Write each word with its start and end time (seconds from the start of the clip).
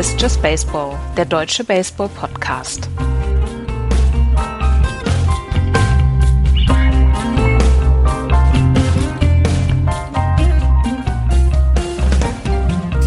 Ist 0.00 0.18
Just 0.18 0.40
Baseball, 0.40 0.98
der 1.14 1.26
deutsche 1.26 1.62
Baseball-Podcast. 1.62 2.88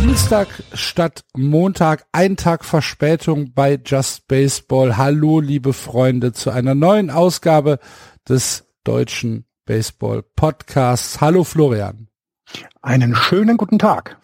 Dienstag 0.03 0.47
statt 0.73 1.23
Montag, 1.35 2.05
ein 2.11 2.37
Tag 2.37 2.63
Verspätung 2.63 3.53
bei 3.55 3.79
Just 3.83 4.27
Baseball. 4.27 4.95
Hallo, 4.95 5.39
liebe 5.39 5.73
Freunde, 5.73 6.31
zu 6.31 6.51
einer 6.51 6.75
neuen 6.75 7.09
Ausgabe 7.09 7.79
des 8.29 8.67
deutschen 8.83 9.47
Baseball 9.65 10.21
Podcasts. 10.35 11.19
Hallo, 11.21 11.43
Florian. 11.43 12.07
Einen 12.83 13.15
schönen 13.15 13.57
guten 13.57 13.79
Tag. 13.79 14.19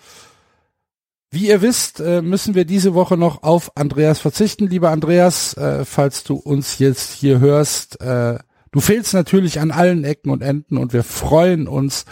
Wie 1.31 1.47
ihr 1.47 1.61
wisst, 1.61 1.99
äh, 1.99 2.23
müssen 2.23 2.55
wir 2.55 2.65
diese 2.65 2.95
Woche 2.95 3.15
noch 3.15 3.43
auf 3.43 3.77
Andreas 3.77 4.19
verzichten. 4.19 4.65
Lieber 4.67 4.89
Andreas, 4.89 5.53
äh, 5.53 5.85
falls 5.85 6.23
du 6.23 6.35
uns 6.35 6.79
jetzt 6.79 7.13
hier 7.13 7.39
hörst, 7.39 8.01
äh, 8.01 8.39
du 8.71 8.79
fehlst 8.79 9.13
natürlich 9.13 9.59
an 9.59 9.69
allen 9.69 10.03
Ecken 10.03 10.31
und 10.31 10.41
Enden 10.41 10.77
und 10.77 10.91
wir 10.91 11.03
freuen 11.03 11.67
uns, 11.67 12.05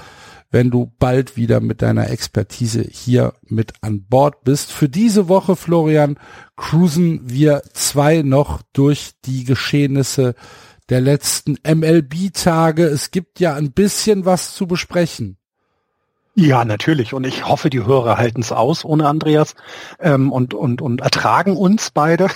wenn 0.51 0.69
du 0.69 0.93
bald 0.99 1.35
wieder 1.35 1.59
mit 1.61 1.81
deiner 1.81 2.11
Expertise 2.11 2.83
hier 2.83 3.33
mit 3.43 3.73
an 3.81 4.05
Bord 4.05 4.43
bist. 4.43 4.71
Für 4.71 4.87
diese 4.87 5.27
Woche, 5.27 5.55
Florian, 5.55 6.19
cruisen 6.55 7.21
wir 7.23 7.63
zwei 7.73 8.21
noch 8.21 8.61
durch 8.71 9.13
die 9.25 9.43
Geschehnisse 9.45 10.35
der 10.89 11.01
letzten 11.01 11.57
MLB-Tage. 11.67 12.85
Es 12.85 13.09
gibt 13.11 13.39
ja 13.39 13.55
ein 13.55 13.71
bisschen 13.71 14.25
was 14.25 14.53
zu 14.53 14.67
besprechen. 14.67 15.37
Ja, 16.39 16.65
natürlich. 16.65 17.15
Und 17.15 17.25
ich 17.25 17.47
hoffe, 17.47 17.71
die 17.71 17.83
Hörer 17.83 18.17
halten 18.17 18.41
es 18.41 18.51
aus 18.51 18.85
ohne 18.85 19.07
Andreas 19.07 19.55
ähm, 19.99 20.31
und, 20.31 20.53
und, 20.53 20.83
und 20.83 21.01
ertragen 21.01 21.57
uns 21.57 21.89
beide. 21.89 22.27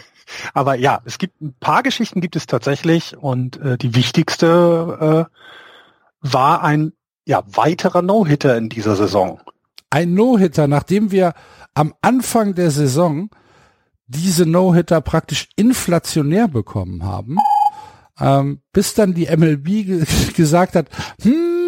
Aber 0.54 0.76
ja, 0.76 1.02
es 1.04 1.18
gibt 1.18 1.42
ein 1.42 1.54
paar 1.60 1.82
Geschichten 1.82 2.22
gibt 2.22 2.36
es 2.36 2.46
tatsächlich 2.46 3.18
und 3.18 3.60
äh, 3.60 3.76
die 3.76 3.94
wichtigste 3.94 5.28
äh, 5.30 5.36
war 6.22 6.62
ein 6.62 6.94
ja, 7.26 7.42
weiterer 7.48 8.00
No-Hitter 8.00 8.56
in 8.56 8.70
dieser 8.70 8.96
Saison. 8.96 9.42
Ein 9.90 10.14
No-Hitter, 10.14 10.66
nachdem 10.66 11.10
wir 11.10 11.34
am 11.74 11.92
Anfang 12.00 12.54
der 12.54 12.70
Saison 12.70 13.28
diese 14.06 14.46
No-Hitter 14.46 15.02
praktisch 15.02 15.50
inflationär 15.56 16.48
bekommen 16.48 17.04
haben, 17.04 17.36
ähm, 18.18 18.62
bis 18.72 18.94
dann 18.94 19.12
die 19.12 19.26
MLB 19.26 20.32
gesagt 20.34 20.76
hat, 20.76 20.86
hm, 21.20 21.59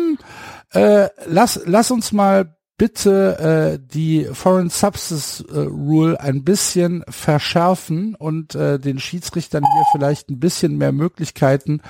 äh, 0.73 1.09
lass, 1.27 1.61
lass 1.65 1.91
uns 1.91 2.12
mal 2.12 2.56
bitte 2.78 3.78
äh, 3.78 3.87
die 3.95 4.25
Foreign 4.33 4.70
Substance 4.70 5.45
äh, 5.48 5.59
Rule 5.59 6.19
ein 6.20 6.42
bisschen 6.42 7.05
verschärfen 7.09 8.15
und 8.15 8.55
äh, 8.55 8.78
den 8.78 8.98
Schiedsrichtern 8.98 9.65
hier 9.73 9.84
vielleicht 9.93 10.31
ein 10.31 10.41
bisschen 10.41 10.78
mehr 10.78 10.93
Möglichkeiten 10.93 11.81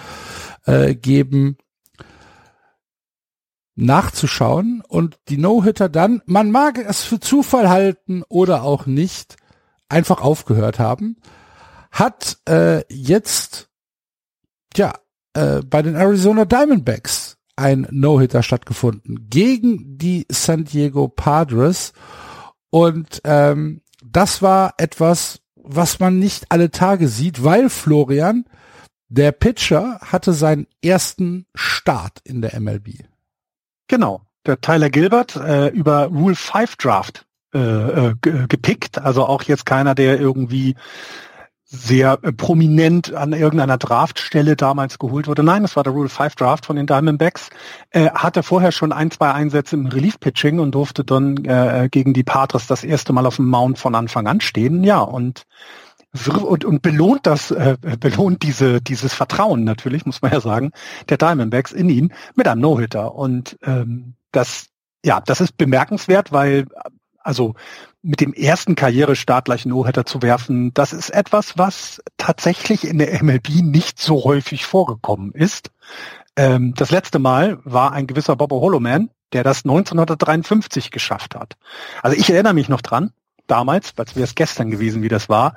äh, 0.67 0.95
geben, 0.95 1.57
nachzuschauen. 3.75 4.83
Und 4.87 5.19
die 5.29 5.39
No-Hitter 5.39 5.89
dann, 5.89 6.21
man 6.27 6.51
mag 6.51 6.79
es 6.79 7.03
für 7.03 7.21
Zufall 7.21 7.71
halten 7.71 8.23
oder 8.29 8.63
auch 8.63 8.87
nicht, 8.87 9.37
einfach 9.89 10.21
aufgehört 10.21 10.79
haben, 10.79 11.17
hat 11.91 12.39
äh, 12.49 12.83
jetzt 12.93 13.69
ja 14.77 14.93
äh, 15.35 15.61
bei 15.63 15.83
den 15.83 15.95
Arizona 15.95 16.45
Diamondbacks 16.45 17.22
ein 17.63 17.87
No-Hitter 17.91 18.43
stattgefunden 18.43 19.29
gegen 19.31 19.97
die 19.97 20.27
San 20.31 20.65
Diego 20.65 21.09
Padres. 21.09 21.93
Und 22.71 23.21
ähm, 23.25 23.81
das 24.05 24.43
war 24.43 24.75
etwas, 24.79 25.41
was 25.55 26.01
man 26.01 26.19
nicht 26.19 26.47
alle 26.51 26.71
Tage 26.71 27.09
sieht, 27.09 27.45
weil 27.45 27.71
Florian, 27.71 28.45
der 29.09 29.33
Pitcher, 29.33 29.99
hatte 30.01 30.33
seinen 30.33 30.67
ersten 30.83 31.47
Start 31.55 32.21
in 32.25 32.43
der 32.43 32.59
MLB. 32.61 33.05
Genau, 33.87 34.23
der 34.45 34.61
Tyler 34.61 34.91
Gilbert 34.91 35.37
äh, 35.37 35.69
über 35.69 36.07
Rule 36.07 36.35
5 36.35 36.77
Draft 36.77 37.27
äh, 37.55 37.59
äh, 37.59 38.15
gepickt, 38.49 38.99
also 38.99 39.25
auch 39.27 39.43
jetzt 39.43 39.67
keiner, 39.67 39.95
der 39.95 40.19
irgendwie 40.19 40.75
sehr 41.73 42.19
äh, 42.23 42.33
prominent 42.33 43.15
an 43.15 43.33
irgendeiner 43.33 43.79
Draftstelle 43.79 44.57
damals 44.57 44.99
geholt 44.99 45.27
wurde. 45.27 45.43
Nein, 45.43 45.65
es 45.65 45.75
war 45.75 45.83
der 45.83 45.95
Rule 45.95 46.11
5 46.11 46.35
Draft 46.35 46.67
von 46.67 46.77
den 46.77 46.87
Diamondbacks. 46.87 47.49
Er 47.91 48.13
hatte 48.15 48.43
vorher 48.43 48.73
schon 48.73 48.93
ein, 48.93 49.11
zwei 49.11 49.33
Einsätze 49.33 49.77
im 49.77 49.87
Relief-Pitching 49.87 50.59
und 50.59 50.73
durfte 50.75 51.03
dann 51.03 51.43
äh, 51.47 51.89
gegen 51.91 52.13
die 52.13 52.25
Padres 52.25 52.67
das 52.67 52.85
erste 52.85 53.15
Mal 53.15 53.25
auf 53.25 53.37
dem 53.37 53.49
Mount 53.49 53.79
von 53.79 53.95
Anfang 53.95 54.27
an 54.27 54.43
stehen. 54.43 54.85
Ja, 54.85 55.01
und 55.01 55.47
und, 56.27 56.67
und 56.67 56.83
belohnt 56.83 57.27
das, 57.27 57.51
äh, 57.53 57.79
belohnt 57.99 58.43
diese, 58.43 58.83
dieses 58.83 59.15
Vertrauen 59.15 59.65
natürlich, 59.65 60.05
muss 60.05 60.21
man 60.21 60.31
ja 60.31 60.43
sagen, 60.43 60.73
der 61.09 61.17
Diamondbacks 61.17 61.73
in 61.73 61.89
ihn 61.89 62.13
mit 62.35 62.47
einem 62.47 62.61
No-Hitter. 62.61 63.15
Und 63.15 63.59
ähm, 63.63 64.13
das, 64.31 64.67
ja, 65.03 65.23
das 65.23 65.41
ist 65.41 65.57
bemerkenswert, 65.57 66.31
weil 66.31 66.67
also 67.25 67.55
mit 68.03 68.21
dem 68.21 68.33
ersten 68.33 68.75
Karrierestart 68.75 69.45
gleich 69.45 69.65
No-Hitter 69.67 70.05
zu 70.05 70.23
werfen, 70.23 70.75
das 70.75 70.93
ist 70.93 71.11
etwas, 71.11 71.57
was 71.57 72.03
tatsächlich 72.17 72.85
in 72.85 72.99
der 72.99 73.23
MLB 73.23 73.63
nicht 73.63 74.01
so 74.01 74.25
häufig 74.25 74.67
vorgekommen 74.67 75.33
ist. 75.33 75.71
Ähm, 76.37 76.75
das 76.75 76.91
letzte 76.91 77.19
Mal 77.19 77.59
war 77.65 77.93
ein 77.93 78.07
gewisser 78.07 78.37
Bobo 78.37 78.61
Holoman, 78.61 79.11
der 79.33 79.45
das 79.45 79.65
1953 79.65 80.91
geschafft 80.91 81.35
hat. 81.35 81.57
Also 82.03 82.17
ich 82.17 82.31
erinnere 82.31 82.55
mich 82.55 82.69
noch 82.69 82.81
dran, 82.81 83.13
damals, 83.47 83.93
als 83.97 84.17
wäre 84.17 84.25
es 84.25 84.35
gestern 84.35 84.71
gewesen, 84.71 85.03
wie 85.03 85.09
das 85.09 85.29
war. 85.29 85.57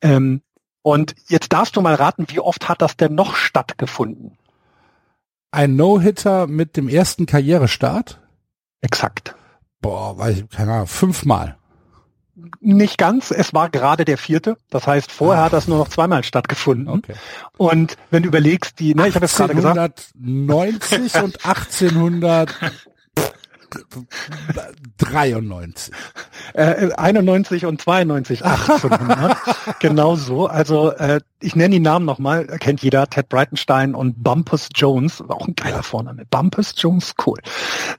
Ähm, 0.00 0.42
und 0.82 1.14
jetzt 1.28 1.52
darfst 1.52 1.76
du 1.76 1.80
mal 1.80 1.94
raten, 1.94 2.26
wie 2.28 2.40
oft 2.40 2.68
hat 2.68 2.82
das 2.82 2.96
denn 2.96 3.14
noch 3.14 3.36
stattgefunden? 3.36 4.36
Ein 5.50 5.76
No-Hitter 5.76 6.46
mit 6.46 6.76
dem 6.76 6.88
ersten 6.88 7.26
Karrierestart? 7.26 8.20
Exakt. 8.80 9.34
Boah, 9.84 10.16
weiß 10.16 10.38
ich, 10.38 10.48
keine 10.48 10.72
Ahnung, 10.72 10.86
fünfmal. 10.86 11.56
Nicht 12.60 12.96
ganz, 12.96 13.30
es 13.30 13.52
war 13.52 13.68
gerade 13.68 14.06
der 14.06 14.16
vierte. 14.16 14.56
Das 14.70 14.86
heißt, 14.86 15.12
vorher 15.12 15.42
Ach. 15.42 15.46
hat 15.46 15.52
das 15.52 15.68
nur 15.68 15.76
noch 15.76 15.88
zweimal 15.88 16.24
stattgefunden. 16.24 16.88
Okay. 16.88 17.12
Und 17.58 17.98
wenn 18.10 18.22
du 18.22 18.28
überlegst, 18.28 18.80
die, 18.80 18.94
ne, 18.94 19.08
ich 19.08 19.14
habe 19.14 19.26
jetzt 19.26 19.36
gerade 19.36 19.54
gesagt. 19.54 19.76
1890 20.16 21.22
und 21.22 21.44
1800 21.44 22.54
93. 24.98 25.94
Äh, 26.54 26.92
91 26.92 27.66
und 27.66 27.80
92, 27.80 28.44
1800. 28.44 29.36
genau 29.80 30.16
so. 30.16 30.46
Also 30.46 30.90
äh, 30.92 31.20
ich 31.40 31.56
nenne 31.56 31.70
die 31.70 31.80
Namen 31.80 32.06
nochmal, 32.06 32.46
kennt 32.58 32.82
jeder, 32.82 33.06
Ted 33.08 33.28
Breitenstein 33.28 33.94
und 33.94 34.22
Bumpus 34.22 34.68
Jones, 34.74 35.22
auch 35.28 35.46
ein 35.46 35.54
geiler 35.54 35.82
Vorname. 35.82 36.24
Bumpus 36.30 36.74
Jones, 36.76 37.14
cool. 37.26 37.38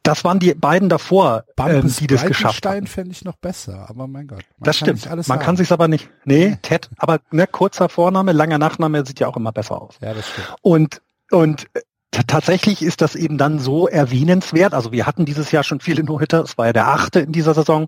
Das 0.03 0.24
waren 0.24 0.40
die 0.40 0.53
beiden 0.53 0.90
davor, 0.90 1.46
ähm, 1.59 1.94
die 2.00 2.08
das 2.08 2.26
geschafft 2.26 2.66
haben. 2.66 2.88
fände 2.88 3.12
ich 3.12 3.24
noch 3.24 3.36
besser, 3.36 3.86
aber 3.90 4.08
mein 4.08 4.28
Gott. 4.28 4.44
Das 4.59 4.78
stimmt. 4.78 5.06
man 5.06 5.24
haben. 5.28 5.40
kann 5.40 5.58
sich's 5.58 5.72
aber 5.72 5.88
nicht. 5.88 6.09
Nee, 6.26 6.58
Ted, 6.62 6.90
aber 6.97 7.20
ne, 7.32 7.47
kurzer 7.47 7.90
Vorname, 7.90 8.32
langer 8.32 8.58
Nachname 8.58 9.06
sieht 9.06 9.20
ja 9.20 9.28
auch 9.28 9.38
immer 9.38 9.52
besser 9.52 9.82
aus. 9.82 9.96
Ja, 10.02 10.14
das 10.14 10.28
stimmt. 10.30 10.56
Und 10.62 11.02
und 11.32 11.68
tatsächlich 12.11 12.81
ist 12.81 13.01
das 13.01 13.16
eben 13.16 13.38
dann 13.38 13.59
so 13.59 13.88
erwähnenswert. 13.88 14.73
Also 14.73 14.91
wir 14.91 15.05
hatten 15.05 15.25
dieses 15.25 15.51
Jahr 15.51 15.63
schon 15.63 15.79
viele 15.79 16.03
No-Hitter. 16.03 16.43
Es 16.43 16.57
war 16.57 16.67
ja 16.67 16.73
der 16.73 16.88
achte 16.88 17.19
in 17.19 17.31
dieser 17.31 17.53
Saison. 17.53 17.88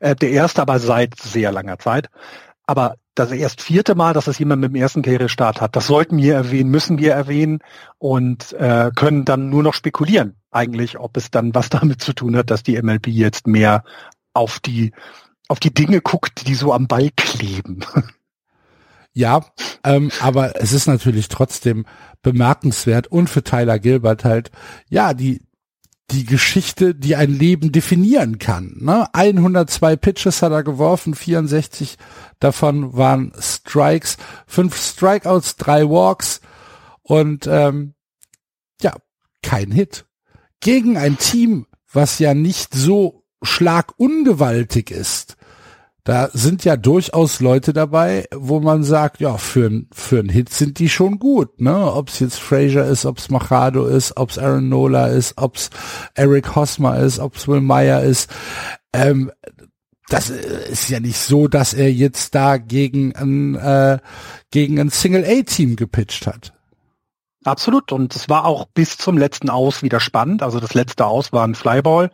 Äh, 0.00 0.14
der 0.16 0.30
erste 0.30 0.62
aber 0.62 0.78
seit 0.78 1.18
sehr 1.18 1.52
langer 1.52 1.78
Zeit. 1.78 2.08
Aber 2.66 2.96
das 3.14 3.30
erst 3.30 3.62
vierte 3.62 3.94
Mal, 3.94 4.12
dass 4.12 4.26
es 4.26 4.38
jemand 4.38 4.60
mit 4.60 4.72
dem 4.72 4.80
ersten 4.80 5.02
Karrierestart 5.02 5.60
hat, 5.60 5.76
das 5.76 5.86
sollten 5.86 6.18
wir 6.18 6.34
erwähnen, 6.34 6.70
müssen 6.70 6.98
wir 6.98 7.12
erwähnen 7.12 7.60
und 7.98 8.52
äh, 8.54 8.90
können 8.94 9.24
dann 9.24 9.50
nur 9.50 9.62
noch 9.62 9.74
spekulieren, 9.74 10.36
eigentlich, 10.50 10.98
ob 10.98 11.16
es 11.16 11.30
dann 11.30 11.54
was 11.54 11.68
damit 11.70 12.00
zu 12.00 12.12
tun 12.12 12.36
hat, 12.36 12.50
dass 12.50 12.62
die 12.62 12.80
MLB 12.80 13.08
jetzt 13.08 13.46
mehr 13.46 13.84
auf 14.32 14.58
die 14.60 14.92
auf 15.46 15.60
die 15.60 15.74
Dinge 15.74 16.00
guckt, 16.00 16.48
die 16.48 16.54
so 16.54 16.72
am 16.72 16.86
Ball 16.86 17.10
kleben. 17.14 17.80
Ja, 19.14 19.46
ähm, 19.84 20.10
aber 20.20 20.60
es 20.60 20.72
ist 20.72 20.88
natürlich 20.88 21.28
trotzdem 21.28 21.86
bemerkenswert 22.22 23.06
und 23.06 23.30
für 23.30 23.44
Tyler 23.44 23.78
Gilbert 23.78 24.24
halt, 24.24 24.50
ja, 24.90 25.14
die, 25.14 25.40
die 26.10 26.26
Geschichte, 26.26 26.96
die 26.96 27.14
ein 27.14 27.30
Leben 27.30 27.70
definieren 27.70 28.38
kann. 28.38 28.76
Ne? 28.80 29.06
102 29.12 29.94
Pitches 29.96 30.42
hat 30.42 30.50
er 30.50 30.64
geworfen, 30.64 31.14
64 31.14 31.96
davon 32.40 32.96
waren 32.96 33.32
Strikes, 33.38 34.16
fünf 34.48 34.76
Strikeouts, 34.76 35.56
drei 35.56 35.88
Walks 35.88 36.40
und 37.02 37.46
ähm, 37.46 37.94
ja, 38.82 38.94
kein 39.42 39.70
Hit. 39.70 40.06
Gegen 40.58 40.96
ein 40.96 41.18
Team, 41.18 41.66
was 41.92 42.18
ja 42.18 42.34
nicht 42.34 42.74
so 42.74 43.22
schlagungewaltig 43.42 44.90
ist. 44.90 45.36
Da 46.04 46.28
sind 46.34 46.66
ja 46.66 46.76
durchaus 46.76 47.40
Leute 47.40 47.72
dabei, 47.72 48.26
wo 48.34 48.60
man 48.60 48.84
sagt, 48.84 49.20
ja, 49.20 49.38
für, 49.38 49.84
für 49.90 50.18
einen 50.18 50.28
Hit 50.28 50.50
sind 50.50 50.78
die 50.78 50.90
schon 50.90 51.18
gut, 51.18 51.62
ne? 51.62 51.92
Ob 51.94 52.10
es 52.10 52.20
jetzt 52.20 52.38
Fraser 52.38 52.84
ist, 52.84 53.06
ob 53.06 53.16
es 53.16 53.30
Machado 53.30 53.86
ist, 53.86 54.18
ob 54.18 54.28
es 54.28 54.38
Aaron 54.38 54.68
Nola 54.68 55.06
ist, 55.06 55.38
ob 55.38 55.56
es 55.56 55.70
Eric 56.14 56.54
Hosmer 56.54 56.98
ist, 56.98 57.18
ob 57.18 57.36
es 57.36 57.48
Will 57.48 57.62
Meyer 57.62 58.02
ist. 58.02 58.30
Ähm, 58.92 59.32
das 60.08 60.28
äh, 60.28 60.70
ist 60.70 60.90
ja 60.90 61.00
nicht 61.00 61.16
so, 61.16 61.48
dass 61.48 61.72
er 61.72 61.90
jetzt 61.90 62.34
da 62.34 62.58
gegen 62.58 63.16
ein, 63.16 63.54
äh, 63.54 63.98
gegen 64.50 64.78
ein 64.78 64.90
Single-A-Team 64.90 65.76
gepitcht 65.76 66.26
hat. 66.26 66.52
Absolut. 67.44 67.92
Und 67.92 68.14
es 68.14 68.28
war 68.28 68.44
auch 68.44 68.66
bis 68.74 68.98
zum 68.98 69.16
letzten 69.16 69.48
Aus 69.48 69.82
wieder 69.82 70.00
spannend. 70.00 70.42
Also 70.42 70.60
das 70.60 70.74
letzte 70.74 71.06
Aus 71.06 71.32
war 71.32 71.46
ein 71.46 71.54
Flyball, 71.54 72.10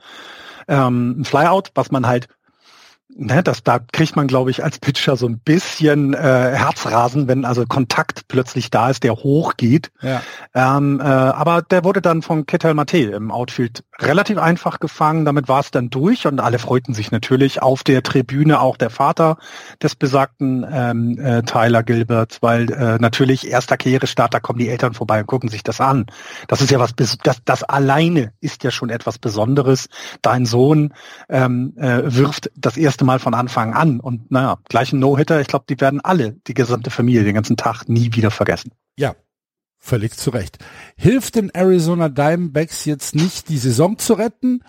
ähm, 0.68 1.20
ein 1.20 1.24
Flyout, 1.24 1.70
was 1.74 1.90
man 1.90 2.06
halt 2.06 2.28
ne, 3.16 3.42
das, 3.42 3.62
da 3.62 3.78
kriegt 3.78 4.16
man, 4.16 4.26
glaube 4.26 4.50
ich, 4.50 4.64
als 4.64 4.78
Pitcher 4.78 5.16
so 5.16 5.26
ein 5.26 5.38
bisschen 5.38 6.14
äh, 6.14 6.18
Herzrasen, 6.18 7.28
wenn 7.28 7.44
also 7.44 7.64
Kontakt 7.66 8.28
plötzlich 8.28 8.70
da 8.70 8.90
ist, 8.90 9.02
der 9.04 9.14
hochgeht. 9.14 9.90
Ja. 10.00 10.22
Ähm, 10.54 11.00
äh, 11.00 11.04
aber 11.04 11.62
der 11.62 11.84
wurde 11.84 12.00
dann 12.00 12.22
von 12.22 12.46
Ketel 12.46 12.74
Mate 12.74 12.98
im 12.98 13.30
Outfield 13.30 13.84
relativ 13.98 14.38
einfach 14.38 14.80
gefangen. 14.80 15.24
Damit 15.24 15.48
war 15.48 15.60
es 15.60 15.70
dann 15.70 15.90
durch 15.90 16.26
und 16.26 16.40
alle 16.40 16.58
freuten 16.58 16.94
sich 16.94 17.10
natürlich 17.10 17.62
auf 17.62 17.84
der 17.84 18.02
Tribüne, 18.02 18.60
auch 18.60 18.76
der 18.76 18.90
Vater 18.90 19.36
des 19.82 19.94
besagten 19.94 20.66
ähm, 20.70 21.18
äh, 21.18 21.42
Tyler 21.42 21.82
Gilbert, 21.82 22.38
weil 22.40 22.70
äh, 22.72 22.98
natürlich 22.98 23.48
erster 23.48 23.76
Karrierestart, 23.76 24.34
da 24.34 24.40
kommen 24.40 24.58
die 24.58 24.68
Eltern 24.68 24.94
vorbei 24.94 25.20
und 25.20 25.26
gucken 25.26 25.50
sich 25.50 25.62
das 25.62 25.80
an. 25.80 26.06
Das 26.48 26.60
ist 26.60 26.70
ja 26.70 26.78
was, 26.78 26.94
das, 26.96 27.18
das 27.44 27.62
alleine 27.62 28.32
ist 28.40 28.64
ja 28.64 28.70
schon 28.70 28.90
etwas 28.90 29.18
Besonderes. 29.18 29.88
Dein 30.22 30.46
Sohn 30.46 30.94
ähm, 31.28 31.74
äh, 31.76 32.02
wirft 32.04 32.50
das 32.56 32.76
erste 32.76 32.99
erste 33.00 33.04
Mal 33.04 33.18
von 33.18 33.34
Anfang 33.34 33.72
an. 33.72 34.00
Und 34.00 34.30
naja, 34.30 34.58
gleich 34.68 34.92
ein 34.92 34.98
No-Hitter, 34.98 35.40
ich 35.40 35.46
glaube, 35.46 35.64
die 35.68 35.80
werden 35.80 36.00
alle, 36.00 36.32
die 36.46 36.54
gesamte 36.54 36.90
Familie, 36.90 37.24
den 37.24 37.34
ganzen 37.34 37.56
Tag 37.56 37.88
nie 37.88 38.10
wieder 38.12 38.30
vergessen. 38.30 38.72
Ja, 38.96 39.14
völlig 39.78 40.16
zu 40.16 40.30
Recht. 40.30 40.58
Hilft 40.96 41.36
den 41.36 41.50
Arizona 41.50 42.08
Diamondbacks 42.08 42.84
jetzt 42.84 43.14
nicht, 43.14 43.48
die 43.48 43.58
Saison 43.58 43.96
zu 43.98 44.14
retten? 44.14 44.62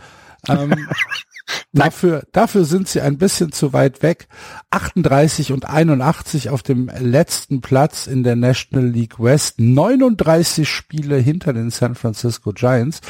Ähm, 0.47 0.87
Dafür, 1.73 2.23
dafür 2.31 2.65
sind 2.65 2.87
sie 2.87 3.01
ein 3.01 3.17
bisschen 3.17 3.51
zu 3.51 3.71
weit 3.73 4.03
weg. 4.03 4.27
38 4.71 5.53
und 5.53 5.69
81 5.69 6.49
auf 6.49 6.63
dem 6.63 6.91
letzten 6.99 7.61
Platz 7.61 8.07
in 8.07 8.23
der 8.23 8.35
National 8.35 8.87
League 8.87 9.19
West. 9.19 9.59
39 9.59 10.67
Spiele 10.67 11.17
hinter 11.17 11.53
den 11.53 11.69
San 11.69 11.95
Francisco 11.95 12.51
Giants 12.51 13.01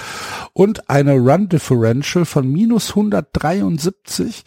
und 0.54 0.90
eine 0.90 1.14
Run 1.14 1.50
Differential 1.50 2.26
von 2.26 2.48
minus 2.48 2.90
173. 2.90 4.44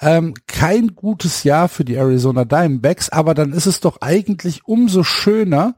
Ähm, 0.00 0.34
kein 0.46 0.94
gutes 0.94 1.42
Jahr 1.42 1.68
für 1.68 1.84
die 1.84 1.96
Arizona 1.96 2.44
Diamondbacks, 2.44 3.08
aber 3.08 3.34
dann 3.34 3.52
ist 3.52 3.66
es 3.66 3.80
doch 3.80 4.00
eigentlich 4.00 4.64
umso 4.64 5.02
schöner, 5.02 5.74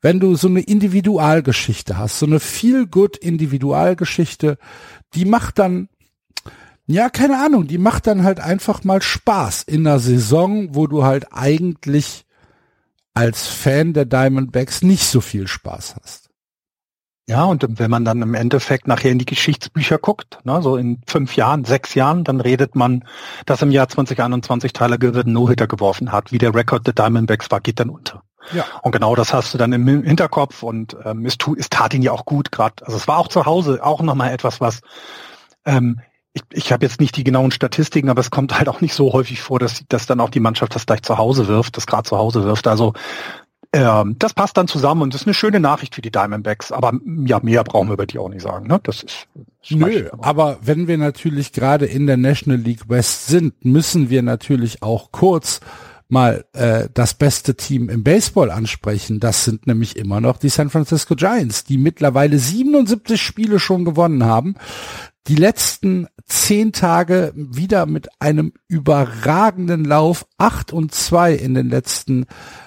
wenn 0.00 0.18
du 0.18 0.34
so 0.34 0.48
eine 0.48 0.60
Individualgeschichte 0.60 1.96
hast, 1.96 2.18
so 2.18 2.26
eine 2.26 2.40
feel 2.40 2.86
good 2.86 3.16
Individualgeschichte, 3.16 4.58
die 5.14 5.24
macht 5.24 5.58
dann 5.58 5.88
ja, 6.86 7.08
keine 7.08 7.38
Ahnung, 7.38 7.68
die 7.68 7.78
macht 7.78 8.08
dann 8.08 8.24
halt 8.24 8.40
einfach 8.40 8.82
mal 8.82 9.00
Spaß 9.00 9.62
in 9.62 9.86
einer 9.86 10.00
Saison, 10.00 10.74
wo 10.74 10.88
du 10.88 11.04
halt 11.04 11.28
eigentlich 11.30 12.26
als 13.14 13.46
Fan 13.46 13.92
der 13.92 14.06
Diamondbacks 14.06 14.82
nicht 14.82 15.04
so 15.04 15.20
viel 15.20 15.46
Spaß 15.46 15.94
hast. 16.02 16.29
Ja, 17.28 17.44
und 17.44 17.64
wenn 17.78 17.90
man 17.90 18.04
dann 18.04 18.22
im 18.22 18.34
Endeffekt 18.34 18.88
nachher 18.88 19.12
in 19.12 19.18
die 19.18 19.26
Geschichtsbücher 19.26 19.98
guckt, 19.98 20.38
ne, 20.44 20.60
so 20.62 20.76
in 20.76 21.00
fünf 21.06 21.36
Jahren, 21.36 21.64
sechs 21.64 21.94
Jahren, 21.94 22.24
dann 22.24 22.40
redet 22.40 22.74
man, 22.74 23.04
dass 23.46 23.62
im 23.62 23.70
Jahr 23.70 23.88
2021 23.88 24.72
Tyler 24.72 24.98
Gilbert 24.98 25.26
einen 25.26 25.34
No-Hitter 25.34 25.68
geworfen 25.68 26.10
hat. 26.10 26.32
Wie 26.32 26.38
der 26.38 26.54
Rekord 26.54 26.86
der 26.86 26.94
Diamondbacks 26.94 27.50
war, 27.50 27.60
geht 27.60 27.78
dann 27.78 27.90
unter. 27.90 28.22
Ja. 28.52 28.64
Und 28.82 28.92
genau 28.92 29.14
das 29.14 29.32
hast 29.32 29.54
du 29.54 29.58
dann 29.58 29.72
im 29.72 29.86
Hinterkopf 29.86 30.62
und 30.62 30.96
ähm, 31.04 31.24
es, 31.26 31.38
tu, 31.38 31.54
es 31.56 31.68
tat 31.68 31.94
ihn 31.94 32.02
ja 32.02 32.10
auch 32.12 32.24
gut 32.24 32.50
gerade. 32.50 32.84
Also 32.84 32.96
es 32.96 33.06
war 33.06 33.18
auch 33.18 33.28
zu 33.28 33.46
Hause 33.46 33.84
auch 33.84 34.02
nochmal 34.02 34.32
etwas, 34.32 34.60
was 34.60 34.80
ähm, 35.64 36.00
ich, 36.32 36.42
ich 36.50 36.72
habe 36.72 36.84
jetzt 36.84 37.00
nicht 37.00 37.16
die 37.16 37.24
genauen 37.24 37.50
Statistiken, 37.50 38.08
aber 38.08 38.20
es 38.20 38.30
kommt 38.30 38.56
halt 38.56 38.68
auch 38.68 38.80
nicht 38.80 38.94
so 38.94 39.12
häufig 39.12 39.40
vor, 39.40 39.58
dass, 39.58 39.84
dass 39.88 40.06
dann 40.06 40.20
auch 40.20 40.30
die 40.30 40.40
Mannschaft 40.40 40.74
das 40.74 40.86
gleich 40.86 41.02
zu 41.02 41.18
Hause 41.18 41.48
wirft, 41.48 41.76
das 41.76 41.86
gerade 41.86 42.08
zu 42.08 42.18
Hause 42.18 42.44
wirft. 42.44 42.66
Also 42.66 42.94
ähm, 43.72 44.16
das 44.18 44.34
passt 44.34 44.56
dann 44.56 44.66
zusammen 44.66 45.02
und 45.02 45.14
das 45.14 45.22
ist 45.22 45.26
eine 45.28 45.34
schöne 45.34 45.60
Nachricht 45.60 45.94
für 45.94 46.02
die 46.02 46.10
Diamondbacks. 46.10 46.72
Aber 46.72 46.92
ja, 47.24 47.40
mehr 47.42 47.62
brauchen 47.62 47.88
wir 47.88 47.94
über 47.94 48.06
die 48.06 48.18
auch 48.18 48.28
nicht 48.28 48.42
sagen. 48.42 48.66
Ne? 48.66 48.80
Das 48.82 49.02
ist 49.02 49.28
das 49.34 49.70
Nö, 49.70 50.08
aber 50.18 50.58
wenn 50.62 50.88
wir 50.88 50.98
natürlich 50.98 51.52
gerade 51.52 51.86
in 51.86 52.06
der 52.06 52.16
National 52.16 52.58
League 52.58 52.88
West 52.88 53.26
sind, 53.26 53.64
müssen 53.64 54.10
wir 54.10 54.22
natürlich 54.22 54.82
auch 54.82 55.12
kurz 55.12 55.60
mal 56.08 56.44
äh, 56.54 56.88
das 56.92 57.14
beste 57.14 57.54
Team 57.54 57.88
im 57.88 58.02
Baseball 58.02 58.50
ansprechen. 58.50 59.20
Das 59.20 59.44
sind 59.44 59.66
nämlich 59.66 59.96
immer 59.96 60.20
noch 60.20 60.38
die 60.38 60.48
San 60.48 60.70
Francisco 60.70 61.14
Giants, 61.14 61.64
die 61.64 61.78
mittlerweile 61.78 62.38
77 62.38 63.20
Spiele 63.20 63.60
schon 63.60 63.84
gewonnen 63.84 64.24
haben 64.24 64.56
die 65.26 65.36
letzten 65.36 66.08
zehn 66.26 66.72
Tage 66.72 67.32
wieder 67.34 67.86
mit 67.86 68.08
einem 68.20 68.52
überragenden 68.68 69.84
Lauf, 69.84 70.26
acht 70.38 70.72
und 70.72 70.94
zwei 70.94 71.34
in 71.34 71.54
den 71.54 71.68
letzten 71.68 72.26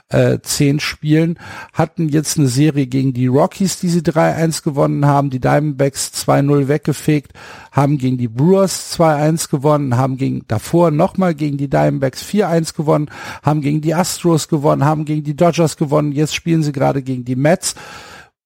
äh, 0.09 0.39
zehn 0.41 0.79
Spielen, 0.79 1.39
hatten 1.71 2.09
jetzt 2.09 2.38
eine 2.38 2.47
Serie 2.47 2.85
gegen 2.85 3.13
die 3.13 3.27
Rockies, 3.27 3.79
die 3.79 3.89
sie 3.89 4.01
3-1 4.01 4.63
gewonnen 4.63 5.05
haben, 5.05 5.29
die 5.29 5.39
Diamondbacks 5.39 6.11
2-0 6.13 6.67
weggefegt, 6.67 7.33
haben 7.71 7.97
gegen 7.97 8.17
die 8.17 8.27
Brewers 8.27 8.95
2-1 9.00 9.50
gewonnen, 9.50 9.97
haben 9.97 10.17
gegen 10.17 10.44
davor 10.47 10.91
nochmal 10.91 11.33
gegen 11.33 11.57
die 11.57 11.69
Diamondbacks 11.69 12.23
4-1 12.23 12.75
gewonnen, 12.75 13.09
haben 13.41 13.61
gegen 13.61 13.81
die 13.81 13.95
Astros 13.95 14.47
gewonnen, 14.47 14.85
haben 14.85 15.05
gegen 15.05 15.23
die 15.23 15.35
Dodgers 15.35 15.77
gewonnen, 15.77 16.11
jetzt 16.11 16.35
spielen 16.35 16.61
sie 16.61 16.71
gerade 16.71 17.01
gegen 17.01 17.25
die 17.25 17.35
Mets. 17.35 17.75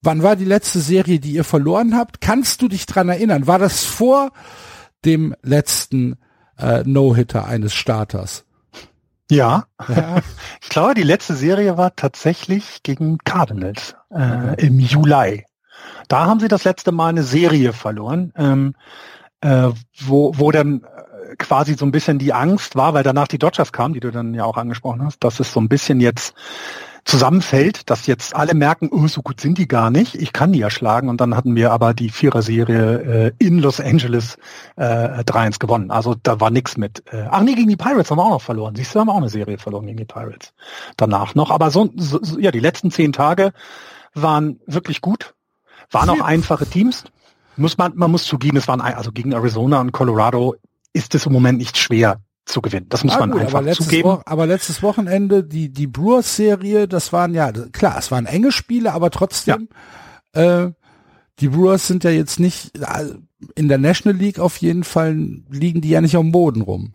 Wann 0.02 0.24
war 0.24 0.36
die 0.36 0.46
letzte 0.46 0.80
Serie, 0.80 1.20
die 1.20 1.32
ihr 1.32 1.44
verloren 1.44 1.96
habt? 1.96 2.22
Kannst 2.22 2.62
du 2.62 2.68
dich 2.68 2.86
dran 2.86 3.10
erinnern? 3.10 3.48
War 3.48 3.60
das 3.60 3.84
vor 3.84 4.32
dem 5.06 5.36
letzten 5.42 6.18
äh, 6.58 6.84
No-Hitter 6.86 7.46
eines 7.46 7.74
Starters? 7.74 8.46
Ja. 9.30 9.66
ja. 9.90 10.20
ich 10.62 10.70
glaube, 10.70 10.94
die 10.94 11.04
letzte 11.04 11.36
Serie 11.36 11.78
war 11.78 11.96
tatsächlich 11.96 12.84
gegen 12.84 13.18
Cardinals 13.20 13.96
äh, 14.12 14.20
mhm. 14.20 14.54
im 14.58 14.80
Juli. 14.80 15.46
Da 16.08 16.26
haben 16.26 16.40
sie 16.40 16.48
das 16.48 16.64
letzte 16.64 16.92
Mal 16.92 17.10
eine 17.10 17.24
Serie 17.24 17.74
verloren, 17.74 18.34
ähm, 18.38 18.76
äh, 19.42 19.70
wo, 20.00 20.32
wo 20.38 20.52
dann 20.52 20.86
quasi 21.38 21.76
so 21.76 21.86
ein 21.86 21.92
bisschen 21.92 22.20
die 22.20 22.34
Angst 22.34 22.76
war, 22.76 22.94
weil 22.94 23.04
danach 23.04 23.28
die 23.28 23.40
Dodgers 23.40 23.72
kamen, 23.72 23.94
die 23.94 24.00
du 24.00 24.12
dann 24.12 24.34
ja 24.34 24.44
auch 24.46 24.58
angesprochen 24.58 25.04
hast, 25.04 25.24
dass 25.24 25.40
es 25.40 25.52
so 25.52 25.60
ein 25.60 25.70
bisschen 25.70 26.00
jetzt 26.00 26.34
zusammenfällt, 27.08 27.90
dass 27.90 28.06
jetzt 28.06 28.36
alle 28.36 28.54
merken, 28.54 28.90
oh, 28.92 29.08
so 29.08 29.22
gut 29.22 29.40
sind 29.40 29.58
die 29.58 29.68
gar 29.68 29.90
nicht, 29.90 30.16
ich 30.16 30.34
kann 30.34 30.52
die 30.52 30.60
ja 30.60 30.70
schlagen. 30.70 31.08
Und 31.08 31.22
dann 31.22 31.36
hatten 31.36 31.56
wir 31.56 31.72
aber 31.72 31.94
die 31.94 32.10
Vierer-Serie 32.10 33.34
äh, 33.40 33.46
in 33.46 33.60
Los 33.60 33.80
Angeles 33.80 34.38
äh, 34.76 35.24
3-1 35.24 35.60
gewonnen. 35.60 35.90
Also 35.90 36.16
da 36.22 36.42
war 36.42 36.50
nichts 36.50 36.76
mit. 36.76 37.04
Äh, 37.12 37.28
ach 37.30 37.42
nee, 37.42 37.56
gegen 37.56 37.70
die 37.70 37.78
Pirates 37.78 38.12
haben 38.12 38.18
wir 38.18 38.26
auch 38.26 38.32
noch 38.32 38.42
verloren. 38.42 38.76
Siehst 38.76 38.94
du, 38.94 39.00
haben 39.00 39.08
wir 39.08 39.14
auch 39.14 39.18
eine 39.18 39.30
Serie 39.30 39.58
verloren 39.58 39.86
gegen 39.86 39.98
die 39.98 40.06
Pirates. 40.06 40.54
Danach 40.98 41.34
noch. 41.34 41.50
Aber 41.50 41.72
so, 41.72 41.90
so 41.96 42.20
ja, 42.40 42.52
die 42.52 42.60
letzten 42.60 42.92
zehn 42.92 43.14
Tage 43.14 43.54
waren 44.14 44.60
wirklich 44.66 45.00
gut. 45.00 45.34
Waren 45.92 46.10
auch 46.10 46.22
einfache 46.22 46.66
Teams. 46.66 47.06
Muss 47.56 47.78
man, 47.78 47.94
man 47.96 48.12
muss 48.12 48.26
zugeben, 48.26 48.58
es 48.58 48.68
waren 48.68 48.82
also 48.82 49.12
gegen 49.12 49.32
Arizona 49.32 49.80
und 49.80 49.92
Colorado 49.92 50.56
ist 50.94 51.16
es 51.16 51.26
im 51.26 51.34
Moment 51.34 51.60
nicht 51.60 51.78
schwer, 51.78 52.22
zu 52.48 52.62
gewinnen. 52.62 52.88
Das 52.90 53.04
muss 53.04 53.14
ja, 53.14 53.20
man 53.20 53.32
gut, 53.32 53.42
einfach 53.42 53.60
aber 53.60 53.72
zugeben. 53.72 54.10
Wo 54.10 54.22
aber 54.26 54.48
letztes 54.48 54.82
Wochenende 54.82 55.44
die 55.44 55.70
die 55.70 55.88
Brewers 55.88 56.36
Serie, 56.36 56.88
das 56.88 57.14
waren 57.14 57.34
ja 57.34 57.52
klar, 57.52 57.98
es 57.98 58.10
waren 58.10 58.26
enge 58.26 58.52
Spiele, 58.52 58.94
aber 58.94 59.12
trotzdem 59.12 59.70
ja. 60.34 60.66
äh, 60.66 60.72
die 61.40 61.50
Brewers 61.50 61.88
sind 61.88 62.04
ja 62.04 62.10
jetzt 62.10 62.40
nicht 62.40 62.78
äh, 62.78 63.14
in 63.56 63.68
der 63.68 63.78
National 63.78 64.18
League 64.18 64.40
auf 64.40 64.58
jeden 64.58 64.84
Fall 64.84 65.16
liegen 65.50 65.82
die 65.82 65.90
ja 65.90 66.02
nicht 66.02 66.16
am 66.16 66.32
Boden 66.32 66.62
rum. 66.62 66.94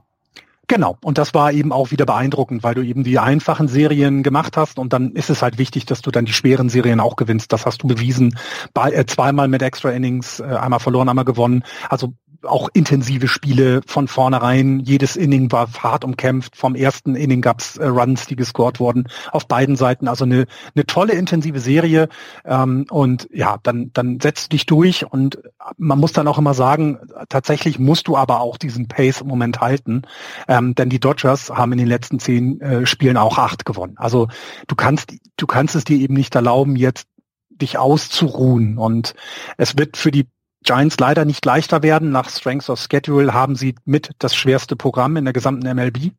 Genau, 0.68 0.96
und 1.02 1.18
das 1.18 1.34
war 1.34 1.52
eben 1.52 1.70
auch 1.70 1.90
wieder 1.90 2.06
beeindruckend, 2.06 2.62
weil 2.62 2.74
du 2.74 2.82
eben 2.82 3.04
die 3.04 3.18
einfachen 3.18 3.68
Serien 3.68 4.22
gemacht 4.22 4.56
hast 4.56 4.78
und 4.78 4.92
dann 4.92 5.12
ist 5.12 5.28
es 5.28 5.42
halt 5.42 5.58
wichtig, 5.58 5.84
dass 5.86 6.00
du 6.00 6.10
dann 6.10 6.24
die 6.24 6.32
schweren 6.32 6.68
Serien 6.70 7.00
auch 7.00 7.16
gewinnst. 7.16 7.52
Das 7.52 7.66
hast 7.66 7.82
du 7.82 7.88
bewiesen, 7.88 8.38
bei, 8.72 8.90
äh, 8.92 9.04
zweimal 9.04 9.48
mit 9.48 9.60
Extra 9.60 9.90
Innings, 9.90 10.40
äh, 10.40 10.44
einmal 10.44 10.80
verloren, 10.80 11.10
einmal 11.10 11.26
gewonnen. 11.26 11.62
Also 11.90 12.14
auch 12.44 12.68
intensive 12.72 13.28
Spiele 13.28 13.80
von 13.86 14.08
vornherein. 14.08 14.80
Jedes 14.80 15.16
Inning 15.16 15.50
war 15.52 15.68
hart 15.72 16.04
umkämpft. 16.04 16.56
Vom 16.56 16.74
ersten 16.74 17.14
Inning 17.14 17.40
gab's 17.40 17.76
äh, 17.76 17.86
Runs, 17.86 18.26
die 18.26 18.36
gescored 18.36 18.80
wurden 18.80 19.08
auf 19.30 19.46
beiden 19.46 19.76
Seiten. 19.76 20.08
Also 20.08 20.24
eine, 20.24 20.46
eine 20.74 20.86
tolle 20.86 21.14
intensive 21.14 21.60
Serie. 21.60 22.08
Ähm, 22.44 22.86
und 22.90 23.28
ja, 23.32 23.58
dann, 23.62 23.90
dann 23.92 24.20
setzt 24.20 24.46
du 24.46 24.56
dich 24.56 24.66
durch 24.66 25.10
und 25.10 25.38
man 25.76 25.98
muss 25.98 26.12
dann 26.12 26.28
auch 26.28 26.38
immer 26.38 26.54
sagen, 26.54 26.98
tatsächlich 27.28 27.78
musst 27.78 28.08
du 28.08 28.16
aber 28.16 28.40
auch 28.40 28.56
diesen 28.56 28.88
Pace 28.88 29.20
im 29.20 29.28
Moment 29.28 29.60
halten. 29.60 30.02
Ähm, 30.48 30.74
denn 30.74 30.88
die 30.88 31.00
Dodgers 31.00 31.50
haben 31.50 31.72
in 31.72 31.78
den 31.78 31.88
letzten 31.88 32.18
zehn 32.18 32.60
äh, 32.60 32.86
Spielen 32.86 33.16
auch 33.16 33.38
acht 33.38 33.64
gewonnen. 33.64 33.94
Also 33.96 34.28
du 34.66 34.74
kannst, 34.74 35.14
du 35.36 35.46
kannst 35.46 35.74
es 35.74 35.84
dir 35.84 35.98
eben 35.98 36.14
nicht 36.14 36.34
erlauben, 36.34 36.76
jetzt 36.76 37.06
dich 37.50 37.78
auszuruhen. 37.78 38.78
Und 38.78 39.14
es 39.56 39.78
wird 39.78 39.96
für 39.96 40.10
die 40.10 40.26
Giants 40.62 40.98
leider 40.98 41.24
nicht 41.24 41.44
leichter 41.44 41.82
werden. 41.82 42.10
Nach 42.10 42.28
Strength 42.28 42.70
of 42.70 42.80
Schedule 42.80 43.32
haben 43.32 43.56
sie 43.56 43.74
mit 43.84 44.10
das 44.18 44.34
schwerste 44.34 44.76
Programm 44.76 45.16
in 45.16 45.24
der 45.24 45.32
gesamten 45.32 45.66
MLB. 45.74 46.12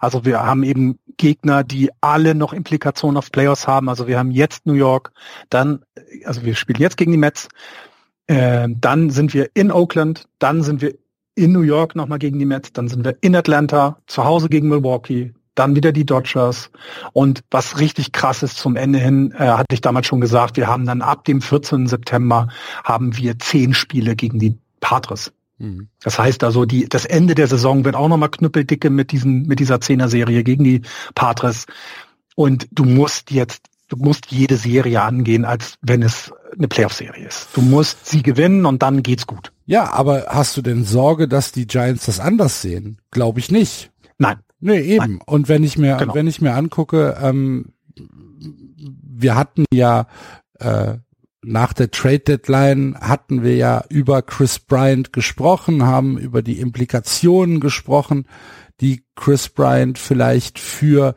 Also 0.00 0.24
wir 0.24 0.42
haben 0.42 0.62
eben 0.62 0.98
Gegner, 1.16 1.64
die 1.64 1.90
alle 2.00 2.34
noch 2.34 2.52
Implikationen 2.52 3.16
auf 3.16 3.30
Playoffs 3.30 3.66
haben. 3.66 3.88
Also 3.88 4.06
wir 4.06 4.18
haben 4.18 4.30
jetzt 4.30 4.66
New 4.66 4.74
York, 4.74 5.12
dann, 5.50 5.84
also 6.24 6.44
wir 6.44 6.54
spielen 6.54 6.80
jetzt 6.80 6.96
gegen 6.96 7.12
die 7.12 7.18
Mets, 7.18 7.48
äh, 8.26 8.68
dann 8.68 9.10
sind 9.10 9.34
wir 9.34 9.50
in 9.54 9.70
Oakland, 9.70 10.26
dann 10.38 10.62
sind 10.62 10.82
wir 10.82 10.94
in 11.34 11.52
New 11.52 11.62
York 11.62 11.94
nochmal 11.94 12.18
gegen 12.18 12.38
die 12.38 12.44
Mets, 12.44 12.72
dann 12.72 12.88
sind 12.88 13.04
wir 13.04 13.16
in 13.20 13.36
Atlanta, 13.36 13.98
zu 14.06 14.24
Hause 14.24 14.48
gegen 14.48 14.68
Milwaukee, 14.68 15.32
dann 15.58 15.74
wieder 15.76 15.92
die 15.92 16.06
Dodgers. 16.06 16.70
Und 17.12 17.42
was 17.50 17.78
richtig 17.80 18.12
krass 18.12 18.42
ist 18.42 18.56
zum 18.56 18.76
Ende 18.76 18.98
hin, 18.98 19.32
äh, 19.32 19.48
hatte 19.48 19.74
ich 19.74 19.80
damals 19.80 20.06
schon 20.06 20.20
gesagt, 20.20 20.56
wir 20.56 20.66
haben 20.66 20.86
dann 20.86 21.02
ab 21.02 21.24
dem 21.24 21.40
14. 21.40 21.86
September 21.86 22.48
haben 22.84 23.16
wir 23.16 23.38
zehn 23.38 23.74
Spiele 23.74 24.16
gegen 24.16 24.38
die 24.38 24.58
Padres. 24.80 25.32
Mhm. 25.58 25.88
Das 26.02 26.18
heißt 26.18 26.44
also, 26.44 26.64
die, 26.64 26.88
das 26.88 27.04
Ende 27.04 27.34
der 27.34 27.48
Saison 27.48 27.84
wird 27.84 27.96
auch 27.96 28.08
nochmal 28.08 28.30
knüppeldicke 28.30 28.90
mit 28.90 29.12
diesen, 29.12 29.46
mit 29.46 29.60
dieser 29.60 29.80
Zehner-Serie 29.80 30.44
gegen 30.44 30.64
die 30.64 30.82
Padres. 31.14 31.66
Und 32.36 32.68
du 32.70 32.84
musst 32.84 33.30
jetzt, 33.30 33.62
du 33.88 33.96
musst 33.96 34.26
jede 34.30 34.56
Serie 34.56 35.02
angehen, 35.02 35.44
als 35.44 35.74
wenn 35.82 36.02
es 36.02 36.32
eine 36.56 36.68
Playoff-Serie 36.68 37.26
ist. 37.26 37.48
Du 37.54 37.60
musst 37.60 38.06
sie 38.06 38.22
gewinnen 38.22 38.64
und 38.64 38.82
dann 38.82 39.02
geht's 39.02 39.26
gut. 39.26 39.52
Ja, 39.66 39.92
aber 39.92 40.26
hast 40.28 40.56
du 40.56 40.62
denn 40.62 40.84
Sorge, 40.84 41.28
dass 41.28 41.52
die 41.52 41.66
Giants 41.66 42.06
das 42.06 42.20
anders 42.20 42.62
sehen? 42.62 42.98
Glaube 43.10 43.40
ich 43.40 43.50
nicht. 43.50 43.90
Nein. 44.16 44.38
Nee, 44.60 44.80
eben. 44.80 44.98
Nein. 44.98 45.20
Und 45.26 45.48
wenn 45.48 45.64
ich 45.64 45.78
mir, 45.78 45.96
genau. 45.96 46.14
wenn 46.14 46.26
ich 46.26 46.40
mir 46.40 46.54
angucke, 46.54 47.16
ähm, 47.20 47.72
wir 47.96 49.36
hatten 49.36 49.64
ja 49.72 50.06
äh, 50.58 50.94
nach 51.42 51.72
der 51.72 51.90
Trade 51.90 52.20
Deadline 52.20 52.96
hatten 53.00 53.42
wir 53.42 53.56
ja 53.56 53.84
über 53.88 54.22
Chris 54.22 54.58
Bryant 54.58 55.12
gesprochen, 55.12 55.84
haben 55.84 56.18
über 56.18 56.42
die 56.42 56.60
Implikationen 56.60 57.60
gesprochen, 57.60 58.26
die 58.80 59.04
Chris 59.14 59.48
Bryant 59.48 59.98
vielleicht 59.98 60.58
für 60.58 61.14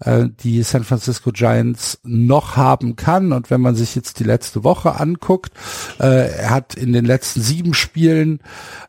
äh, 0.00 0.26
die 0.40 0.62
San 0.62 0.84
Francisco 0.84 1.30
Giants 1.32 1.98
noch 2.02 2.56
haben 2.56 2.96
kann. 2.96 3.32
Und 3.32 3.50
wenn 3.50 3.60
man 3.60 3.74
sich 3.74 3.94
jetzt 3.94 4.18
die 4.20 4.24
letzte 4.24 4.64
Woche 4.64 4.98
anguckt, 5.00 5.52
äh, 5.98 6.30
er 6.36 6.50
hat 6.50 6.74
in 6.74 6.92
den 6.92 7.04
letzten 7.04 7.40
sieben 7.40 7.74
Spielen 7.74 8.40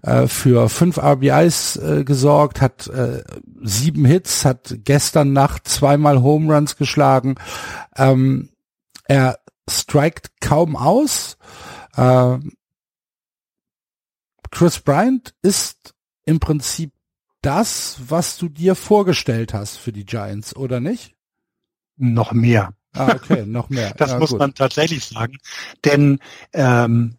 äh, 0.01 0.27
für 0.27 0.69
fünf 0.69 0.97
RBIs 0.97 1.77
äh, 1.77 2.03
gesorgt, 2.03 2.61
hat 2.61 2.87
äh, 2.87 3.23
sieben 3.61 4.05
Hits, 4.05 4.45
hat 4.45 4.75
gestern 4.83 5.33
Nacht 5.33 5.67
zweimal 5.67 6.21
Home 6.21 6.53
Runs 6.53 6.75
geschlagen. 6.75 7.35
Ähm, 7.95 8.49
er 9.05 9.39
strikt 9.69 10.31
kaum 10.41 10.75
aus. 10.75 11.37
Äh, 11.95 12.37
Chris 14.51 14.79
Bryant 14.79 15.33
ist 15.41 15.93
im 16.25 16.39
Prinzip 16.39 16.91
das, 17.41 17.97
was 18.07 18.37
du 18.37 18.49
dir 18.49 18.75
vorgestellt 18.75 19.53
hast 19.53 19.77
für 19.77 19.91
die 19.91 20.05
Giants, 20.05 20.55
oder 20.55 20.79
nicht? 20.79 21.15
Noch 21.97 22.31
mehr. 22.31 22.73
Ah, 22.93 23.13
okay, 23.15 23.45
noch 23.45 23.69
mehr. 23.69 23.93
das 23.97 24.11
ja, 24.11 24.19
muss 24.19 24.31
gut. 24.31 24.39
man 24.39 24.53
tatsächlich 24.53 25.05
sagen. 25.05 25.37
Denn 25.85 26.19
ähm, 26.53 27.17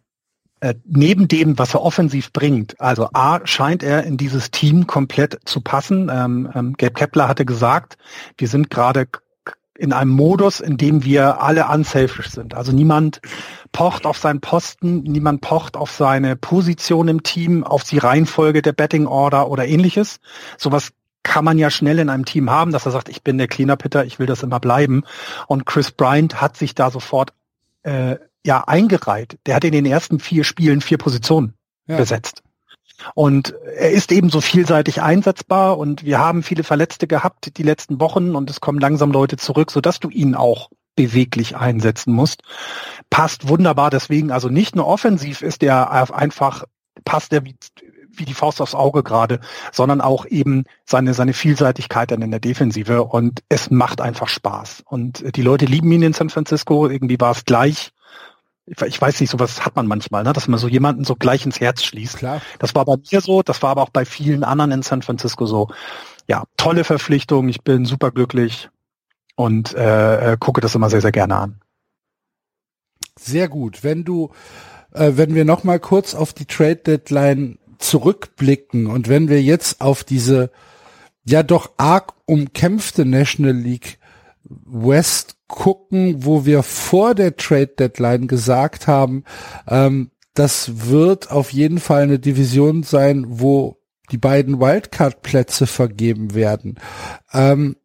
äh, 0.61 0.75
neben 0.85 1.27
dem, 1.27 1.57
was 1.57 1.73
er 1.73 1.81
offensiv 1.81 2.33
bringt, 2.33 2.79
also 2.81 3.09
A, 3.13 3.39
scheint 3.45 3.81
er 3.81 4.03
in 4.03 4.17
dieses 4.17 4.51
Team 4.51 4.87
komplett 4.87 5.39
zu 5.45 5.61
passen. 5.61 6.09
Ähm, 6.11 6.49
ähm, 6.53 6.73
Gabe 6.73 6.93
Kepler 6.93 7.27
hatte 7.27 7.45
gesagt, 7.45 7.97
wir 8.37 8.47
sind 8.47 8.69
gerade 8.69 9.07
in 9.79 9.93
einem 9.93 10.11
Modus, 10.11 10.59
in 10.59 10.75
dem 10.77 11.05
wir 11.05 11.41
alle 11.41 11.67
unselfish 11.67 12.29
sind. 12.29 12.53
Also 12.53 12.73
niemand 12.73 13.21
pocht 13.71 14.05
auf 14.05 14.17
seinen 14.17 14.41
Posten, 14.41 15.03
niemand 15.03 15.39
pocht 15.39 15.77
auf 15.77 15.91
seine 15.91 16.35
Position 16.35 17.07
im 17.07 17.23
Team, 17.23 17.63
auf 17.63 17.83
die 17.85 17.97
Reihenfolge 17.97 18.61
der 18.61 18.73
Betting 18.73 19.07
Order 19.07 19.49
oder 19.49 19.65
ähnliches. 19.65 20.19
Sowas 20.57 20.89
kann 21.23 21.45
man 21.45 21.57
ja 21.57 21.69
schnell 21.69 21.99
in 21.99 22.09
einem 22.09 22.25
Team 22.25 22.49
haben, 22.49 22.71
dass 22.71 22.85
er 22.85 22.91
sagt, 22.91 23.07
ich 23.07 23.23
bin 23.23 23.37
der 23.37 23.47
Cleanup 23.47 23.83
Hitter, 23.83 24.03
ich 24.03 24.19
will 24.19 24.25
das 24.25 24.43
immer 24.43 24.59
bleiben. 24.59 25.03
Und 25.47 25.65
Chris 25.65 25.91
Bryant 25.91 26.41
hat 26.41 26.57
sich 26.57 26.75
da 26.75 26.91
sofort 26.91 27.31
äh, 27.83 28.17
ja 28.45 28.65
eingereiht. 28.67 29.37
Der 29.45 29.55
hat 29.55 29.63
in 29.63 29.71
den 29.71 29.85
ersten 29.85 30.19
vier 30.19 30.43
Spielen 30.43 30.81
vier 30.81 30.97
Positionen 30.97 31.53
ja. 31.87 31.95
besetzt. 31.95 32.43
Und 33.15 33.53
er 33.75 33.91
ist 33.91 34.11
eben 34.11 34.29
so 34.29 34.41
vielseitig 34.41 35.01
einsetzbar 35.01 35.77
und 35.77 36.03
wir 36.03 36.19
haben 36.19 36.43
viele 36.43 36.63
Verletzte 36.63 37.07
gehabt 37.07 37.57
die 37.57 37.63
letzten 37.63 37.99
Wochen 37.99 38.35
und 38.35 38.49
es 38.49 38.61
kommen 38.61 38.79
langsam 38.79 39.11
Leute 39.11 39.37
zurück, 39.37 39.71
sodass 39.71 39.99
du 39.99 40.09
ihn 40.09 40.35
auch 40.35 40.69
beweglich 40.95 41.55
einsetzen 41.55 42.13
musst. 42.13 42.41
Passt 43.09 43.47
wunderbar 43.47 43.89
deswegen, 43.89 44.31
also 44.31 44.49
nicht 44.49 44.75
nur 44.75 44.85
offensiv 44.87 45.41
ist 45.41 45.63
er 45.63 45.91
einfach, 45.91 46.65
passt 47.05 47.31
er 47.31 47.45
wie, 47.45 47.55
wie 48.11 48.25
die 48.25 48.33
Faust 48.33 48.61
aufs 48.61 48.75
Auge 48.75 49.01
gerade, 49.01 49.39
sondern 49.71 50.01
auch 50.01 50.25
eben 50.25 50.65
seine, 50.85 51.13
seine 51.13 51.33
Vielseitigkeit 51.33 52.11
dann 52.11 52.21
in 52.21 52.31
der 52.31 52.41
Defensive 52.41 53.05
und 53.05 53.43
es 53.47 53.71
macht 53.71 54.01
einfach 54.01 54.27
Spaß. 54.27 54.83
Und 54.85 55.37
die 55.37 55.41
Leute 55.41 55.65
lieben 55.65 55.91
ihn 55.91 56.01
in 56.03 56.13
San 56.13 56.29
Francisco, 56.29 56.87
irgendwie 56.87 57.19
war 57.19 57.31
es 57.31 57.45
gleich 57.45 57.91
ich 58.85 59.01
weiß 59.01 59.19
nicht, 59.19 59.29
sowas 59.29 59.65
hat 59.65 59.75
man 59.75 59.87
manchmal, 59.87 60.23
ne? 60.23 60.33
dass 60.33 60.47
man 60.47 60.59
so 60.59 60.67
jemanden 60.67 61.03
so 61.03 61.15
gleich 61.15 61.45
ins 61.45 61.59
Herz 61.59 61.83
schließt. 61.83 62.17
Klar. 62.17 62.41
Das 62.59 62.75
war 62.75 62.85
bei 62.85 62.95
mir 63.11 63.21
so, 63.21 63.41
das 63.41 63.61
war 63.61 63.71
aber 63.71 63.81
auch 63.81 63.89
bei 63.89 64.05
vielen 64.05 64.43
anderen 64.43 64.71
in 64.71 64.81
San 64.81 65.01
Francisco 65.01 65.45
so. 65.45 65.69
Ja, 66.27 66.43
tolle 66.57 66.83
Verpflichtung, 66.83 67.49
ich 67.49 67.63
bin 67.63 67.85
super 67.85 68.11
glücklich 68.11 68.69
und 69.35 69.73
äh, 69.73 70.33
äh, 70.33 70.37
gucke 70.39 70.61
das 70.61 70.75
immer 70.75 70.89
sehr, 70.89 71.01
sehr 71.01 71.11
gerne 71.11 71.35
an. 71.35 71.61
Sehr 73.19 73.47
gut. 73.47 73.83
Wenn 73.83 74.03
du, 74.03 74.31
äh, 74.93 75.13
wenn 75.15 75.33
wir 75.33 75.45
noch 75.45 75.63
mal 75.63 75.79
kurz 75.79 76.13
auf 76.13 76.33
die 76.33 76.45
Trade 76.45 76.75
Deadline 76.77 77.57
zurückblicken 77.79 78.87
und 78.87 79.07
wenn 79.07 79.29
wir 79.29 79.41
jetzt 79.41 79.81
auf 79.81 80.03
diese 80.03 80.51
ja 81.23 81.43
doch 81.43 81.71
arg 81.77 82.13
umkämpfte 82.25 83.05
National 83.05 83.55
League 83.55 83.97
West 84.43 85.38
gucken, 85.49 86.23
wo 86.23 86.45
wir 86.45 86.63
vor 86.63 87.13
der 87.15 87.35
Trade 87.35 87.73
Deadline 87.77 88.27
gesagt 88.27 88.87
haben, 88.87 89.25
ähm, 89.67 90.11
das 90.33 90.87
wird 90.87 91.31
auf 91.31 91.51
jeden 91.51 91.79
Fall 91.79 92.03
eine 92.03 92.19
Division 92.19 92.83
sein, 92.83 93.25
wo 93.27 93.77
die 94.11 94.17
beiden 94.17 94.61
Wildcard-Plätze 94.61 95.67
vergeben 95.67 96.33
werden. 96.33 96.79
Ähm, 97.33 97.75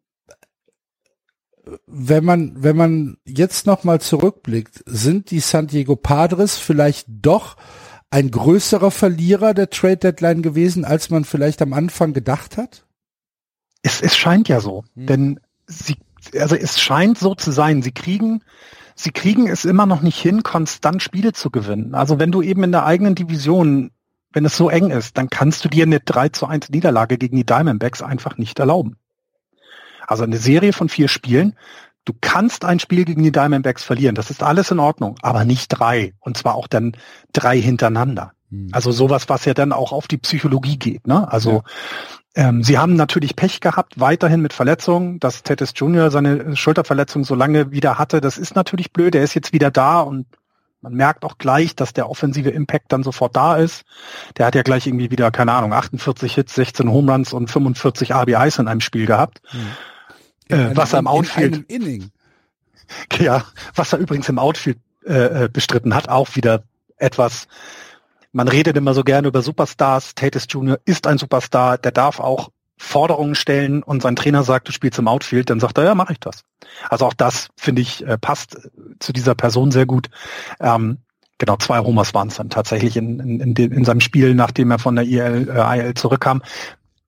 wenn 1.87 2.23
man, 2.23 2.63
wenn 2.63 2.77
man 2.77 3.17
jetzt 3.25 3.65
nochmal 3.65 3.99
zurückblickt, 3.99 4.83
sind 4.85 5.31
die 5.31 5.39
San 5.39 5.67
Diego 5.67 5.95
Padres 5.95 6.57
vielleicht 6.57 7.07
doch 7.09 7.57
ein 8.11 8.31
größerer 8.31 8.91
Verlierer 8.91 9.53
der 9.53 9.69
Trade 9.69 9.97
Deadline 9.97 10.41
gewesen, 10.41 10.85
als 10.85 11.09
man 11.09 11.25
vielleicht 11.25 11.61
am 11.61 11.73
Anfang 11.73 12.13
gedacht 12.13 12.57
hat? 12.57 12.85
Es, 13.81 14.01
es 14.01 14.15
scheint 14.15 14.47
ja 14.47 14.61
so, 14.61 14.83
hm. 14.95 15.07
denn 15.07 15.39
sie 15.67 15.97
also 16.33 16.55
es 16.55 16.79
scheint 16.79 17.17
so 17.17 17.35
zu 17.35 17.51
sein, 17.51 17.81
sie 17.81 17.91
kriegen, 17.91 18.43
sie 18.95 19.11
kriegen 19.11 19.47
es 19.47 19.65
immer 19.65 19.85
noch 19.85 20.01
nicht 20.01 20.19
hin, 20.19 20.43
konstant 20.43 21.03
Spiele 21.03 21.33
zu 21.33 21.49
gewinnen. 21.49 21.95
Also 21.95 22.19
wenn 22.19 22.31
du 22.31 22.41
eben 22.41 22.63
in 22.63 22.71
der 22.71 22.85
eigenen 22.85 23.15
Division, 23.15 23.91
wenn 24.31 24.45
es 24.45 24.57
so 24.57 24.69
eng 24.69 24.91
ist, 24.91 25.17
dann 25.17 25.29
kannst 25.29 25.63
du 25.63 25.69
dir 25.69 25.83
eine 25.83 25.99
3 25.99 26.29
zu 26.29 26.47
1 26.47 26.69
Niederlage 26.69 27.17
gegen 27.17 27.37
die 27.37 27.45
Diamondbacks 27.45 28.01
einfach 28.01 28.37
nicht 28.37 28.59
erlauben. 28.59 28.97
Also 30.07 30.23
eine 30.23 30.37
Serie 30.37 30.73
von 30.73 30.89
vier 30.89 31.07
Spielen, 31.07 31.55
du 32.03 32.13
kannst 32.19 32.65
ein 32.65 32.79
Spiel 32.79 33.05
gegen 33.05 33.23
die 33.23 33.31
Diamondbacks 33.31 33.83
verlieren, 33.83 34.15
das 34.15 34.29
ist 34.29 34.43
alles 34.43 34.71
in 34.71 34.79
Ordnung, 34.79 35.17
aber 35.21 35.45
nicht 35.45 35.69
drei. 35.69 36.13
Und 36.19 36.37
zwar 36.37 36.55
auch 36.55 36.67
dann 36.67 36.95
drei 37.33 37.59
hintereinander. 37.59 38.33
Hm. 38.49 38.69
Also 38.71 38.91
sowas, 38.91 39.29
was 39.29 39.45
ja 39.45 39.53
dann 39.53 39.71
auch 39.71 39.91
auf 39.91 40.07
die 40.07 40.17
Psychologie 40.17 40.77
geht. 40.77 41.07
Ne? 41.07 41.31
Also 41.31 41.63
ähm, 42.35 42.63
sie 42.63 42.77
haben 42.77 42.95
natürlich 42.95 43.35
Pech 43.35 43.61
gehabt, 43.61 43.99
weiterhin 43.99 44.41
mit 44.41 44.51
Verletzungen, 44.51 45.19
dass 45.19 45.43
Tettis 45.43 45.71
Junior 45.75 46.11
seine 46.11 46.55
Schulterverletzung 46.55 47.23
so 47.23 47.33
lange 47.33 47.71
wieder 47.71 47.97
hatte. 47.97 48.19
Das 48.19 48.37
ist 48.37 48.55
natürlich 48.55 48.91
blöd. 48.91 49.15
Er 49.15 49.23
ist 49.23 49.33
jetzt 49.33 49.53
wieder 49.53 49.71
da 49.71 50.01
und 50.01 50.27
man 50.81 50.93
merkt 50.93 51.23
auch 51.23 51.37
gleich, 51.37 51.75
dass 51.75 51.93
der 51.93 52.09
offensive 52.09 52.49
Impact 52.49 52.91
dann 52.91 53.03
sofort 53.03 53.35
da 53.35 53.55
ist. 53.55 53.85
Der 54.37 54.45
hat 54.45 54.53
ja 54.53 54.61
gleich 54.61 54.85
irgendwie 54.85 55.09
wieder, 55.09 55.31
keine 55.31 55.53
Ahnung, 55.53 55.73
48 55.73 56.35
Hits, 56.35 56.53
16 56.55 56.89
Home 56.89 57.11
Runs 57.11 57.33
und 57.33 57.49
45 57.49 58.13
RBIs 58.13 58.59
in 58.59 58.67
einem 58.67 58.81
Spiel 58.81 59.05
gehabt. 59.05 59.41
Hm. 59.47 59.67
Äh, 60.49 60.75
was 60.75 60.93
er 60.93 60.99
im 60.99 61.07
Outfield. 61.07 61.65
Ja, 63.17 63.43
was 63.73 63.93
er 63.93 63.99
übrigens 63.99 64.29
im 64.29 64.37
Outfield 64.37 64.77
äh, 65.07 65.45
äh, 65.45 65.49
bestritten 65.51 65.95
hat, 65.95 66.07
auch 66.07 66.35
wieder 66.35 66.65
etwas 66.97 67.47
man 68.35 68.49
redet 68.49 68.75
immer 68.75 68.93
so 68.93 69.05
gerne 69.05 69.29
über 69.29 69.41
Superstars. 69.41 70.13
Tatis 70.13 70.45
Jr. 70.49 70.77
ist 70.83 71.07
ein 71.07 71.17
Superstar, 71.17 71.77
der 71.77 71.93
darf 71.93 72.19
auch 72.19 72.49
Forderungen 72.77 73.33
stellen 73.33 73.81
und 73.81 74.01
sein 74.01 74.17
Trainer 74.17 74.43
sagt, 74.43 74.67
du 74.67 74.73
spielst 74.73 74.99
im 74.99 75.07
Outfield, 75.07 75.49
dann 75.49 75.61
sagt 75.61 75.77
er, 75.77 75.85
ja, 75.85 75.95
mache 75.95 76.11
ich 76.11 76.19
das. 76.19 76.43
Also 76.89 77.05
auch 77.05 77.13
das, 77.13 77.47
finde 77.55 77.81
ich, 77.81 78.05
äh, 78.05 78.17
passt 78.17 78.57
zu 78.99 79.13
dieser 79.13 79.35
Person 79.35 79.71
sehr 79.71 79.85
gut. 79.85 80.09
Ähm, 80.59 80.97
genau, 81.37 81.55
zwei 81.55 81.79
Homers 81.79 82.13
waren 82.13 82.27
es 82.27 82.35
dann 82.35 82.49
tatsächlich 82.49 82.97
in, 82.97 83.21
in, 83.21 83.39
in, 83.39 83.71
in, 83.71 83.85
seinem 83.85 84.01
Spiel, 84.01 84.35
nachdem 84.35 84.69
er 84.69 84.79
von 84.79 84.97
der 84.97 85.05
IL, 85.05 85.49
äh, 85.49 85.79
IL 85.79 85.93
zurückkam. 85.93 86.41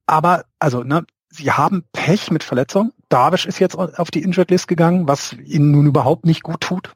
Aber, 0.05 0.46
also, 0.60 0.84
ne, 0.84 1.05
sie 1.29 1.51
haben 1.51 1.84
Pech 1.91 2.31
mit 2.31 2.46
Verletzungen. 2.46 2.93
Darvish 3.10 3.46
ist 3.46 3.60
jetzt 3.60 3.75
auf 3.75 4.12
die 4.12 4.24
Injured 4.24 4.50
List 4.50 4.69
gegangen, 4.69 5.10
was 5.10 5.34
ihnen 5.34 5.72
nun 5.72 5.88
überhaupt 5.88 6.25
nicht 6.25 6.43
gut 6.43 6.62
tut. 6.62 6.93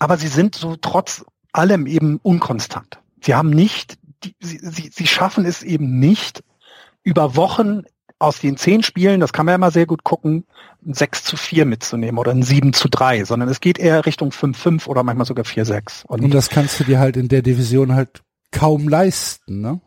Aber 0.00 0.16
sie 0.16 0.26
sind 0.26 0.56
so 0.56 0.74
trotz 0.74 1.24
allem 1.52 1.86
eben 1.86 2.18
unkonstant. 2.24 2.98
Sie 3.20 3.34
haben 3.34 3.50
nicht, 3.50 3.98
die, 4.24 4.34
sie, 4.40 4.58
sie, 4.62 4.90
sie 4.92 5.06
schaffen 5.06 5.44
es 5.44 5.62
eben 5.62 5.98
nicht, 5.98 6.42
über 7.02 7.36
Wochen 7.36 7.82
aus 8.18 8.40
den 8.40 8.56
zehn 8.56 8.82
Spielen, 8.82 9.20
das 9.20 9.32
kann 9.32 9.46
man 9.46 9.52
ja 9.52 9.58
mal 9.58 9.70
sehr 9.70 9.86
gut 9.86 10.02
gucken, 10.02 10.44
ein 10.84 10.94
6 10.94 11.24
zu 11.24 11.36
4 11.36 11.64
mitzunehmen 11.66 12.18
oder 12.18 12.32
ein 12.32 12.42
7 12.42 12.72
zu 12.72 12.88
3, 12.88 13.24
sondern 13.24 13.48
es 13.48 13.60
geht 13.60 13.78
eher 13.78 14.06
Richtung 14.06 14.30
5-5 14.30 14.86
oder 14.86 15.02
manchmal 15.02 15.26
sogar 15.26 15.44
4-6. 15.44 16.04
Und, 16.06 16.24
Und 16.24 16.34
das 16.34 16.50
kannst 16.50 16.80
du 16.80 16.84
dir 16.84 16.98
halt 16.98 17.16
in 17.16 17.28
der 17.28 17.42
Division 17.42 17.94
halt 17.94 18.22
kaum 18.50 18.88
leisten, 18.88 19.60
ne? 19.60 19.80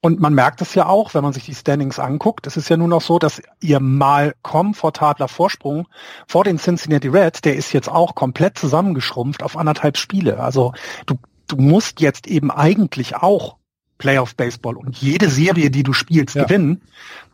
Und 0.00 0.20
man 0.20 0.34
merkt 0.34 0.60
es 0.60 0.74
ja 0.74 0.84
auch, 0.84 1.14
wenn 1.14 1.22
man 1.22 1.32
sich 1.32 1.46
die 1.46 1.54
Standings 1.54 1.98
anguckt. 1.98 2.46
Es 2.46 2.58
ist 2.58 2.68
ja 2.68 2.76
nun 2.76 2.92
auch 2.92 3.00
so, 3.00 3.18
dass 3.18 3.40
ihr 3.62 3.80
mal 3.80 4.34
komfortabler 4.42 5.28
Vorsprung 5.28 5.88
vor 6.26 6.44
den 6.44 6.58
Cincinnati 6.58 7.08
Reds, 7.08 7.40
der 7.40 7.56
ist 7.56 7.72
jetzt 7.72 7.88
auch 7.88 8.14
komplett 8.14 8.58
zusammengeschrumpft 8.58 9.42
auf 9.42 9.56
anderthalb 9.56 9.96
Spiele. 9.96 10.40
Also 10.40 10.74
du, 11.06 11.14
du 11.48 11.56
musst 11.56 12.00
jetzt 12.00 12.26
eben 12.26 12.50
eigentlich 12.50 13.16
auch 13.16 13.56
Playoff 13.98 14.34
Baseball 14.34 14.76
und 14.76 14.96
jede 14.96 15.28
Serie, 15.28 15.70
die 15.70 15.82
du 15.82 15.92
spielst, 15.92 16.34
ja. 16.34 16.44
gewinnen, 16.44 16.82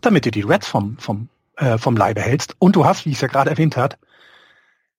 damit 0.00 0.26
du 0.26 0.31
die 0.31 0.43
Reds 0.43 0.69
vom, 0.69 0.99
vom, 0.99 1.29
äh, 1.57 1.79
vom 1.79 1.97
Leibe 1.97 2.21
hältst. 2.21 2.55
Und 2.59 2.76
du 2.76 2.85
hast, 2.85 3.07
wie 3.07 3.11
ich 3.11 3.17
es 3.17 3.23
ja 3.23 3.29
gerade 3.29 3.50
erwähnt 3.50 3.76
hat, 3.76 3.99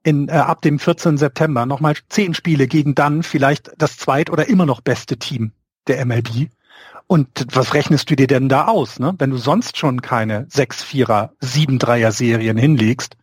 in, 0.03 0.29
äh, 0.29 0.31
ab 0.33 0.61
dem 0.61 0.79
14. 0.79 1.17
September 1.17 1.65
nochmal 1.65 1.95
zehn 2.09 2.33
Spiele 2.33 2.67
gegen 2.67 2.95
dann 2.95 3.23
vielleicht 3.23 3.71
das 3.77 3.97
zweit- 3.97 4.29
oder 4.29 4.47
immer 4.47 4.65
noch 4.65 4.81
beste 4.81 5.17
Team 5.17 5.51
der 5.87 6.03
MLB. 6.05 6.49
Und 7.07 7.45
was 7.53 7.73
rechnest 7.73 8.09
du 8.09 8.15
dir 8.15 8.27
denn 8.27 8.49
da 8.49 8.65
aus, 8.65 8.99
ne? 8.99 9.13
wenn 9.17 9.31
du 9.31 9.37
sonst 9.37 9.77
schon 9.77 10.01
keine 10.01 10.45
6-4er, 10.45 11.31
7-3er 11.41 12.11
Serien 12.11 12.57
hinlegst 12.57 13.17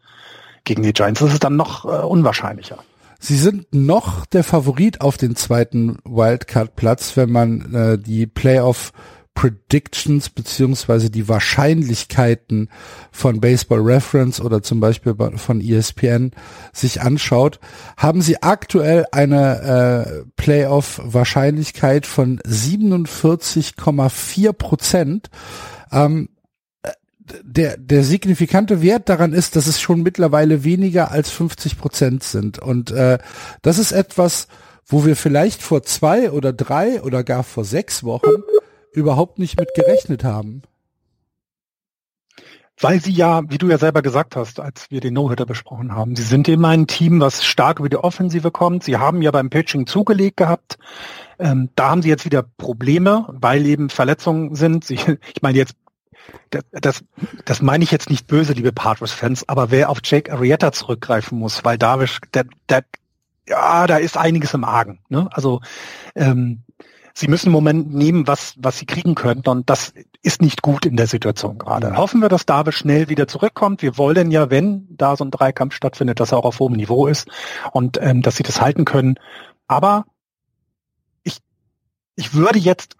gegen 0.64 0.83
die 0.83 0.92
Giants? 0.92 1.21
Das 1.21 1.33
ist 1.33 1.42
dann 1.42 1.57
noch 1.57 1.85
äh, 1.85 1.88
unwahrscheinlicher. 1.88 2.78
Sie 3.19 3.37
sind 3.37 3.75
noch 3.75 4.27
der 4.27 4.45
Favorit 4.45 5.01
auf 5.01 5.17
den 5.17 5.35
zweiten 5.35 5.99
Wildcard-Platz, 6.05 7.17
wenn 7.17 7.31
man 7.31 7.75
äh, 7.75 7.99
die 7.99 8.27
Playoff 8.27 8.93
Predictions 9.39 10.29
beziehungsweise 10.31 11.11
die 11.11 11.29
Wahrscheinlichkeiten 11.29 12.71
von 13.13 13.41
Baseball 13.41 13.83
Reference 13.83 14.41
oder 14.41 14.65
zum 14.65 14.81
Beispiel 14.81 15.15
von 15.37 15.61
ESPN 15.61 16.33
sich 16.73 17.03
anschaut, 17.03 17.61
haben 17.97 18.21
sie 18.21 18.43
aktuell 18.43 19.07
eine 19.13 19.61
äh, 19.61 20.25
Playoff-Wahrscheinlichkeit 20.35 22.05
von 22.05 22.41
47,4 22.41 24.53
Prozent. 24.55 25.31
Ähm, 25.93 26.31
der, 27.42 27.76
der 27.76 28.04
signifikante 28.04 28.82
Wert 28.82 29.08
daran 29.08 29.32
ist, 29.32 29.56
dass 29.56 29.66
es 29.66 29.80
schon 29.80 30.02
mittlerweile 30.02 30.64
weniger 30.64 31.11
als 31.11 31.30
50 31.30 31.78
Prozent 31.78 32.23
sind. 32.23 32.58
Und 32.58 32.90
äh, 32.90 33.18
das 33.62 33.78
ist 33.78 33.92
etwas, 33.92 34.49
wo 34.87 35.04
wir 35.04 35.16
vielleicht 35.16 35.62
vor 35.62 35.82
zwei 35.82 36.30
oder 36.30 36.52
drei 36.52 37.02
oder 37.02 37.23
gar 37.23 37.42
vor 37.42 37.64
sechs 37.64 38.04
Wochen 38.04 38.42
überhaupt 38.92 39.38
nicht 39.38 39.58
mit 39.58 39.75
gerechnet 39.75 40.25
haben. 40.25 40.62
Weil 42.80 43.00
sie 43.00 43.12
ja, 43.12 43.42
wie 43.49 43.58
du 43.58 43.68
ja 43.68 43.76
selber 43.76 44.02
gesagt 44.02 44.37
hast, 44.37 44.61
als 44.61 44.90
wir 44.90 45.00
den 45.00 45.14
No-Hitter 45.14 45.47
besprochen 45.47 45.94
haben, 45.94 46.14
sie 46.14 46.23
sind 46.23 46.49
eben 46.49 46.64
ein 46.64 46.87
Team, 46.87 47.20
was 47.20 47.44
stark 47.44 47.80
über 47.80 47.88
die 47.88 47.97
Offensive 47.97 48.52
kommt. 48.52 48.85
Sie 48.85 48.97
haben 48.97 49.20
ja 49.20 49.32
beim 49.32 49.50
Pitching 49.50 49.87
zugelegt 49.87 50.37
gehabt. 50.37 50.78
Ähm, 51.40 51.70
da 51.75 51.90
haben 51.90 52.02
sie 52.02 52.08
jetzt 52.08 52.25
wieder 52.25 52.44
Probleme, 52.56 53.26
weil 53.28 53.66
eben 53.66 53.90
Verletzungen 53.90 54.54
sind. 54.54 54.85
Sie, 54.85 54.94
ich 55.35 55.42
meine 55.42 55.58
jetzt, 55.58 55.75
das, 56.50 56.64
das, 56.73 57.04
das 57.44 57.62
meine 57.62 57.85
ich 57.85 57.90
jetzt 57.90 58.11
nicht 58.11 58.26
böse, 58.26 58.52
liebe 58.52 58.73
Padres-Fans, 58.73 59.49
aber 59.49 59.70
wer 59.70 59.90
auf 59.90 59.99
Jake 60.02 60.32
Arrieta 60.32 60.73
zurückgreifen 60.73 61.38
muss, 61.38 61.64
weil 61.64 61.78
Darvish, 61.78 62.20
der, 62.35 62.47
der, 62.68 62.85
ja, 63.47 63.87
da 63.87 63.97
ist 63.97 64.16
einiges 64.16 64.54
im 64.54 64.64
Argen. 64.64 65.00
Ne? 65.08 65.28
Also 65.30 65.61
ähm, 66.14 66.64
sie 67.14 67.28
müssen 67.28 67.47
im 67.47 67.52
Moment 67.52 67.92
nehmen, 67.92 68.26
was, 68.26 68.54
was 68.58 68.78
sie 68.78 68.87
kriegen 68.87 69.14
können. 69.14 69.42
Und 69.47 69.68
das 69.70 69.92
ist 70.23 70.42
nicht 70.42 70.62
gut 70.62 70.87
in 70.87 70.97
der 70.97 71.06
Situation 71.06 71.58
gerade. 71.58 71.97
Hoffen 71.97 72.20
wir, 72.20 72.28
dass 72.28 72.47
David 72.47 72.75
schnell 72.75 73.08
wieder 73.08 73.26
zurückkommt. 73.26 73.82
Wir 73.82 73.97
wollen 73.99 74.30
ja, 74.30 74.50
wenn 74.50 74.87
da 74.90 75.16
so 75.16 75.25
ein 75.25 75.30
Dreikampf 75.30 75.75
stattfindet, 75.75 76.20
dass 76.20 76.32
er 76.32 76.38
auch 76.38 76.44
auf 76.44 76.61
hohem 76.61 76.75
Niveau 76.75 77.06
ist 77.06 77.28
und 77.73 77.99
ähm, 78.00 78.23
dass 78.23 78.36
sie 78.36 78.43
das 78.43 78.60
halten 78.60 78.84
können. 78.84 79.19
Aber 79.67 80.04
ich, 81.23 81.38
ich 82.17 82.34
würde 82.34 82.58
jetzt 82.58 82.98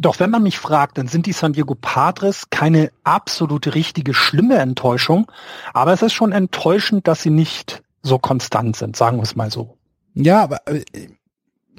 doch 0.00 0.20
wenn 0.20 0.30
man 0.30 0.42
mich 0.42 0.58
fragt, 0.58 0.98
dann 0.98 1.08
sind 1.08 1.26
die 1.26 1.32
San 1.32 1.52
Diego 1.52 1.74
Padres 1.74 2.44
keine 2.50 2.90
absolute 3.04 3.74
richtige 3.74 4.14
schlimme 4.14 4.56
Enttäuschung, 4.56 5.30
aber 5.72 5.92
es 5.92 6.02
ist 6.02 6.12
schon 6.12 6.32
enttäuschend, 6.32 7.08
dass 7.08 7.22
sie 7.22 7.30
nicht 7.30 7.82
so 8.02 8.18
konstant 8.18 8.76
sind, 8.76 8.96
sagen 8.96 9.18
wir 9.18 9.22
es 9.22 9.36
mal 9.36 9.50
so. 9.50 9.76
Ja, 10.14 10.42
aber 10.42 10.66
äh, 10.66 10.84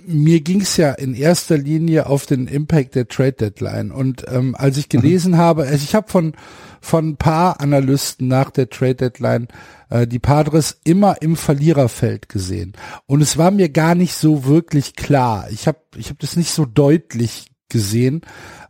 mir 0.06 0.42
ging 0.42 0.62
es 0.62 0.78
ja 0.78 0.92
in 0.92 1.14
erster 1.14 1.58
Linie 1.58 2.08
auf 2.08 2.26
den 2.26 2.48
Impact 2.48 2.96
der 2.96 3.08
Trade 3.08 3.34
Deadline. 3.34 3.92
Und 3.92 4.26
ähm, 4.28 4.56
als 4.58 4.78
ich 4.78 4.90
gelesen 4.90 5.34
mhm. 5.34 5.38
habe, 5.38 5.64
also 5.64 5.84
ich 5.84 5.96
habe 5.96 6.10
von 6.10 6.34
von 6.80 7.10
ein 7.10 7.18
paar 7.18 7.60
Analysten 7.60 8.28
nach 8.28 8.52
der 8.52 8.70
Trade 8.70 8.96
Deadline 8.96 9.48
äh, 9.90 10.08
die 10.08 10.20
Padres 10.20 10.80
immer 10.84 11.22
im 11.22 11.36
Verliererfeld 11.36 12.30
gesehen. 12.30 12.74
Und 13.06 13.22
es 13.22 13.38
war 13.38 13.52
mir 13.52 13.70
gar 13.70 13.96
nicht 13.96 14.14
so 14.14 14.46
wirklich 14.46 14.96
klar. 14.96 15.48
Ich 15.50 15.68
habe 15.68 15.80
ich 15.96 16.10
hab 16.10 16.20
das 16.20 16.36
nicht 16.36 16.52
so 16.52 16.66
deutlich 16.66 17.48
gesehen. 17.70 18.22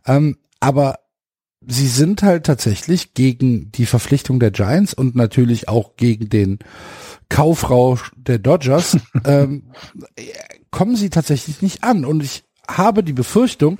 Ähm, 0.06 0.38
aber 0.60 1.00
sie 1.66 1.88
sind 1.88 2.22
halt 2.22 2.44
tatsächlich 2.44 3.14
gegen 3.14 3.70
die 3.72 3.86
Verpflichtung 3.86 4.40
der 4.40 4.50
Giants 4.50 4.94
und 4.94 5.14
natürlich 5.14 5.68
auch 5.68 5.96
gegen 5.96 6.28
den 6.28 6.58
Kaufrausch 7.28 8.12
der 8.16 8.38
Dodgers 8.38 8.96
ähm, 9.24 9.70
kommen 10.70 10.96
sie 10.96 11.10
tatsächlich 11.10 11.62
nicht 11.62 11.84
an. 11.84 12.04
Und 12.04 12.22
ich 12.22 12.44
habe 12.68 13.02
die 13.02 13.12
Befürchtung, 13.12 13.78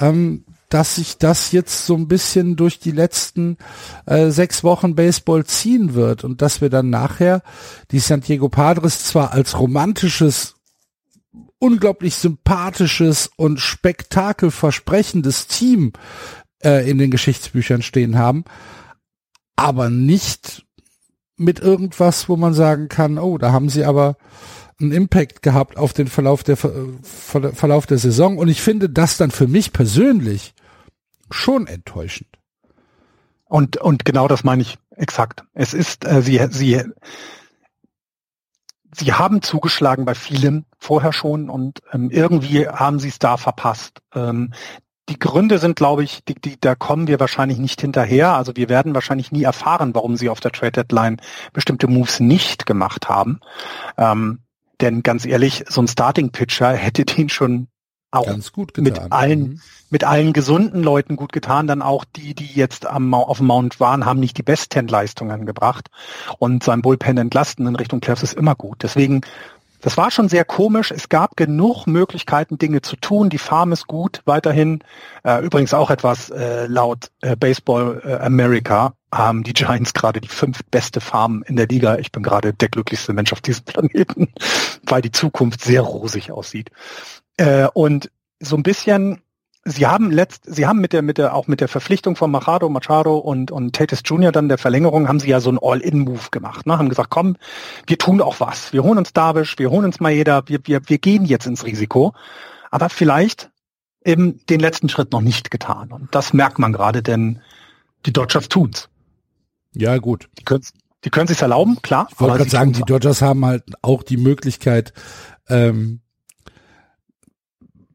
ähm, 0.00 0.44
dass 0.68 0.96
sich 0.96 1.18
das 1.18 1.52
jetzt 1.52 1.86
so 1.86 1.94
ein 1.94 2.08
bisschen 2.08 2.56
durch 2.56 2.80
die 2.80 2.90
letzten 2.90 3.58
äh, 4.06 4.30
sechs 4.30 4.64
Wochen 4.64 4.96
Baseball 4.96 5.44
ziehen 5.44 5.94
wird 5.94 6.24
und 6.24 6.42
dass 6.42 6.60
wir 6.60 6.68
dann 6.68 6.90
nachher 6.90 7.42
die 7.92 8.00
San 8.00 8.22
Diego 8.22 8.48
Padres 8.48 9.04
zwar 9.04 9.32
als 9.32 9.58
romantisches, 9.58 10.53
unglaublich 11.64 12.14
sympathisches 12.16 13.30
und 13.36 13.58
spektakelversprechendes 13.58 15.46
Team 15.46 15.94
äh, 16.62 16.88
in 16.88 16.98
den 16.98 17.10
Geschichtsbüchern 17.10 17.80
stehen 17.80 18.18
haben, 18.18 18.44
aber 19.56 19.88
nicht 19.88 20.66
mit 21.38 21.60
irgendwas, 21.60 22.28
wo 22.28 22.36
man 22.36 22.52
sagen 22.52 22.88
kann, 22.88 23.18
oh, 23.18 23.38
da 23.38 23.52
haben 23.52 23.70
sie 23.70 23.86
aber 23.86 24.18
einen 24.78 24.92
Impact 24.92 25.40
gehabt 25.40 25.78
auf 25.78 25.94
den 25.94 26.06
Verlauf 26.06 26.42
der 26.42 26.58
Verlauf 26.58 27.86
der 27.86 27.98
Saison 27.98 28.36
und 28.36 28.48
ich 28.48 28.60
finde 28.60 28.90
das 28.90 29.16
dann 29.16 29.30
für 29.30 29.46
mich 29.46 29.72
persönlich 29.72 30.52
schon 31.30 31.66
enttäuschend. 31.66 32.28
Und 33.46 33.78
und 33.78 34.04
genau 34.04 34.28
das 34.28 34.44
meine 34.44 34.60
ich 34.60 34.76
exakt. 34.90 35.44
Es 35.54 35.72
ist 35.72 36.04
äh, 36.04 36.20
sie 36.20 36.46
sie 36.50 36.82
sie 38.96 39.12
haben 39.12 39.42
zugeschlagen 39.42 40.04
bei 40.04 40.14
vielem 40.14 40.64
vorher 40.78 41.12
schon 41.12 41.50
und 41.50 41.80
ähm, 41.92 42.10
irgendwie 42.10 42.68
haben 42.68 42.98
sie 42.98 43.08
es 43.08 43.18
da 43.18 43.36
verpasst. 43.36 44.00
Ähm, 44.14 44.52
die 45.08 45.18
Gründe 45.18 45.58
sind, 45.58 45.76
glaube 45.76 46.02
ich, 46.02 46.24
die, 46.24 46.34
die, 46.34 46.58
da 46.58 46.74
kommen 46.74 47.08
wir 47.08 47.20
wahrscheinlich 47.20 47.58
nicht 47.58 47.80
hinterher. 47.80 48.34
Also 48.34 48.56
wir 48.56 48.68
werden 48.68 48.94
wahrscheinlich 48.94 49.32
nie 49.32 49.42
erfahren, 49.42 49.94
warum 49.94 50.16
sie 50.16 50.30
auf 50.30 50.40
der 50.40 50.52
Trade 50.52 50.72
Deadline 50.72 51.20
bestimmte 51.52 51.88
Moves 51.88 52.20
nicht 52.20 52.64
gemacht 52.64 53.08
haben. 53.08 53.40
Ähm, 53.98 54.40
denn 54.80 55.02
ganz 55.02 55.26
ehrlich, 55.26 55.64
so 55.68 55.82
ein 55.82 55.88
Starting 55.88 56.30
Pitcher 56.30 56.72
hätte 56.72 57.04
den 57.04 57.28
schon 57.28 57.68
auch 58.14 58.36
mit 58.76 59.12
allen 59.12 59.40
mhm. 59.40 59.60
mit 59.90 60.04
allen 60.04 60.32
gesunden 60.32 60.82
Leuten 60.82 61.16
gut 61.16 61.32
getan. 61.32 61.66
Dann 61.66 61.82
auch 61.82 62.04
die, 62.04 62.34
die 62.34 62.52
jetzt 62.54 62.86
am, 62.86 63.12
auf 63.14 63.38
dem 63.38 63.46
Mount 63.46 63.80
waren, 63.80 64.04
haben 64.04 64.20
nicht 64.20 64.38
die 64.38 64.42
besten 64.42 64.88
Leistungen 64.88 65.46
gebracht 65.46 65.88
und 66.38 66.64
sein 66.64 66.82
Bullpen 66.82 67.18
entlasten 67.18 67.66
in 67.66 67.76
Richtung 67.76 68.00
Cavs 68.00 68.22
ist 68.22 68.34
immer 68.34 68.54
gut. 68.54 68.82
Deswegen 68.82 69.22
das 69.84 69.98
war 69.98 70.10
schon 70.10 70.30
sehr 70.30 70.46
komisch. 70.46 70.90
Es 70.90 71.10
gab 71.10 71.36
genug 71.36 71.86
Möglichkeiten, 71.86 72.56
Dinge 72.56 72.80
zu 72.80 72.96
tun. 72.96 73.28
Die 73.28 73.36
Farm 73.36 73.70
ist 73.70 73.86
gut 73.86 74.22
weiterhin. 74.24 74.82
Äh, 75.24 75.44
übrigens 75.44 75.74
auch 75.74 75.90
etwas 75.90 76.30
äh, 76.30 76.66
laut 76.66 77.10
äh, 77.20 77.36
Baseball 77.36 78.00
äh, 78.02 78.14
America 78.14 78.94
haben 79.12 79.42
die 79.42 79.52
Giants 79.52 79.92
gerade 79.92 80.22
die 80.22 80.28
fünf 80.28 80.60
beste 80.70 81.02
Farm 81.02 81.44
in 81.46 81.56
der 81.56 81.66
Liga. 81.66 81.98
Ich 81.98 82.12
bin 82.12 82.22
gerade 82.22 82.54
der 82.54 82.70
glücklichste 82.70 83.12
Mensch 83.12 83.34
auf 83.34 83.42
diesem 83.42 83.64
Planeten, 83.66 84.32
weil 84.84 85.02
die 85.02 85.12
Zukunft 85.12 85.62
sehr 85.62 85.82
rosig 85.82 86.32
aussieht. 86.32 86.70
Äh, 87.36 87.68
und 87.72 88.10
so 88.40 88.56
ein 88.56 88.62
bisschen 88.62 89.20
Sie 89.66 89.86
haben 89.86 90.10
letzt, 90.10 90.42
Sie 90.44 90.66
haben 90.66 90.80
mit 90.80 90.92
der, 90.92 91.00
mit 91.00 91.16
der, 91.16 91.34
auch 91.34 91.46
mit 91.46 91.62
der 91.62 91.68
Verpflichtung 91.68 92.16
von 92.16 92.30
Machado, 92.30 92.68
Machado 92.68 93.16
und, 93.16 93.50
und 93.50 93.74
Tatis 93.74 94.02
Jr. 94.04 94.30
dann 94.30 94.50
der 94.50 94.58
Verlängerung, 94.58 95.08
haben 95.08 95.20
Sie 95.20 95.30
ja 95.30 95.40
so 95.40 95.50
ein 95.50 95.58
All-In-Move 95.60 96.28
gemacht, 96.30 96.66
ne? 96.66 96.76
Haben 96.76 96.90
gesagt, 96.90 97.08
komm, 97.08 97.36
wir 97.86 97.96
tun 97.96 98.20
auch 98.20 98.40
was. 98.40 98.74
Wir 98.74 98.82
holen 98.82 98.98
uns 98.98 99.14
Darvish, 99.14 99.58
wir 99.58 99.70
holen 99.70 99.86
uns 99.86 100.00
Maeda, 100.00 100.42
wir, 100.46 100.60
wir, 100.64 100.82
wir 100.86 100.98
gehen 100.98 101.24
jetzt 101.24 101.46
ins 101.46 101.64
Risiko. 101.64 102.12
Aber 102.70 102.90
vielleicht 102.90 103.50
eben 104.04 104.44
den 104.50 104.60
letzten 104.60 104.90
Schritt 104.90 105.12
noch 105.12 105.22
nicht 105.22 105.50
getan. 105.50 105.92
Und 105.92 106.14
das 106.14 106.34
merkt 106.34 106.58
man 106.58 106.74
gerade, 106.74 107.02
denn 107.02 107.40
die 108.04 108.12
Dodgers 108.12 108.50
tun's. 108.50 108.90
Ja, 109.72 109.96
gut. 109.96 110.28
Die 110.38 110.44
können, 110.44 110.64
die 111.04 111.10
können 111.10 111.26
sich's 111.26 111.40
erlauben, 111.40 111.80
klar. 111.80 112.08
Ich 112.12 112.20
wollte 112.20 112.36
gerade 112.36 112.50
sagen, 112.50 112.72
die 112.74 112.82
Dodgers 112.82 113.22
haben 113.22 113.46
halt 113.46 113.64
auch 113.80 114.02
die 114.02 114.18
Möglichkeit, 114.18 114.92
ähm, 115.48 116.00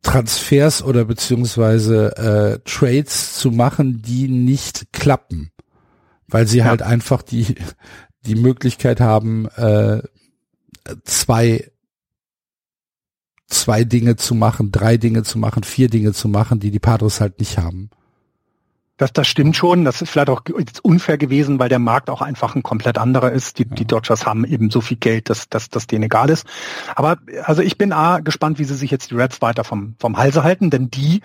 Transfers 0.02 0.82
oder 0.84 1.06
beziehungsweise 1.06 2.16
äh, 2.18 2.60
Trades 2.70 3.36
zu 3.36 3.52
machen, 3.52 4.02
die 4.02 4.28
nicht 4.28 4.94
klappen, 4.94 5.52
weil 6.28 6.48
sie 6.48 6.60
ja. 6.60 6.66
halt 6.66 6.82
einfach 6.82 7.22
die 7.22 7.56
die 8.26 8.36
Möglichkeit 8.36 9.00
haben, 9.00 9.48
äh, 9.56 10.02
zwei 11.04 11.72
zwei 13.48 13.84
Dinge 13.84 14.16
zu 14.16 14.36
machen, 14.36 14.72
drei 14.72 14.98
Dinge 14.98 15.24
zu 15.24 15.40
machen, 15.40 15.64
vier 15.64 15.90
Dinge 15.90 16.14
zu 16.14 16.28
machen, 16.28 16.60
die 16.60 16.72
die 16.72 16.80
Padres 16.80 17.20
halt 17.20 17.40
nicht 17.40 17.58
haben. 17.58 17.90
Das, 19.00 19.14
das 19.14 19.28
stimmt 19.30 19.56
schon. 19.56 19.86
Das 19.86 20.02
ist 20.02 20.10
vielleicht 20.10 20.30
auch 20.30 20.42
jetzt 20.58 20.84
unfair 20.84 21.18
gewesen, 21.18 21.58
weil 21.58 21.70
der 21.70 21.80
Markt 21.80 22.10
auch 22.10 22.22
einfach 22.22 22.56
ein 22.56 22.64
komplett 22.64 22.98
anderer 22.98 23.32
ist. 23.32 23.58
Die, 23.58 23.64
ja. 23.64 23.74
die 23.74 23.86
Dodgers 23.86 24.26
haben 24.26 24.44
eben 24.44 24.70
so 24.70 24.82
viel 24.82 24.98
Geld, 24.98 25.30
dass, 25.30 25.48
dass, 25.48 25.70
dass 25.70 25.88
denen 25.88 26.04
egal 26.04 26.30
ist. 26.30 26.46
Aber 26.96 27.18
also 27.44 27.62
ich 27.62 27.78
bin 27.78 27.94
A, 27.94 28.20
gespannt, 28.20 28.60
wie 28.60 28.66
sie 28.66 28.76
sich 28.76 28.92
jetzt 28.92 29.10
die 29.12 29.16
Reds 29.16 29.42
weiter 29.42 29.64
vom, 29.64 29.96
vom 30.00 30.18
Halse 30.18 30.44
halten, 30.44 30.70
denn 30.70 30.90
die 30.92 31.22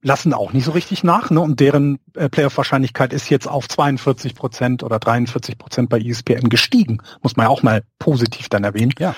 lassen 0.00 0.32
auch 0.32 0.54
nicht 0.54 0.64
so 0.64 0.70
richtig 0.70 1.04
nach. 1.04 1.28
Ne? 1.28 1.40
Und 1.40 1.60
deren 1.60 1.98
äh, 2.14 2.30
Playoff-Wahrscheinlichkeit 2.30 3.12
ist 3.12 3.28
jetzt 3.28 3.46
auf 3.46 3.68
42 3.68 4.34
Prozent 4.34 4.82
oder 4.82 4.98
43 4.98 5.58
Prozent 5.58 5.90
bei 5.90 6.00
ESPN 6.00 6.48
gestiegen. 6.48 7.02
Muss 7.22 7.36
man 7.36 7.44
ja 7.44 7.50
auch 7.50 7.62
mal 7.62 7.82
positiv 7.98 8.48
dann 8.48 8.64
erwähnen. 8.64 8.92
Ja. 8.98 9.14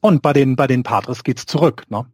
Und 0.00 0.22
bei 0.22 0.32
den, 0.32 0.56
bei 0.56 0.66
den 0.66 0.82
Padres 0.82 1.22
geht's 1.22 1.46
zurück. 1.46 1.84
Ne? 1.88 2.04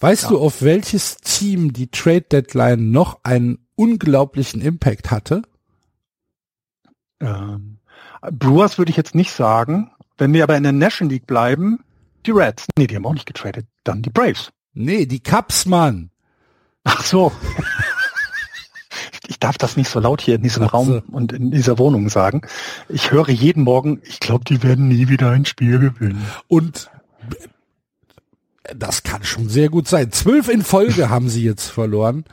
Weißt 0.00 0.24
ja. 0.24 0.28
du, 0.30 0.40
auf 0.40 0.62
welches 0.62 1.16
Team 1.18 1.72
die 1.72 1.90
Trade 1.90 2.22
Deadline 2.22 2.90
noch 2.90 3.20
einen 3.22 3.66
unglaublichen 3.74 4.60
Impact 4.60 5.10
hatte? 5.10 5.42
Ähm, 7.20 7.78
Brewers 8.30 8.78
würde 8.78 8.90
ich 8.90 8.96
jetzt 8.96 9.14
nicht 9.14 9.32
sagen. 9.32 9.90
Wenn 10.18 10.32
wir 10.32 10.42
aber 10.42 10.56
in 10.56 10.62
der 10.62 10.72
National 10.72 11.12
League 11.12 11.26
bleiben, 11.26 11.80
die 12.24 12.30
Reds. 12.30 12.66
Nee, 12.76 12.86
die 12.86 12.96
haben 12.96 13.06
auch 13.06 13.14
nicht 13.14 13.26
getradet. 13.26 13.66
Dann 13.84 14.02
die 14.02 14.10
Braves. 14.10 14.50
Nee, 14.74 15.06
die 15.06 15.22
Cubs, 15.22 15.66
Mann. 15.66 16.10
Ach 16.84 17.04
so. 17.04 17.32
ich 19.28 19.38
darf 19.38 19.58
das 19.58 19.76
nicht 19.76 19.90
so 19.90 20.00
laut 20.00 20.20
hier 20.20 20.36
in 20.36 20.42
diesem 20.42 20.64
Raum 20.64 21.02
und 21.12 21.32
in 21.32 21.50
dieser 21.50 21.78
Wohnung 21.78 22.08
sagen. 22.08 22.42
Ich 22.88 23.10
höre 23.10 23.28
jeden 23.28 23.64
Morgen, 23.64 24.00
ich 24.04 24.20
glaube, 24.20 24.44
die 24.44 24.62
werden 24.62 24.88
nie 24.88 25.08
wieder 25.08 25.30
ein 25.30 25.44
Spiel 25.44 25.78
gewinnen. 25.78 26.24
Und 26.48 26.90
das 28.74 29.02
kann 29.02 29.24
schon 29.24 29.48
sehr 29.48 29.68
gut 29.68 29.88
sein. 29.88 30.12
Zwölf 30.12 30.48
in 30.48 30.62
Folge 30.62 31.10
haben 31.10 31.28
sie 31.28 31.44
jetzt 31.44 31.68
verloren. 31.68 32.24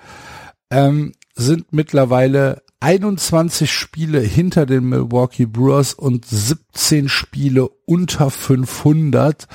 Ähm, 0.69 1.13
sind 1.35 1.73
mittlerweile 1.73 2.61
21 2.79 3.71
Spiele 3.71 4.19
hinter 4.19 4.65
den 4.65 4.89
Milwaukee 4.89 5.45
Brewers 5.45 5.93
und 5.93 6.25
17 6.25 7.07
Spiele 7.07 7.69
unter 7.85 8.29
500. 8.29 9.47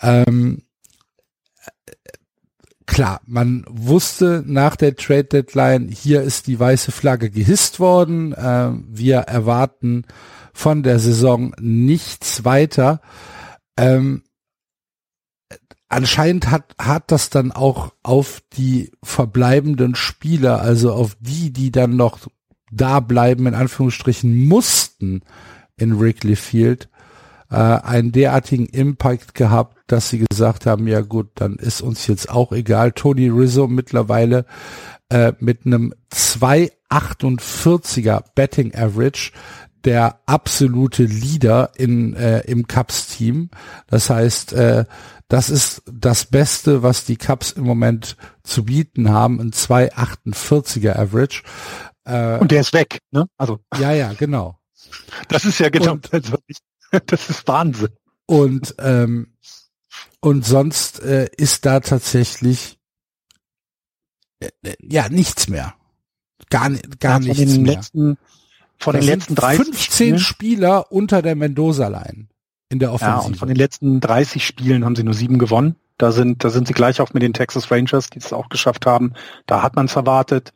Ähm, 0.00 0.62
klar, 2.86 3.20
man 3.24 3.64
wusste 3.68 4.42
nach 4.44 4.76
der 4.76 4.96
Trade 4.96 5.24
Deadline, 5.24 5.88
hier 5.88 6.22
ist 6.22 6.48
die 6.48 6.58
weiße 6.58 6.90
Flagge 6.90 7.30
gehisst 7.30 7.78
worden. 7.78 8.32
Äh, 8.32 8.72
wir 8.88 9.18
erwarten 9.18 10.04
von 10.52 10.82
der 10.82 10.98
Saison 10.98 11.54
nichts 11.60 12.44
weiter. 12.44 13.00
Ähm, 13.76 14.22
anscheinend 15.96 16.50
hat, 16.50 16.74
hat 16.78 17.10
das 17.10 17.30
dann 17.30 17.52
auch 17.52 17.94
auf 18.02 18.42
die 18.52 18.92
verbleibenden 19.02 19.94
Spieler, 19.94 20.60
also 20.60 20.92
auf 20.92 21.16
die, 21.20 21.54
die 21.54 21.70
dann 21.70 21.96
noch 21.96 22.18
da 22.70 23.00
bleiben, 23.00 23.46
in 23.46 23.54
Anführungsstrichen 23.54 24.46
mussten 24.46 25.22
in 25.78 25.98
Wrigley 25.98 26.36
Field, 26.36 26.90
äh, 27.50 27.56
einen 27.56 28.12
derartigen 28.12 28.66
Impact 28.66 29.34
gehabt, 29.34 29.78
dass 29.86 30.10
sie 30.10 30.22
gesagt 30.28 30.66
haben, 30.66 30.86
ja 30.86 31.00
gut, 31.00 31.30
dann 31.36 31.56
ist 31.56 31.80
uns 31.80 32.06
jetzt 32.06 32.28
auch 32.28 32.52
egal. 32.52 32.92
Tony 32.92 33.30
Rizzo 33.30 33.66
mittlerweile 33.66 34.44
äh, 35.08 35.32
mit 35.38 35.64
einem 35.64 35.94
2,48er 36.12 38.22
Betting 38.34 38.74
Average, 38.74 39.32
der 39.86 40.18
absolute 40.26 41.04
Leader 41.04 41.70
in, 41.76 42.14
äh, 42.14 42.40
im 42.40 42.66
Cups-Team. 42.66 43.50
Das 43.86 44.10
heißt, 44.10 44.52
äh, 44.52 44.84
das 45.28 45.50
ist 45.50 45.82
das 45.86 46.26
Beste, 46.26 46.82
was 46.82 47.04
die 47.04 47.16
Cups 47.16 47.52
im 47.52 47.64
Moment 47.64 48.16
zu 48.44 48.64
bieten 48.64 49.10
haben, 49.10 49.40
ein 49.40 49.50
2,48er 49.50 50.96
Average. 50.96 51.42
Äh, 52.04 52.38
Und 52.38 52.52
der 52.52 52.60
ist 52.60 52.72
weg, 52.72 53.00
ne? 53.10 53.26
Also. 53.36 53.58
Ja, 53.78 53.92
ja, 53.92 54.12
genau. 54.12 54.58
Das 55.28 55.44
ist 55.44 55.58
ja 55.58 55.68
genau, 55.68 55.92
und, 55.92 56.10
das 57.06 57.30
ist 57.30 57.48
Wahnsinn. 57.48 57.88
Und, 58.26 58.74
ähm, 58.78 59.32
und 60.20 60.44
sonst 60.44 61.00
äh, 61.00 61.28
ist 61.36 61.66
da 61.66 61.80
tatsächlich 61.80 62.78
äh, 64.40 64.50
ja 64.80 65.08
nichts 65.08 65.48
mehr. 65.48 65.74
Gar, 66.50 66.70
gar 67.00 67.20
ja, 67.20 67.34
nichts 67.34 67.56
mehr. 67.56 67.74
Letzten, 67.74 68.18
von 68.78 68.94
das 68.94 69.04
den 69.04 69.18
letzten 69.18 69.34
30 69.34 69.64
15 69.64 70.18
Spieler 70.20 70.92
unter 70.92 71.22
der 71.22 71.34
Mendoza-Line 71.34 72.28
in 72.68 72.78
der 72.78 72.92
Offensive. 72.92 73.20
Ja, 73.20 73.26
und 73.26 73.36
von 73.36 73.48
den 73.48 73.56
letzten 73.56 74.00
30 74.00 74.44
Spielen 74.44 74.84
haben 74.84 74.96
sie 74.96 75.04
nur 75.04 75.14
sieben 75.14 75.38
gewonnen. 75.38 75.76
Da 75.98 76.12
sind, 76.12 76.44
da 76.44 76.50
sind 76.50 76.68
sie 76.68 76.74
gleich 76.74 77.00
auf 77.00 77.14
mit 77.14 77.22
den 77.22 77.32
Texas 77.32 77.70
Rangers, 77.70 78.10
die 78.10 78.18
es 78.18 78.32
auch 78.32 78.50
geschafft 78.50 78.84
haben. 78.84 79.14
Da 79.46 79.62
hat 79.62 79.76
man 79.76 79.86
es 79.86 79.96
erwartet. 79.96 80.52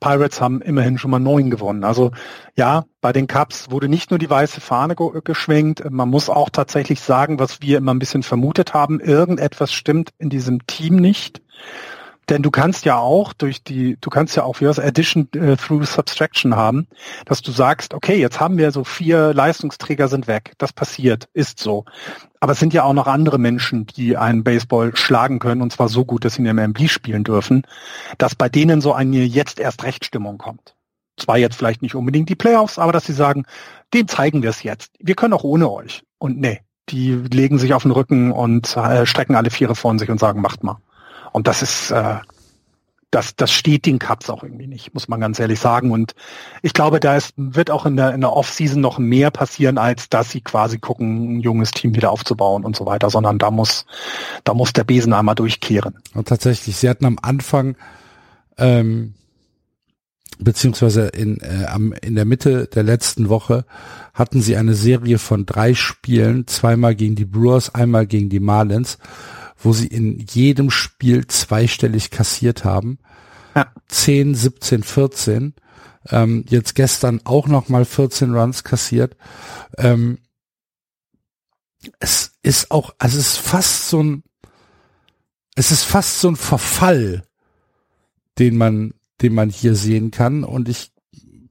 Pirates 0.00 0.40
haben 0.40 0.60
immerhin 0.60 0.98
schon 0.98 1.12
mal 1.12 1.20
neun 1.20 1.48
gewonnen. 1.48 1.84
Also 1.84 2.10
ja, 2.56 2.84
bei 3.00 3.12
den 3.12 3.28
Cups 3.28 3.70
wurde 3.70 3.88
nicht 3.88 4.10
nur 4.10 4.18
die 4.18 4.28
weiße 4.28 4.60
Fahne 4.60 4.96
geschwenkt. 4.96 5.88
Man 5.88 6.08
muss 6.08 6.28
auch 6.28 6.50
tatsächlich 6.50 7.00
sagen, 7.00 7.38
was 7.38 7.62
wir 7.62 7.78
immer 7.78 7.94
ein 7.94 8.00
bisschen 8.00 8.24
vermutet 8.24 8.74
haben, 8.74 8.98
irgendetwas 8.98 9.72
stimmt 9.72 10.10
in 10.18 10.28
diesem 10.28 10.66
Team 10.66 10.96
nicht. 10.96 11.40
Denn 12.30 12.42
du 12.42 12.52
kannst 12.52 12.84
ja 12.84 12.96
auch 12.96 13.32
durch 13.32 13.64
die, 13.64 13.98
du 14.00 14.08
kannst 14.08 14.36
ja 14.36 14.44
auch 14.44 14.60
wie 14.60 14.64
das 14.64 14.78
Addition 14.78 15.28
äh, 15.34 15.56
through 15.56 15.84
Subtraction 15.84 16.54
haben, 16.54 16.86
dass 17.24 17.42
du 17.42 17.50
sagst, 17.50 17.92
okay, 17.92 18.20
jetzt 18.20 18.38
haben 18.38 18.56
wir 18.56 18.70
so 18.70 18.84
vier 18.84 19.34
Leistungsträger 19.34 20.06
sind 20.06 20.28
weg. 20.28 20.52
Das 20.58 20.72
passiert, 20.72 21.28
ist 21.32 21.58
so. 21.58 21.84
Aber 22.38 22.52
es 22.52 22.60
sind 22.60 22.72
ja 22.72 22.84
auch 22.84 22.92
noch 22.92 23.08
andere 23.08 23.38
Menschen, 23.38 23.86
die 23.86 24.16
einen 24.16 24.44
Baseball 24.44 24.94
schlagen 24.94 25.40
können 25.40 25.60
und 25.60 25.72
zwar 25.72 25.88
so 25.88 26.04
gut, 26.04 26.24
dass 26.24 26.34
sie 26.34 26.42
in 26.42 26.44
der 26.44 26.54
MLB 26.54 26.88
spielen 26.88 27.24
dürfen, 27.24 27.66
dass 28.16 28.36
bei 28.36 28.48
denen 28.48 28.80
so 28.80 28.92
eine 28.92 29.24
jetzt 29.24 29.58
erst 29.58 29.82
Rechtstimmung 29.82 30.38
kommt. 30.38 30.76
Zwar 31.16 31.36
jetzt 31.36 31.56
vielleicht 31.56 31.82
nicht 31.82 31.96
unbedingt 31.96 32.28
die 32.28 32.36
Playoffs, 32.36 32.78
aber 32.78 32.92
dass 32.92 33.06
sie 33.06 33.12
sagen, 33.12 33.44
dem 33.92 34.06
zeigen 34.06 34.42
wir 34.42 34.50
es 34.50 34.62
jetzt. 34.62 34.92
Wir 35.00 35.16
können 35.16 35.34
auch 35.34 35.44
ohne 35.44 35.68
euch. 35.68 36.04
Und 36.18 36.38
nee, 36.38 36.60
die 36.90 37.12
legen 37.12 37.58
sich 37.58 37.74
auf 37.74 37.82
den 37.82 37.90
Rücken 37.90 38.30
und 38.30 38.76
äh, 38.76 39.04
strecken 39.04 39.34
alle 39.34 39.50
Viere 39.50 39.74
von 39.74 39.98
sich 39.98 40.10
und 40.10 40.20
sagen, 40.20 40.40
macht 40.40 40.62
mal. 40.62 40.80
Und 41.32 41.46
das 41.46 41.62
ist, 41.62 41.90
äh, 41.90 42.16
das, 43.10 43.34
das 43.34 43.52
steht 43.52 43.86
den 43.86 43.98
Cups 43.98 44.30
auch 44.30 44.44
irgendwie 44.44 44.68
nicht, 44.68 44.94
muss 44.94 45.08
man 45.08 45.20
ganz 45.20 45.40
ehrlich 45.40 45.58
sagen. 45.58 45.90
Und 45.90 46.14
ich 46.62 46.72
glaube, 46.72 47.00
da 47.00 47.16
ist, 47.16 47.32
wird 47.36 47.70
auch 47.70 47.84
in 47.84 47.96
der, 47.96 48.14
in 48.14 48.20
der 48.20 48.32
Off-Season 48.32 48.80
noch 48.80 48.98
mehr 48.98 49.30
passieren, 49.30 49.78
als 49.78 50.08
dass 50.08 50.30
sie 50.30 50.40
quasi 50.40 50.78
gucken, 50.78 51.38
ein 51.38 51.40
junges 51.40 51.72
Team 51.72 51.94
wieder 51.94 52.10
aufzubauen 52.10 52.64
und 52.64 52.76
so 52.76 52.86
weiter, 52.86 53.10
sondern 53.10 53.38
da 53.38 53.50
muss, 53.50 53.84
da 54.44 54.54
muss 54.54 54.72
der 54.72 54.84
Besen 54.84 55.12
einmal 55.12 55.34
durchkehren. 55.34 55.98
Und 56.14 56.28
tatsächlich, 56.28 56.76
sie 56.76 56.88
hatten 56.88 57.04
am 57.04 57.18
Anfang, 57.20 57.76
ähm, 58.58 59.14
beziehungsweise 60.38 61.08
in, 61.08 61.40
äh, 61.40 61.66
am, 61.66 61.92
in 61.92 62.14
der 62.14 62.24
Mitte 62.24 62.68
der 62.68 62.84
letzten 62.84 63.28
Woche 63.28 63.64
hatten 64.14 64.40
sie 64.40 64.56
eine 64.56 64.74
Serie 64.74 65.18
von 65.18 65.46
drei 65.46 65.74
Spielen, 65.74 66.46
zweimal 66.46 66.94
gegen 66.94 67.16
die 67.16 67.24
Brewers, 67.24 67.74
einmal 67.74 68.06
gegen 68.06 68.28
die 68.28 68.40
Marlins 68.40 68.98
wo 69.62 69.72
sie 69.72 69.86
in 69.86 70.18
jedem 70.18 70.70
Spiel 70.70 71.26
zweistellig 71.26 72.10
kassiert 72.10 72.64
haben. 72.64 72.98
Ja. 73.54 73.72
10, 73.88 74.34
17, 74.34 74.82
14. 74.82 75.54
Ähm, 76.08 76.44
jetzt 76.48 76.74
gestern 76.74 77.20
auch 77.24 77.46
noch 77.46 77.68
mal 77.68 77.84
14 77.84 78.34
Runs 78.34 78.64
kassiert. 78.64 79.16
Ähm, 79.76 80.18
es 81.98 82.32
ist 82.42 82.70
auch, 82.70 82.94
also 82.98 83.18
es 83.18 83.34
ist 83.34 83.38
fast 83.38 83.88
so 83.88 84.02
ein, 84.02 84.22
es 85.56 85.70
ist 85.70 85.84
fast 85.84 86.20
so 86.20 86.28
ein 86.28 86.36
Verfall, 86.36 87.24
den 88.38 88.56
man, 88.56 88.94
den 89.20 89.34
man 89.34 89.50
hier 89.50 89.74
sehen 89.74 90.10
kann. 90.10 90.44
Und 90.44 90.68
ich 90.68 90.92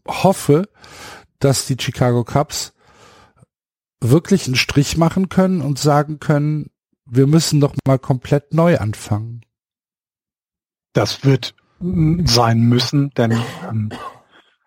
hoffe, 0.07 0.67
dass 1.37 1.67
die 1.67 1.77
Chicago 1.79 2.23
Cubs 2.23 2.73
wirklich 4.01 4.47
einen 4.47 4.55
Strich 4.55 4.97
machen 4.97 5.29
können 5.29 5.61
und 5.61 5.77
sagen 5.77 6.19
können, 6.19 6.71
wir 7.09 7.27
müssen 7.27 7.59
doch 7.59 7.73
mal 7.87 7.99
komplett 7.99 8.53
neu 8.53 8.77
anfangen. 8.77 9.41
Das 10.93 11.23
wird 11.23 11.55
sein 11.79 12.61
müssen, 12.61 13.11
denn 13.11 13.31
ähm, 13.69 13.89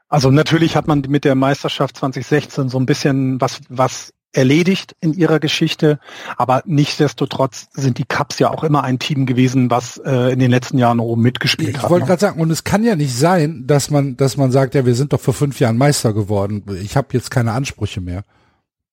also 0.09 0.31
natürlich 0.31 0.77
hat 0.77 0.89
man 0.89 1.03
mit 1.09 1.25
der 1.25 1.35
Meisterschaft 1.35 1.97
2016 1.97 2.69
so 2.69 2.79
ein 2.79 2.87
bisschen 2.87 3.41
was 3.41 3.61
was 3.69 4.13
erledigt 4.33 4.97
in 5.01 5.13
ihrer 5.13 5.41
Geschichte, 5.41 5.99
aber 6.37 6.63
nichtsdestotrotz 6.65 7.69
sind 7.73 7.99
die 7.99 8.05
Cups 8.05 8.39
ja 8.39 8.51
auch 8.51 8.65
immer 8.65 8.83
ein 8.83 8.99
Team 8.99 9.27
gewesen, 9.27 9.71
was 9.71 9.99
äh, 9.99 10.33
in 10.33 10.39
den 10.39 10.51
letzten 10.51 10.79
Jahren 10.79 11.01
oben 11.01 11.23
mitgespielt 11.23 11.77
hat. 11.77 11.85
Ich 11.85 11.91
wollte 11.91 12.05
ne? 12.05 12.09
gerade 12.09 12.21
sagen, 12.21 12.41
und 12.41 12.51
es 12.51 12.65
kann 12.65 12.83
ja 12.83 12.97
nicht 12.97 13.15
sein, 13.15 13.67
dass 13.67 13.91
man, 13.91 14.17
dass 14.17 14.37
man 14.39 14.51
sagt, 14.51 14.75
ja, 14.75 14.87
wir 14.87 14.95
sind 14.95 15.13
doch 15.13 15.21
vor 15.21 15.35
fünf 15.35 15.61
Jahren 15.61 15.77
Meister 15.77 16.15
geworden. 16.15 16.65
Ich 16.83 16.97
habe 16.97 17.09
jetzt 17.13 17.31
keine 17.31 17.53
Ansprüche 17.53 18.01
mehr. 18.01 18.25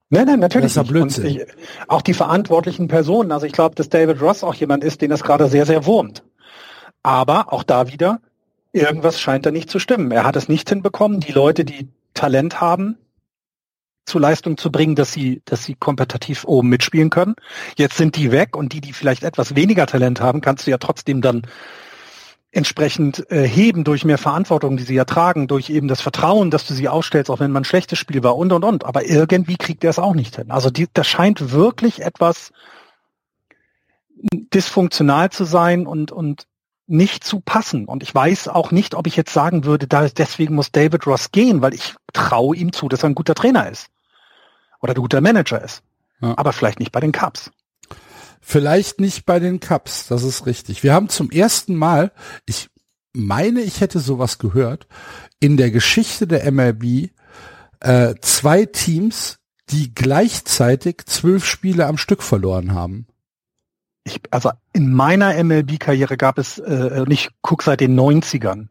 Nein, 0.09 0.25
nein, 0.25 0.39
natürlich. 0.39 0.73
Das 0.73 0.83
ist 0.83 0.89
Blödsinn. 0.89 1.25
Ich, 1.25 1.41
auch 1.87 2.01
die 2.01 2.15
verantwortlichen 2.15 2.87
Personen. 2.87 3.31
Also 3.31 3.45
ich 3.45 3.53
glaube, 3.53 3.75
dass 3.75 3.89
David 3.89 4.21
Ross 4.21 4.43
auch 4.43 4.55
jemand 4.55 4.83
ist, 4.83 5.01
den 5.01 5.09
das 5.11 5.23
gerade 5.23 5.47
sehr, 5.47 5.65
sehr 5.65 5.85
wurmt. 5.85 6.23
Aber 7.03 7.53
auch 7.53 7.63
da 7.63 7.87
wieder, 7.87 8.19
irgendwas 8.73 9.19
scheint 9.19 9.45
da 9.45 9.51
nicht 9.51 9.69
zu 9.69 9.77
stimmen. 9.79 10.11
Er 10.11 10.23
hat 10.23 10.35
es 10.35 10.49
nicht 10.49 10.67
hinbekommen, 10.67 11.19
die 11.19 11.31
Leute, 11.31 11.63
die 11.63 11.89
Talent 12.15 12.59
haben, 12.59 12.97
zu 14.05 14.17
Leistung 14.17 14.57
zu 14.57 14.71
bringen, 14.71 14.95
dass 14.95 15.13
sie, 15.13 15.43
dass 15.45 15.63
sie 15.63 15.75
kompetitiv 15.75 16.43
oben 16.45 16.69
mitspielen 16.69 17.11
können. 17.11 17.35
Jetzt 17.77 17.97
sind 17.97 18.15
die 18.15 18.31
weg 18.31 18.55
und 18.55 18.73
die, 18.73 18.81
die 18.81 18.93
vielleicht 18.93 19.23
etwas 19.23 19.55
weniger 19.55 19.85
Talent 19.85 20.19
haben, 20.19 20.41
kannst 20.41 20.65
du 20.65 20.71
ja 20.71 20.79
trotzdem 20.79 21.21
dann 21.21 21.43
entsprechend 22.51 23.29
äh, 23.31 23.47
heben 23.47 23.83
durch 23.83 24.05
mehr 24.05 24.17
Verantwortung, 24.17 24.77
die 24.77 24.83
sie 24.83 24.95
ja 24.95 25.05
tragen, 25.05 25.47
durch 25.47 25.69
eben 25.69 25.87
das 25.87 26.01
Vertrauen, 26.01 26.49
dass 26.49 26.65
du 26.65 26.73
sie 26.73 26.89
ausstellst, 26.89 27.29
auch 27.29 27.39
wenn 27.39 27.51
man 27.51 27.61
ein 27.61 27.65
schlechtes 27.65 27.99
Spiel 27.99 28.23
war 28.23 28.35
und 28.37 28.51
und 28.51 28.63
und. 28.63 28.85
Aber 28.85 29.05
irgendwie 29.05 29.57
kriegt 29.57 29.83
er 29.83 29.91
es 29.91 29.99
auch 29.99 30.15
nicht 30.15 30.35
hin. 30.35 30.49
Also 30.49 30.69
die, 30.69 30.87
das 30.91 31.07
scheint 31.07 31.51
wirklich 31.51 32.01
etwas 32.01 32.51
dysfunktional 34.33 35.29
zu 35.29 35.45
sein 35.45 35.85
und 35.85 36.11
und 36.11 36.47
nicht 36.87 37.23
zu 37.23 37.39
passen. 37.39 37.85
Und 37.85 38.01
ich 38.01 38.13
weiß 38.13 38.47
auch 38.47 38.71
nicht, 38.71 38.95
ob 38.95 39.05
ich 39.05 39.15
jetzt 39.15 39.31
sagen 39.31 39.63
würde, 39.63 39.85
da 39.85 40.07
deswegen 40.09 40.55
muss 40.55 40.71
David 40.71 41.05
Ross 41.05 41.31
gehen, 41.31 41.61
weil 41.61 41.75
ich 41.75 41.95
traue 42.13 42.55
ihm 42.55 42.73
zu, 42.73 42.89
dass 42.89 43.03
er 43.03 43.09
ein 43.09 43.15
guter 43.15 43.35
Trainer 43.35 43.69
ist 43.69 43.89
oder 44.81 44.93
ein 44.93 45.01
guter 45.01 45.21
Manager 45.21 45.63
ist. 45.63 45.83
Ja. 46.19 46.35
Aber 46.35 46.51
vielleicht 46.51 46.79
nicht 46.79 46.91
bei 46.91 46.99
den 46.99 47.11
Cubs. 47.11 47.51
Vielleicht 48.41 48.99
nicht 48.99 49.25
bei 49.25 49.39
den 49.39 49.59
Cups, 49.59 50.07
das 50.07 50.23
ist 50.23 50.45
richtig. 50.45 50.83
Wir 50.83 50.93
haben 50.93 51.09
zum 51.09 51.29
ersten 51.29 51.75
Mal, 51.75 52.11
ich 52.45 52.69
meine, 53.13 53.61
ich 53.61 53.81
hätte 53.81 53.99
sowas 53.99 54.37
gehört, 54.37 54.87
in 55.39 55.57
der 55.57 55.71
Geschichte 55.71 56.27
der 56.27 56.49
MLB 56.51 57.11
äh, 57.79 58.15
zwei 58.21 58.65
Teams, 58.65 59.39
die 59.69 59.93
gleichzeitig 59.93 61.05
zwölf 61.05 61.45
Spiele 61.45 61.85
am 61.85 61.97
Stück 61.97 62.23
verloren 62.23 62.73
haben. 62.73 63.07
Ich, 64.03 64.21
also 64.31 64.51
in 64.73 64.93
meiner 64.93 65.41
MLB-Karriere 65.43 66.17
gab 66.17 66.37
es, 66.39 66.57
äh, 66.57 67.03
und 67.05 67.11
ich 67.11 67.29
gucke 67.41 67.63
seit 67.63 67.81
den 67.81 67.99
90ern, 67.99 68.67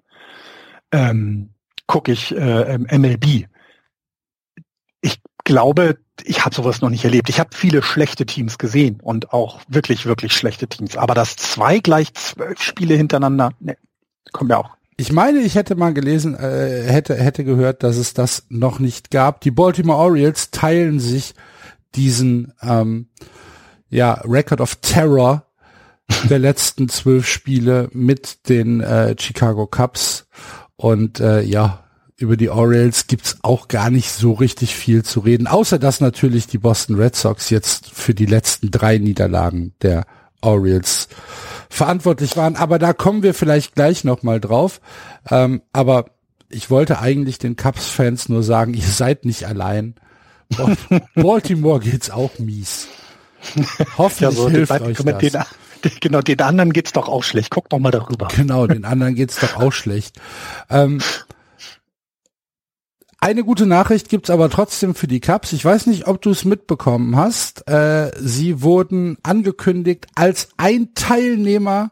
ähm, 0.90 1.50
gucke 1.87 2.12
ich 2.12 2.35
äh, 2.37 2.78
MLB. 2.78 3.46
Glaube, 5.48 5.96
ich 6.24 6.44
habe 6.44 6.54
sowas 6.54 6.82
noch 6.82 6.90
nicht 6.90 7.04
erlebt. 7.04 7.30
Ich 7.30 7.40
habe 7.40 7.48
viele 7.54 7.82
schlechte 7.82 8.26
Teams 8.26 8.58
gesehen 8.58 9.00
und 9.02 9.32
auch 9.32 9.61
wirklich, 9.66 10.04
wirklich 10.04 10.34
schlechte 10.34 10.68
Teams. 10.68 10.98
Aber 10.98 11.14
dass 11.14 11.37
zwei 11.37 11.78
gleich 11.78 12.12
zwölf 12.12 12.61
Spiele 12.61 12.94
hintereinander, 12.96 13.52
ne, 13.58 13.78
kommt 14.30 14.50
ja 14.50 14.58
auch. 14.58 14.68
Ich 14.98 15.11
meine, 15.11 15.38
ich 15.38 15.54
hätte 15.54 15.74
mal 15.74 15.94
gelesen, 15.94 16.34
äh, 16.34 16.82
hätte, 16.82 17.14
hätte 17.14 17.44
gehört, 17.44 17.82
dass 17.82 17.96
es 17.96 18.12
das 18.12 18.44
noch 18.50 18.78
nicht 18.78 19.11
gab. 19.11 19.40
Die 19.40 19.50
Baltimore 19.50 19.96
Orioles 19.98 20.50
teilen 20.50 21.00
sich 21.00 21.34
diesen 21.94 22.52
ähm, 22.61 23.08
ja, 23.88 24.20
Record 24.26 24.61
of 24.61 24.76
Terror 24.82 25.46
der 26.28 26.40
letzten 26.40 26.90
zwölf 26.90 27.26
Spiele 27.26 27.88
mit 27.94 28.50
den 28.50 28.82
äh, 28.82 29.16
Chicago 29.18 29.66
Cubs. 29.66 30.26
Und 30.76 31.20
äh, 31.20 31.40
ja, 31.40 31.88
über 32.18 32.37
die 32.37 32.50
Orioles 32.50 33.07
gibt's 33.07 33.38
auch 33.42 33.68
gar 33.68 33.90
nicht 33.90 34.11
so 34.11 34.33
richtig 34.33 34.74
viel 34.74 35.04
zu 35.04 35.20
reden, 35.20 35.46
außer 35.46 35.78
dass 35.78 36.00
natürlich 36.00 36.48
die 36.48 36.59
Boston 36.59 36.96
Red 36.96 37.14
Sox 37.14 37.48
jetzt 37.48 37.90
für 37.90 38.12
die 38.12 38.26
letzten 38.26 38.70
drei 38.72 38.98
Niederlagen 38.98 39.72
der 39.83 40.04
Orioles 40.40 41.09
verantwortlich 41.70 42.37
waren. 42.37 42.57
Aber 42.57 42.81
da 42.81 42.92
kommen 42.92 43.22
wir 43.22 43.35
vielleicht 43.35 43.76
gleich 43.76 44.02
nochmal 44.02 44.40
drauf. 44.40 44.81
Ähm, 45.31 45.62
aber 45.72 46.07
ich 46.48 46.70
wollte 46.70 46.98
eigentlich 47.00 47.38
den 47.38 47.57
Cubs-Fans 47.57 48.28
nur 48.28 48.42
sagen, 48.42 48.74
ihr 48.74 48.83
seid 48.83 49.24
nicht 49.24 49.44
allein. 49.46 49.94
Baltimore 51.14 51.78
geht's 51.78 52.11
auch 52.11 52.38
mies. 52.38 52.88
Hoffentlich 53.96 54.20
ja, 54.20 54.31
so, 54.33 54.50
hilft 54.50 54.72
euch 54.81 54.98
das. 54.98 55.18
Den, 55.83 55.92
genau, 56.00 56.20
den 56.20 56.40
anderen 56.40 56.72
geht's 56.72 56.92
doch 56.92 57.09
auch 57.09 57.22
schlecht. 57.22 57.50
Guck 57.50 57.68
doch 57.68 57.78
mal 57.78 57.92
darüber. 57.92 58.28
Genau, 58.35 58.66
den 58.66 58.85
anderen 58.85 59.14
geht's 59.14 59.38
doch 59.38 59.57
auch 59.57 59.72
schlecht. 59.72 60.16
Ähm, 60.70 61.00
eine 63.20 63.44
gute 63.44 63.66
Nachricht 63.66 64.09
gibt's 64.09 64.31
aber 64.31 64.48
trotzdem 64.48 64.94
für 64.94 65.09
die 65.09 65.20
Cups. 65.20 65.52
Ich 65.52 65.64
weiß 65.64 65.87
nicht, 65.87 66.07
ob 66.07 66.22
du 66.22 66.31
es 66.31 66.44
mitbekommen 66.44 67.16
hast. 67.16 67.68
Äh, 67.68 68.12
sie 68.18 68.62
wurden 68.62 69.18
angekündigt 69.22 70.07
als 70.14 70.50
ein 70.57 70.94
Teilnehmer 70.94 71.90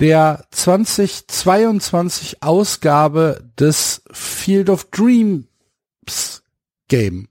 der 0.00 0.44
2022 0.50 2.42
Ausgabe 2.42 3.50
des 3.58 4.02
Field 4.10 4.70
of 4.70 4.90
Dreams 4.90 6.42
Game 6.88 7.28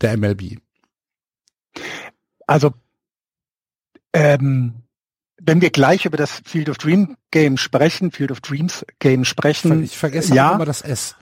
der 0.00 0.16
MLB. 0.16 0.58
Also, 2.46 2.72
ähm, 4.12 4.82
wenn 5.42 5.60
wir 5.60 5.70
gleich 5.70 6.06
über 6.06 6.16
das 6.16 6.40
Field 6.44 6.68
of 6.68 6.78
Dream 6.78 7.16
Game 7.30 7.56
sprechen, 7.56 8.12
Field 8.12 8.30
of 8.30 8.40
Dreams 8.40 8.86
Game 8.98 9.24
sprechen. 9.24 9.82
Ich 9.82 9.98
vergesse 9.98 10.34
ja, 10.34 10.54
immer 10.54 10.64
das 10.64 10.82
S. 10.82 11.16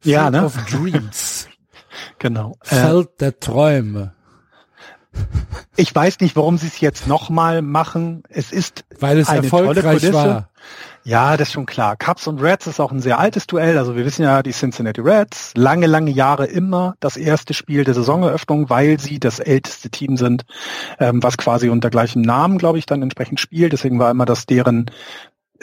Field 0.00 0.14
ja, 0.14 0.30
ne? 0.30 0.44
of 0.44 0.56
Dreams. 0.66 1.48
genau. 2.18 2.56
Feld 2.62 3.08
äh, 3.08 3.12
der 3.20 3.40
Träume. 3.40 4.14
Ich 5.76 5.94
weiß 5.94 6.20
nicht, 6.20 6.36
warum 6.36 6.58
sie 6.58 6.66
es 6.66 6.80
jetzt 6.80 7.06
nochmal 7.06 7.62
machen. 7.62 8.22
Es 8.28 8.52
ist 8.52 8.84
weil 9.00 9.18
es 9.18 9.28
eine 9.28 9.44
erfolgreich 9.44 10.02
tolle 10.02 10.12
war. 10.12 10.50
Ja, 11.04 11.36
das 11.36 11.48
ist 11.48 11.54
schon 11.54 11.66
klar. 11.66 11.96
Cubs 11.96 12.26
und 12.26 12.42
Reds 12.42 12.66
ist 12.66 12.80
auch 12.80 12.92
ein 12.92 13.00
sehr 13.00 13.18
altes 13.18 13.46
Duell. 13.46 13.78
Also 13.78 13.96
wir 13.96 14.04
wissen 14.04 14.22
ja, 14.22 14.42
die 14.42 14.52
Cincinnati 14.52 15.00
Reds, 15.00 15.52
lange, 15.56 15.86
lange 15.86 16.10
Jahre 16.10 16.46
immer 16.46 16.96
das 17.00 17.16
erste 17.16 17.54
Spiel 17.54 17.84
der 17.84 17.94
Saisoneröffnung, 17.94 18.68
weil 18.68 19.00
sie 19.00 19.18
das 19.18 19.38
älteste 19.38 19.88
Team 19.88 20.16
sind, 20.16 20.44
ähm, 20.98 21.22
was 21.22 21.38
quasi 21.38 21.70
unter 21.70 21.88
gleichem 21.88 22.20
Namen, 22.22 22.58
glaube 22.58 22.78
ich, 22.78 22.86
dann 22.86 23.00
entsprechend 23.00 23.40
spielt. 23.40 23.72
Deswegen 23.72 23.98
war 23.98 24.10
immer 24.10 24.26
das 24.26 24.44
deren 24.44 24.90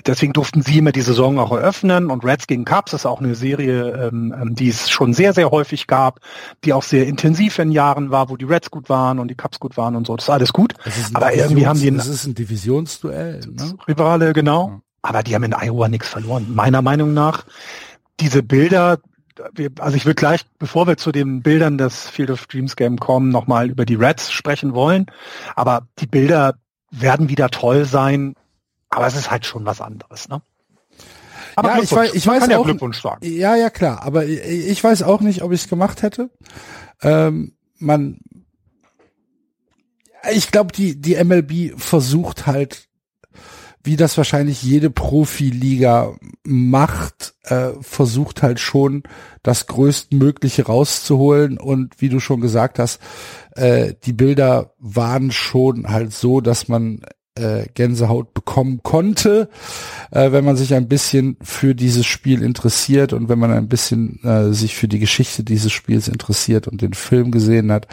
deswegen 0.06 0.34
durften 0.34 0.62
sie 0.62 0.80
immer 0.80 0.92
die 0.92 1.02
Saison 1.02 1.40
auch 1.40 1.52
eröffnen 1.52 2.10
und 2.12 2.24
Reds 2.26 2.48
gegen 2.48 2.66
Cubs 2.66 2.94
ist 2.94 3.06
auch 3.06 3.20
eine 3.20 3.36
Serie, 3.36 4.10
ähm, 4.10 4.36
ähm, 4.40 4.56
die 4.56 4.70
es 4.70 4.90
schon 4.90 5.14
sehr, 5.14 5.34
sehr 5.34 5.52
häufig 5.52 5.88
gab, 5.88 6.20
die 6.64 6.74
auch 6.74 6.84
sehr 6.84 7.08
intensiv 7.08 7.60
in 7.60 7.72
Jahren 7.72 8.12
war, 8.12 8.30
wo 8.30 8.36
die 8.36 8.46
Reds 8.46 8.72
gut 8.72 8.90
waren 8.90 9.20
und 9.20 9.30
die 9.30 9.36
Cubs 9.36 9.60
gut 9.60 9.78
waren 9.78 9.96
und 9.96 10.08
so. 10.08 10.16
Das 10.16 10.26
ist 10.26 10.30
alles 10.30 10.54
gut. 10.54 10.74
Ist 10.86 11.16
aber 11.16 11.34
irgendwie 11.34 11.66
haben 11.66 11.80
die... 11.80 11.92
Das 11.92 12.08
ist 12.08 12.26
ein 12.26 12.36
Divisionsduell. 12.36 13.40
Ne? 13.40 13.76
Rivale, 13.88 14.34
genau. 14.34 14.68
Ja. 14.70 14.82
Aber 15.02 15.24
die 15.24 15.36
haben 15.36 15.44
in 15.44 15.54
Iowa 15.54 15.88
nichts 15.88 16.10
verloren. 16.10 16.48
Meiner 16.54 16.82
Meinung 16.82 17.14
nach, 17.14 17.46
diese 18.20 18.42
Bilder, 18.42 18.98
also 19.80 19.96
ich 19.96 20.06
würde 20.06 20.16
gleich, 20.16 20.42
bevor 20.58 20.88
wir 20.88 20.98
zu 20.98 21.12
den 21.12 21.42
Bildern 21.42 21.78
des 21.78 22.10
Field 22.10 22.32
of 22.32 22.48
Dreams 22.48 22.76
Game 22.76 22.98
kommen, 22.98 23.30
nochmal 23.30 23.70
über 23.70 23.86
die 23.86 23.96
Reds 23.96 24.32
sprechen 24.32 24.74
wollen. 24.74 25.06
Aber 25.56 25.88
die 26.00 26.08
Bilder 26.08 26.56
werden 26.92 27.30
wieder 27.30 27.50
toll 27.50 27.86
sein 27.86 28.36
aber 28.96 29.08
es 29.08 29.16
ist 29.16 29.30
halt 29.30 29.46
schon 29.46 29.66
was 29.66 29.82
anderes, 29.82 30.30
ne? 30.30 30.42
Aber 31.56 31.78
ja, 31.78 31.84
ich 31.84 31.92
weiß, 31.92 32.14
ich 32.14 32.28
weiß 32.28 32.48
ja 32.48 32.58
auch, 32.58 32.66
Glückwunsch 32.66 33.02
sagen. 33.02 33.26
Ja, 33.26 33.56
ja, 33.56 33.70
klar. 33.70 34.04
Aber 34.04 34.26
ich 34.26 34.84
weiß 34.84 35.04
auch 35.04 35.22
nicht, 35.22 35.42
ob 35.42 35.52
ich 35.52 35.64
es 35.64 35.70
gemacht 35.70 36.02
hätte. 36.02 36.30
Ähm, 37.02 37.54
man, 37.78 38.20
ich 40.34 40.52
glaube, 40.52 40.74
die, 40.74 41.00
die 41.00 41.16
MLB 41.24 41.80
versucht 41.80 42.46
halt, 42.46 42.90
wie 43.84 43.96
das 43.96 44.18
wahrscheinlich 44.18 44.64
jede 44.64 44.90
Profiliga 44.90 46.16
macht, 46.44 47.36
äh, 47.44 47.70
versucht 47.82 48.42
halt 48.42 48.60
schon 48.60 49.04
das 49.44 49.68
Größtmögliche 49.68 50.66
rauszuholen. 50.66 51.58
Und 51.58 52.02
wie 52.02 52.10
du 52.10 52.20
schon 52.20 52.42
gesagt 52.42 52.80
hast, 52.80 53.00
äh, 53.52 53.94
die 54.04 54.14
Bilder 54.14 54.74
waren 54.80 55.32
schon 55.32 55.90
halt 55.90 56.12
so, 56.12 56.42
dass 56.42 56.68
man 56.68 57.02
äh, 57.36 57.66
Gänsehaut 57.74 58.34
bekommen 58.34 58.82
konnte, 58.84 59.50
äh, 60.12 60.32
wenn 60.32 60.46
man 60.46 60.56
sich 60.56 60.74
ein 60.74 60.88
bisschen 60.88 61.38
für 61.42 61.76
dieses 61.76 62.06
Spiel 62.06 62.42
interessiert 62.42 63.14
und 63.14 63.30
wenn 63.30 63.40
man 63.40 63.52
ein 63.52 63.68
bisschen 63.68 64.24
äh, 64.24 64.54
sich 64.54 64.76
für 64.76 64.88
die 64.88 65.00
Geschichte 65.00 65.44
dieses 65.44 65.72
Spiels 65.72 66.08
interessiert 66.08 66.68
und 66.68 66.82
den 66.82 66.94
Film 66.94 67.32
gesehen 67.32 67.72
hat, 67.72 67.88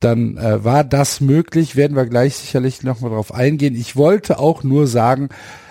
dann 0.00 0.36
äh, 0.36 0.64
war 0.64 0.84
das 0.84 1.20
möglich. 1.20 1.76
Werden 1.76 1.96
wir 1.96 2.06
gleich 2.06 2.36
sicherlich 2.36 2.82
nochmal 2.82 3.10
drauf 3.10 3.32
eingehen. 3.32 3.74
Ich 3.74 3.96
wollte 3.96 4.38
auch 4.38 4.62
nur 4.62 4.86
sagen, 4.86 5.28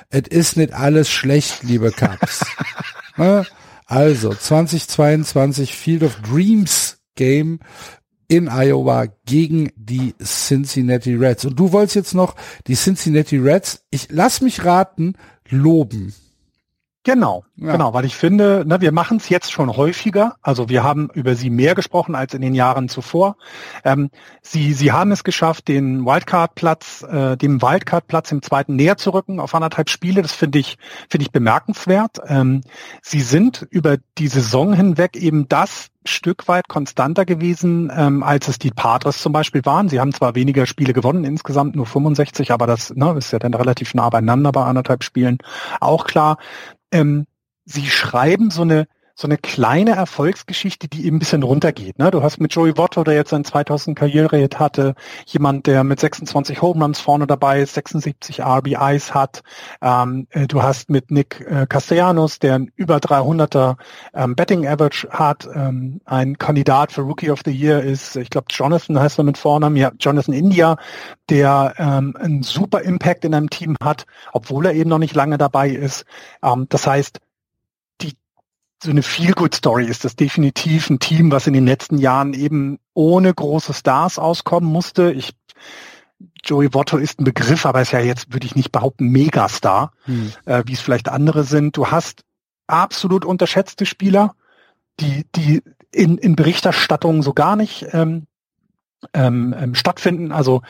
es 0.09 0.27
ist 0.29 0.57
nicht 0.57 0.73
alles 0.73 1.09
schlecht, 1.09 1.63
liebe 1.63 1.91
Cups. 1.91 2.45
Ne? 3.15 3.45
also 3.85 4.33
2022 4.33 5.75
Field 5.75 6.01
of 6.01 6.15
Dreams 6.21 6.97
Game 7.15 7.59
in 8.27 8.47
Iowa 8.47 9.07
gegen 9.25 9.71
die 9.75 10.15
Cincinnati 10.23 11.15
Reds. 11.15 11.45
Und 11.45 11.59
du 11.59 11.71
wolltest 11.71 11.95
jetzt 11.95 12.13
noch 12.13 12.35
die 12.67 12.75
Cincinnati 12.75 13.37
Reds, 13.37 13.83
ich 13.89 14.07
lass 14.09 14.41
mich 14.41 14.65
raten, 14.65 15.15
loben. 15.49 16.13
Genau, 17.05 17.43
ja. 17.57 17.73
genau, 17.73 17.93
weil 17.93 18.05
ich 18.05 18.15
finde, 18.15 18.63
ne, 18.65 18.79
wir 18.79 18.93
machen 18.93 19.17
es 19.17 19.27
jetzt 19.27 19.51
schon 19.51 19.75
häufiger. 19.75 20.37
Also 20.41 20.69
wir 20.69 20.83
haben 20.83 21.09
über 21.13 21.35
sie 21.35 21.49
mehr 21.49 21.75
gesprochen 21.75 22.15
als 22.15 22.33
in 22.33 22.41
den 22.41 22.55
Jahren 22.55 22.87
zuvor. 22.87 23.35
Ähm, 23.83 24.09
sie, 24.41 24.71
sie 24.71 24.93
haben 24.93 25.11
es 25.11 25.25
geschafft, 25.25 25.67
den 25.67 26.05
Wildcard-Platz, 26.05 27.03
äh, 27.03 27.35
dem 27.35 27.61
Wildcard-Platz 27.61 28.31
im 28.31 28.41
zweiten 28.41 28.77
näher 28.77 28.95
zu 28.95 29.09
rücken 29.09 29.41
auf 29.41 29.53
anderthalb 29.53 29.89
Spiele. 29.89 30.21
Das 30.21 30.31
finde 30.31 30.59
ich, 30.59 30.77
finde 31.09 31.25
ich 31.25 31.31
bemerkenswert. 31.31 32.19
Ähm, 32.25 32.61
sie 33.01 33.21
sind 33.21 33.67
über 33.69 33.97
die 34.17 34.29
Saison 34.29 34.71
hinweg 34.71 35.17
eben 35.17 35.49
das 35.49 35.89
Stück 36.05 36.47
weit 36.47 36.67
konstanter 36.67 37.25
gewesen, 37.25 37.91
ähm, 37.95 38.23
als 38.23 38.47
es 38.47 38.59
die 38.59 38.71
Padres 38.71 39.21
zum 39.21 39.31
Beispiel 39.31 39.65
waren. 39.65 39.89
Sie 39.89 39.99
haben 39.99 40.13
zwar 40.13 40.35
weniger 40.35 40.65
Spiele 40.65 40.93
gewonnen, 40.93 41.23
insgesamt 41.23 41.75
nur 41.75 41.85
65, 41.85 42.51
aber 42.51 42.67
das 42.67 42.93
ne, 42.93 43.15
ist 43.17 43.31
ja 43.31 43.39
dann 43.39 43.53
relativ 43.53 43.93
nah 43.93 44.09
beieinander 44.09 44.51
bei 44.51 44.63
anderthalb 44.63 45.03
Spielen. 45.03 45.37
Auch 45.79 46.05
klar, 46.05 46.37
ähm, 46.93 47.25
sie 47.65 47.89
schreiben 47.89 48.49
so 48.51 48.61
eine 48.61 48.87
so 49.15 49.27
eine 49.27 49.37
kleine 49.37 49.91
Erfolgsgeschichte, 49.91 50.87
die 50.87 51.05
eben 51.05 51.17
ein 51.17 51.19
bisschen 51.19 51.43
runtergeht. 51.43 51.99
Ne? 51.99 52.09
Du 52.09 52.23
hast 52.23 52.39
mit 52.39 52.53
Joey 52.53 52.75
Votto, 52.77 53.03
der 53.03 53.13
jetzt 53.13 53.29
sein 53.29 53.43
2000 53.43 53.97
Karrierehit 53.97 54.59
hatte, 54.59 54.95
jemand, 55.25 55.67
der 55.67 55.83
mit 55.83 55.99
26 55.99 56.61
Home 56.61 56.83
Runs 56.83 56.99
vorne 56.99 57.27
dabei 57.27 57.61
ist, 57.61 57.75
76 57.75 58.41
RBIs 58.41 59.13
hat. 59.13 59.43
Ähm, 59.81 60.27
äh, 60.31 60.47
du 60.47 60.63
hast 60.63 60.89
mit 60.89 61.11
Nick 61.11 61.41
äh, 61.41 61.67
Castellanos, 61.67 62.39
der 62.39 62.55
ein 62.55 62.71
über 62.75 62.97
300er 62.97 63.77
ähm, 64.15 64.35
Betting 64.35 64.67
Average 64.67 65.07
hat, 65.11 65.47
ähm, 65.53 66.01
ein 66.05 66.39
Kandidat 66.39 66.91
für 66.91 67.01
Rookie 67.01 67.29
of 67.29 67.41
the 67.45 67.51
Year 67.51 67.83
ist, 67.83 68.15
ich 68.15 68.31
glaube 68.31 68.47
Jonathan 68.49 68.99
heißt 68.99 69.19
er 69.19 69.23
mit 69.25 69.37
Vornamen, 69.37 69.75
ja, 69.75 69.91
Jonathan 69.99 70.33
India, 70.33 70.77
der 71.29 71.75
ähm, 71.77 72.15
einen 72.19 72.41
super 72.41 72.81
Impact 72.81 73.25
in 73.25 73.35
einem 73.35 73.49
Team 73.49 73.75
hat, 73.83 74.05
obwohl 74.31 74.65
er 74.65 74.73
eben 74.73 74.89
noch 74.89 74.97
nicht 74.97 75.15
lange 75.15 75.37
dabei 75.37 75.69
ist. 75.69 76.05
Ähm, 76.43 76.65
das 76.69 76.87
heißt, 76.87 77.19
so 78.83 78.91
eine 78.91 79.03
Feel-Good-Story 79.03 79.85
ist 79.85 80.03
das 80.03 80.15
definitiv 80.15 80.89
ein 80.89 80.99
Team, 80.99 81.31
was 81.31 81.47
in 81.47 81.53
den 81.53 81.65
letzten 81.65 81.97
Jahren 81.97 82.33
eben 82.33 82.79
ohne 82.93 83.33
große 83.33 83.73
Stars 83.73 84.19
auskommen 84.19 84.71
musste. 84.71 85.11
Ich 85.11 85.33
Joey 86.43 86.73
Votto 86.73 86.97
ist 86.97 87.19
ein 87.19 87.23
Begriff, 87.23 87.65
aber 87.65 87.81
ist 87.81 87.93
ja 87.93 87.99
jetzt, 87.99 88.33
würde 88.33 88.45
ich 88.45 88.55
nicht 88.55 88.71
behaupten, 88.71 89.07
Megastar, 89.07 89.93
hm. 90.03 90.33
äh, 90.45 90.63
wie 90.65 90.73
es 90.73 90.81
vielleicht 90.81 91.07
andere 91.07 91.45
sind. 91.45 91.77
Du 91.77 91.87
hast 91.87 92.23
absolut 92.67 93.23
unterschätzte 93.23 93.85
Spieler, 93.85 94.35
die, 94.99 95.25
die 95.35 95.63
in, 95.91 96.17
in 96.17 96.35
Berichterstattung 96.35 97.23
so 97.23 97.33
gar 97.33 97.55
nicht 97.55 97.87
ähm, 97.91 98.27
ähm, 99.13 99.55
ähm 99.57 99.75
stattfinden. 99.75 100.31
Also 100.31 100.61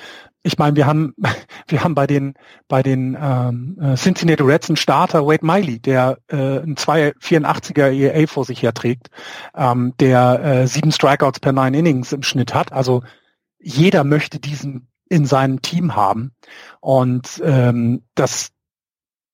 ich 0.43 0.57
meine, 0.57 0.75
wir 0.75 0.85
haben 0.85 1.15
wir 1.67 1.83
haben 1.83 1.95
bei 1.95 2.07
den 2.07 2.35
bei 2.67 2.83
den 2.83 3.17
ähm, 3.19 3.77
äh, 3.81 3.95
Cincinnati 3.95 4.43
Reds 4.43 4.69
einen 4.69 4.77
Starter 4.77 5.25
Wade 5.25 5.45
Miley, 5.45 5.79
der 5.79 6.17
äh, 6.27 6.59
ein 6.59 6.75
284er 6.75 7.91
EA 7.91 8.27
vor 8.27 8.45
sich 8.45 8.61
herträgt, 8.61 9.09
ähm, 9.55 9.93
der 9.99 10.43
äh, 10.43 10.67
sieben 10.67 10.91
Strikeouts 10.91 11.39
per 11.39 11.53
nine 11.53 11.77
Innings 11.77 12.11
im 12.11 12.23
Schnitt 12.23 12.53
hat. 12.53 12.71
Also 12.71 13.03
jeder 13.59 14.03
möchte 14.03 14.39
diesen 14.39 14.89
in 15.09 15.25
seinem 15.25 15.61
Team 15.61 15.95
haben 15.95 16.31
und 16.81 17.41
ähm, 17.43 18.03
das 18.15 18.51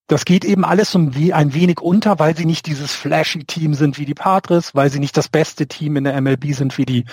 das 0.10 0.26
geht 0.26 0.44
eben 0.44 0.66
alles 0.66 0.96
um 0.96 1.14
wie 1.14 1.34
ein 1.34 1.54
wenig 1.54 1.82
unter, 1.82 2.18
weil 2.18 2.36
sie 2.36 2.46
nicht 2.46 2.66
dieses 2.66 2.94
flashy 2.96 3.46
Team 3.46 3.76
sind 3.76 4.00
wie 4.00 4.06
die 4.06 4.16
Padres, 4.16 4.74
weil 4.74 4.90
sie 4.90 5.00
nicht 5.00 5.16
das 5.16 5.30
beste 5.30 5.68
Team 5.68 5.96
in 5.98 6.04
der 6.04 6.20
MLB 6.20 6.54
sind 6.54 6.80
wie 6.80 6.86
die 6.86 7.06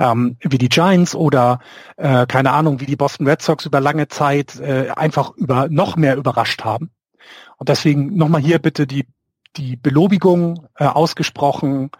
ähm, 0.00 0.36
wie 0.40 0.58
die 0.58 0.68
Giants 0.68 1.14
oder 1.14 1.60
äh, 1.96 2.26
keine 2.26 2.50
Ahnung 2.50 2.80
wie 2.80 2.86
die 2.86 2.96
Boston 2.96 3.28
Red 3.28 3.40
Sox 3.40 3.66
über 3.66 3.80
lange 3.80 4.08
Zeit 4.08 4.58
äh, 4.58 4.90
einfach 4.96 5.30
über 5.36 5.68
noch 5.70 5.94
mehr 5.94 6.16
überrascht 6.16 6.64
haben. 6.64 6.90
Und 7.56 7.68
deswegen 7.68 8.16
nochmal 8.16 8.40
hier 8.40 8.58
bitte 8.58 8.84
die 8.88 9.06
die 9.56 9.76
Belobigung 9.76 10.66
äh, 10.74 10.86
ausgesprochen. 10.86 11.90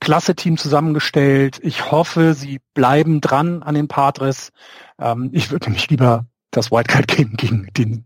Klasse 0.00 0.34
Team 0.34 0.58
zusammengestellt. 0.58 1.60
Ich 1.62 1.90
hoffe, 1.90 2.34
sie 2.34 2.60
bleiben 2.74 3.22
dran 3.22 3.62
an 3.62 3.74
den 3.74 3.88
Padres. 3.88 4.52
Ähm, 4.98 5.30
ich 5.32 5.50
würde 5.50 5.70
mich 5.70 5.88
lieber 5.88 6.26
das 6.50 6.70
Wildcard 6.70 7.08
Game 7.08 7.36
gegen 7.38 7.68
den 7.74 8.04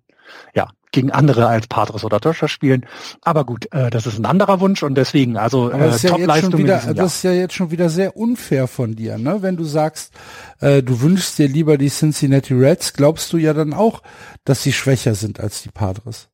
ja, 0.54 0.68
gegen 0.98 1.12
andere 1.12 1.46
als 1.46 1.68
Padres 1.68 2.02
oder 2.02 2.18
Dodgers 2.18 2.50
spielen. 2.50 2.84
Aber 3.22 3.44
gut, 3.44 3.72
äh, 3.72 3.88
das 3.88 4.04
ist 4.06 4.18
ein 4.18 4.26
anderer 4.26 4.58
Wunsch 4.58 4.82
und 4.82 4.96
deswegen, 4.96 5.36
also 5.36 5.70
äh, 5.70 5.90
ja 5.90 5.96
Top-Leistung. 5.96 6.66
Das 6.66 7.14
ist 7.14 7.22
ja 7.22 7.30
jetzt 7.30 7.54
schon 7.54 7.70
wieder 7.70 7.88
sehr 7.88 8.16
unfair 8.16 8.66
von 8.66 8.96
dir, 8.96 9.16
ne? 9.16 9.42
Wenn 9.42 9.56
du 9.56 9.62
sagst, 9.62 10.12
äh, 10.58 10.82
du 10.82 11.00
wünschst 11.00 11.38
dir 11.38 11.46
lieber 11.46 11.78
die 11.78 11.88
Cincinnati 11.88 12.52
Reds, 12.52 12.94
glaubst 12.94 13.32
du 13.32 13.36
ja 13.36 13.54
dann 13.54 13.74
auch, 13.74 14.02
dass 14.44 14.64
sie 14.64 14.72
schwächer 14.72 15.14
sind 15.14 15.38
als 15.38 15.62
die 15.62 15.70
Padres. 15.70 16.30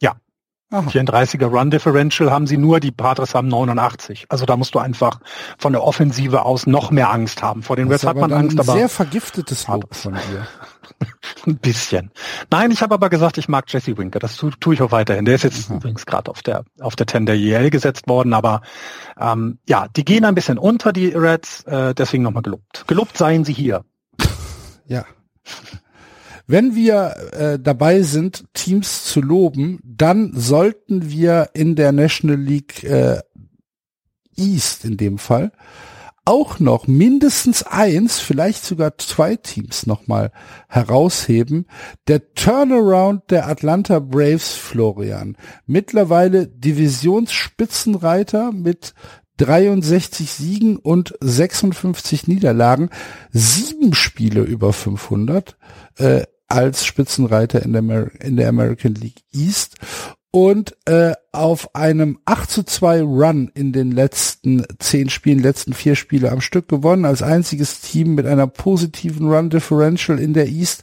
Ja. 0.00 0.14
Aha. 0.70 0.88
34er 0.88 1.46
Run 1.46 1.72
Differential 1.72 2.30
haben 2.30 2.46
sie 2.46 2.58
nur, 2.58 2.78
die 2.78 2.92
Padres 2.92 3.34
haben 3.34 3.48
89. 3.48 4.26
Also 4.28 4.46
da 4.46 4.56
musst 4.56 4.74
du 4.76 4.78
einfach 4.78 5.18
von 5.58 5.72
der 5.72 5.82
Offensive 5.82 6.44
aus 6.44 6.68
noch 6.68 6.92
mehr 6.92 7.10
Angst 7.10 7.42
haben. 7.42 7.64
Vor 7.64 7.74
den 7.74 7.88
Reds 7.88 8.06
hat 8.06 8.16
man 8.16 8.32
Angst, 8.32 8.60
aber 8.60 8.72
sehr 8.72 8.88
vergiftetes 8.88 9.66
Lob 9.66 9.94
von 9.96 10.14
dir. 10.14 10.46
ein 11.46 11.58
bisschen. 11.58 12.10
Nein, 12.50 12.70
ich 12.70 12.82
habe 12.82 12.94
aber 12.94 13.10
gesagt, 13.10 13.38
ich 13.38 13.48
mag 13.48 13.64
Jesse 13.68 13.96
Winker. 13.96 14.18
Das 14.18 14.36
tue 14.36 14.50
tu 14.58 14.72
ich 14.72 14.82
auch 14.82 14.92
weiterhin. 14.92 15.24
Der 15.24 15.34
ist 15.34 15.44
jetzt 15.44 15.70
mhm. 15.70 15.76
übrigens 15.76 16.06
gerade 16.06 16.30
auf 16.30 16.42
der 16.42 16.64
auf 16.80 16.96
der 16.96 17.06
10 17.06 17.26
der 17.26 17.36
EL 17.36 17.70
gesetzt 17.70 18.08
worden, 18.08 18.32
aber 18.32 18.62
ähm, 19.18 19.58
ja, 19.68 19.88
die 19.88 20.04
gehen 20.04 20.24
ein 20.24 20.34
bisschen 20.34 20.58
unter 20.58 20.92
die 20.92 21.08
Reds, 21.08 21.62
äh, 21.64 21.94
deswegen 21.94 22.22
nochmal 22.22 22.42
gelobt. 22.42 22.84
Gelobt 22.86 23.16
seien 23.16 23.44
sie 23.44 23.52
hier. 23.52 23.84
Ja. 24.88 25.04
Wenn 26.46 26.76
wir 26.76 27.16
äh, 27.32 27.58
dabei 27.58 28.02
sind, 28.02 28.44
Teams 28.54 29.02
zu 29.02 29.20
loben, 29.20 29.80
dann 29.82 30.30
sollten 30.32 31.10
wir 31.10 31.50
in 31.54 31.74
der 31.74 31.90
National 31.90 32.36
League 32.36 32.84
äh, 32.84 33.20
East 34.36 34.84
in 34.84 34.96
dem 34.96 35.18
Fall 35.18 35.50
auch 36.26 36.58
noch 36.58 36.88
mindestens 36.88 37.62
eins, 37.62 38.18
vielleicht 38.18 38.64
sogar 38.64 38.98
zwei 38.98 39.36
Teams 39.36 39.86
nochmal 39.86 40.32
herausheben. 40.68 41.66
Der 42.08 42.34
Turnaround 42.34 43.30
der 43.30 43.48
Atlanta 43.48 44.00
Braves, 44.00 44.54
Florian. 44.54 45.36
Mittlerweile 45.66 46.48
Divisionsspitzenreiter 46.48 48.50
mit 48.52 48.94
63 49.38 50.30
Siegen 50.30 50.76
und 50.78 51.14
56 51.20 52.26
Niederlagen, 52.26 52.90
sieben 53.30 53.94
Spiele 53.94 54.42
über 54.42 54.72
500 54.72 55.56
äh, 55.98 56.22
als 56.48 56.84
Spitzenreiter 56.84 57.62
in 57.62 57.72
der, 57.72 58.10
in 58.20 58.36
der 58.36 58.48
American 58.48 58.94
League 58.94 59.22
East 59.32 59.76
und 60.36 60.76
äh, 60.84 61.14
auf 61.32 61.74
einem 61.74 62.18
8 62.26 62.50
zu 62.50 62.62
2 62.62 63.00
Run 63.00 63.50
in 63.54 63.72
den 63.72 63.90
letzten 63.90 64.66
zehn 64.78 65.08
Spielen, 65.08 65.38
letzten 65.38 65.72
vier 65.72 65.96
Spiele 65.96 66.30
am 66.30 66.42
Stück 66.42 66.68
gewonnen, 66.68 67.06
als 67.06 67.22
einziges 67.22 67.80
Team 67.80 68.14
mit 68.14 68.26
einer 68.26 68.46
positiven 68.46 69.30
Run 69.32 69.48
Differential 69.48 70.18
in 70.18 70.34
der 70.34 70.46
East. 70.48 70.82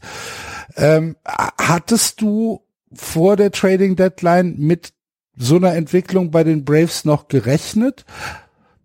Ähm, 0.75 1.17
hattest 1.23 2.19
du 2.19 2.63
vor 2.95 3.35
der 3.35 3.51
Trading 3.51 3.95
Deadline 3.95 4.55
mit 4.57 4.93
so 5.37 5.57
einer 5.57 5.75
Entwicklung 5.75 6.31
bei 6.31 6.43
den 6.43 6.65
Braves 6.65 7.05
noch 7.05 7.27
gerechnet, 7.27 8.05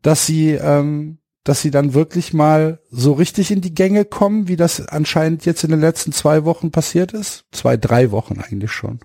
dass 0.02 0.26
sie, 0.26 0.50
ähm, 0.50 1.16
dass 1.44 1.62
sie 1.62 1.70
dann 1.70 1.94
wirklich 1.94 2.34
mal 2.34 2.78
so 2.90 3.14
richtig 3.14 3.50
in 3.50 3.62
die 3.62 3.74
Gänge 3.74 4.04
kommen, 4.04 4.48
wie 4.48 4.56
das 4.56 4.86
anscheinend 4.86 5.46
jetzt 5.46 5.64
in 5.64 5.70
den 5.70 5.80
letzten 5.80 6.12
zwei 6.12 6.44
Wochen 6.44 6.70
passiert 6.72 7.14
ist? 7.14 7.46
Zwei, 7.52 7.78
drei 7.78 8.10
Wochen 8.10 8.38
eigentlich 8.38 8.72
schon. 8.72 9.00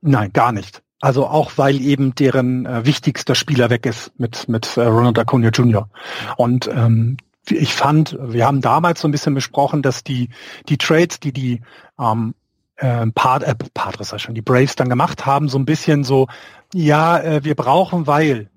Nein, 0.00 0.32
gar 0.32 0.52
nicht. 0.52 0.82
Also 1.00 1.26
auch 1.26 1.52
weil 1.56 1.80
eben 1.80 2.14
deren 2.14 2.66
äh, 2.66 2.84
wichtigster 2.84 3.34
Spieler 3.34 3.70
weg 3.70 3.86
ist 3.86 4.12
mit 4.18 4.48
mit 4.48 4.76
äh, 4.76 4.82
Ronald 4.82 5.18
Acuna 5.18 5.48
Jr. 5.48 5.88
Und 6.36 6.68
ähm, 6.68 7.18
ich 7.48 7.74
fand, 7.74 8.18
wir 8.20 8.46
haben 8.46 8.60
damals 8.60 9.00
so 9.00 9.08
ein 9.08 9.12
bisschen 9.12 9.34
besprochen, 9.34 9.82
dass 9.82 10.02
die 10.02 10.28
die 10.68 10.76
Trades, 10.76 11.20
die 11.20 11.32
die 11.32 11.60
ähm, 12.00 12.34
äh, 12.76 13.06
Part, 13.08 13.44
äh, 13.44 13.54
Padres 13.74 14.12
schon, 14.20 14.34
die 14.34 14.42
Braves 14.42 14.76
dann 14.76 14.88
gemacht 14.88 15.24
haben, 15.24 15.48
so 15.48 15.58
ein 15.58 15.64
bisschen 15.64 16.02
so, 16.04 16.26
ja, 16.74 17.18
äh, 17.18 17.44
wir 17.44 17.54
brauchen, 17.54 18.06
weil 18.06 18.50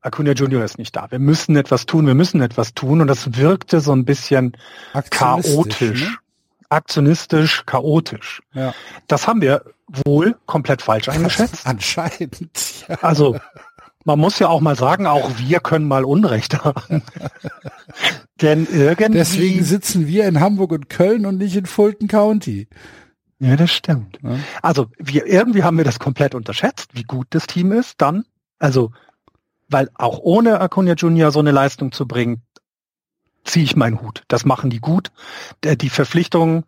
Acuna 0.00 0.32
Junior 0.32 0.64
ist 0.64 0.78
nicht 0.78 0.94
da. 0.96 1.10
Wir 1.10 1.18
müssen 1.18 1.56
etwas 1.56 1.86
tun, 1.86 2.06
wir 2.06 2.14
müssen 2.14 2.42
etwas 2.42 2.74
tun 2.74 3.00
und 3.00 3.06
das 3.06 3.36
wirkte 3.36 3.80
so 3.80 3.92
ein 3.92 4.04
bisschen 4.04 4.56
chaotisch. 5.10 6.02
Ne? 6.10 6.16
aktionistisch, 6.68 7.64
chaotisch. 7.66 8.42
Ja. 8.52 8.74
Das 9.06 9.28
haben 9.28 9.40
wir 9.40 9.62
wohl 9.86 10.36
komplett 10.46 10.82
falsch 10.82 11.08
eingeschätzt. 11.08 11.66
Anscheinend. 11.66 12.86
Ja. 12.88 12.96
Also 13.02 13.36
man 14.04 14.18
muss 14.18 14.38
ja 14.38 14.48
auch 14.48 14.60
mal 14.60 14.76
sagen, 14.76 15.06
auch 15.06 15.30
wir 15.38 15.60
können 15.60 15.86
mal 15.86 16.04
Unrecht 16.04 16.64
haben. 16.64 17.02
Denn 18.42 18.66
irgendwie. 18.70 19.18
Deswegen 19.18 19.64
sitzen 19.64 20.06
wir 20.06 20.26
in 20.26 20.40
Hamburg 20.40 20.72
und 20.72 20.90
Köln 20.90 21.26
und 21.26 21.38
nicht 21.38 21.56
in 21.56 21.66
Fulton 21.66 22.08
County. 22.08 22.68
Ja, 23.38 23.56
das 23.56 23.72
stimmt. 23.72 24.18
Ja. 24.22 24.36
Also 24.62 24.86
wir 24.98 25.26
irgendwie 25.26 25.62
haben 25.62 25.76
wir 25.76 25.84
das 25.84 25.98
komplett 25.98 26.34
unterschätzt, 26.34 26.90
wie 26.94 27.02
gut 27.02 27.26
das 27.30 27.46
Team 27.46 27.72
ist. 27.72 28.00
Dann, 28.00 28.24
also 28.58 28.92
weil 29.68 29.90
auch 29.94 30.18
ohne 30.18 30.60
Acuna 30.60 30.94
Junior 30.94 31.30
so 31.30 31.40
eine 31.40 31.50
Leistung 31.50 31.92
zu 31.92 32.06
bringen, 32.06 32.42
ziehe 33.44 33.64
ich 33.64 33.76
meinen 33.76 34.00
Hut. 34.00 34.22
Das 34.28 34.44
machen 34.44 34.70
die 34.70 34.80
gut. 34.80 35.10
Die 35.64 35.90
Verpflichtungen 35.90 36.64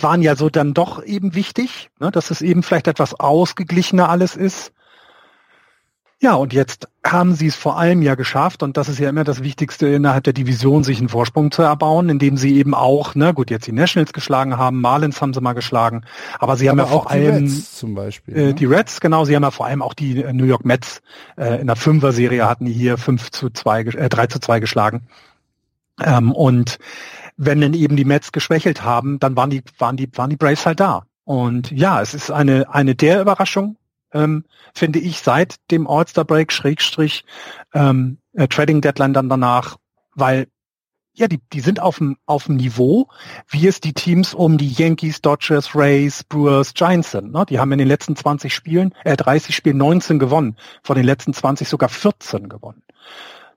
waren 0.00 0.22
ja 0.22 0.36
so 0.36 0.50
dann 0.50 0.74
doch 0.74 1.02
eben 1.04 1.34
wichtig, 1.34 1.90
ne, 2.00 2.10
dass 2.10 2.30
es 2.30 2.42
eben 2.42 2.62
vielleicht 2.62 2.88
etwas 2.88 3.18
ausgeglichener 3.18 4.08
alles 4.08 4.36
ist. 4.36 4.72
Ja, 6.20 6.34
und 6.34 6.54
jetzt 6.54 6.88
haben 7.06 7.34
sie 7.34 7.48
es 7.48 7.54
vor 7.54 7.78
allem 7.78 8.00
ja 8.00 8.14
geschafft, 8.14 8.62
und 8.62 8.78
das 8.78 8.88
ist 8.88 8.98
ja 8.98 9.10
immer 9.10 9.24
das 9.24 9.42
Wichtigste 9.42 9.88
innerhalb 9.88 10.24
der 10.24 10.32
Division, 10.32 10.82
sich 10.82 10.98
einen 10.98 11.10
Vorsprung 11.10 11.50
zu 11.50 11.60
erbauen, 11.60 12.08
indem 12.08 12.38
sie 12.38 12.56
eben 12.56 12.72
auch, 12.72 13.14
ne, 13.14 13.34
gut, 13.34 13.50
jetzt 13.50 13.66
die 13.66 13.72
Nationals 13.72 14.14
geschlagen 14.14 14.56
haben, 14.56 14.80
Marlins 14.80 15.20
haben 15.20 15.34
sie 15.34 15.42
mal 15.42 15.52
geschlagen, 15.52 16.04
aber 16.38 16.56
sie 16.56 16.70
aber 16.70 16.82
haben 16.82 16.88
ja 16.88 16.92
vor 16.92 17.10
allem 17.10 17.44
Reds 17.44 17.76
zum 17.76 17.94
Beispiel, 17.94 18.34
äh, 18.34 18.46
ne? 18.46 18.54
die 18.54 18.64
Reds, 18.64 19.02
genau, 19.02 19.26
sie 19.26 19.36
haben 19.36 19.42
ja 19.42 19.50
vor 19.50 19.66
allem 19.66 19.82
auch 19.82 19.92
die 19.92 20.22
äh, 20.22 20.32
New 20.32 20.46
York 20.46 20.64
Mets 20.64 21.02
äh, 21.36 21.60
in 21.60 21.66
der 21.66 21.76
Fünfer-Serie 21.76 22.48
hatten 22.48 22.64
die 22.64 22.72
hier 22.72 22.96
5 22.96 23.30
zu 23.30 23.50
2, 23.50 23.80
äh, 23.80 24.08
3 24.08 24.26
zu 24.28 24.38
2 24.38 24.60
geschlagen. 24.60 25.02
Ähm, 26.02 26.32
und 26.32 26.78
wenn 27.36 27.60
dann 27.60 27.74
eben 27.74 27.96
die 27.96 28.04
Mets 28.04 28.32
geschwächelt 28.32 28.82
haben, 28.82 29.18
dann 29.18 29.36
waren 29.36 29.50
die, 29.50 29.62
waren 29.78 29.96
die, 29.96 30.08
waren 30.16 30.30
die 30.30 30.36
Braves 30.36 30.66
halt 30.66 30.80
da. 30.80 31.06
Und 31.24 31.70
ja, 31.70 32.00
es 32.00 32.14
ist 32.14 32.30
eine, 32.30 32.72
eine 32.72 32.94
der 32.94 33.20
Überraschung 33.20 33.76
ähm, 34.14 34.44
finde 34.74 35.00
ich, 35.00 35.20
seit 35.20 35.56
dem 35.70 35.86
All-Star-Break, 35.86 36.52
Schrägstrich, 36.52 37.24
ähm, 37.74 38.18
äh, 38.32 38.48
Trading 38.48 38.80
Deadline 38.80 39.12
dann 39.12 39.28
danach, 39.28 39.76
weil 40.14 40.46
ja, 41.16 41.28
die, 41.28 41.40
die 41.52 41.60
sind 41.60 41.80
auf 41.80 41.98
dem, 41.98 42.16
auf 42.26 42.46
dem 42.46 42.56
Niveau, 42.56 43.06
wie 43.48 43.68
es 43.68 43.80
die 43.80 43.92
Teams 43.92 44.34
um 44.34 44.58
die 44.58 44.68
Yankees, 44.68 45.20
Dodgers, 45.20 45.76
Rays, 45.76 46.24
Brewers, 46.24 46.74
Giants 46.74 47.12
sind. 47.12 47.32
Ne? 47.32 47.44
Die 47.48 47.60
haben 47.60 47.70
in 47.70 47.78
den 47.78 47.86
letzten 47.86 48.16
20 48.16 48.52
Spielen, 48.52 48.92
äh, 49.04 49.16
30 49.16 49.54
Spielen 49.54 49.76
19 49.76 50.18
gewonnen, 50.18 50.56
von 50.82 50.96
den 50.96 51.04
letzten 51.04 51.32
20 51.32 51.68
sogar 51.68 51.88
14 51.88 52.48
gewonnen. 52.48 52.82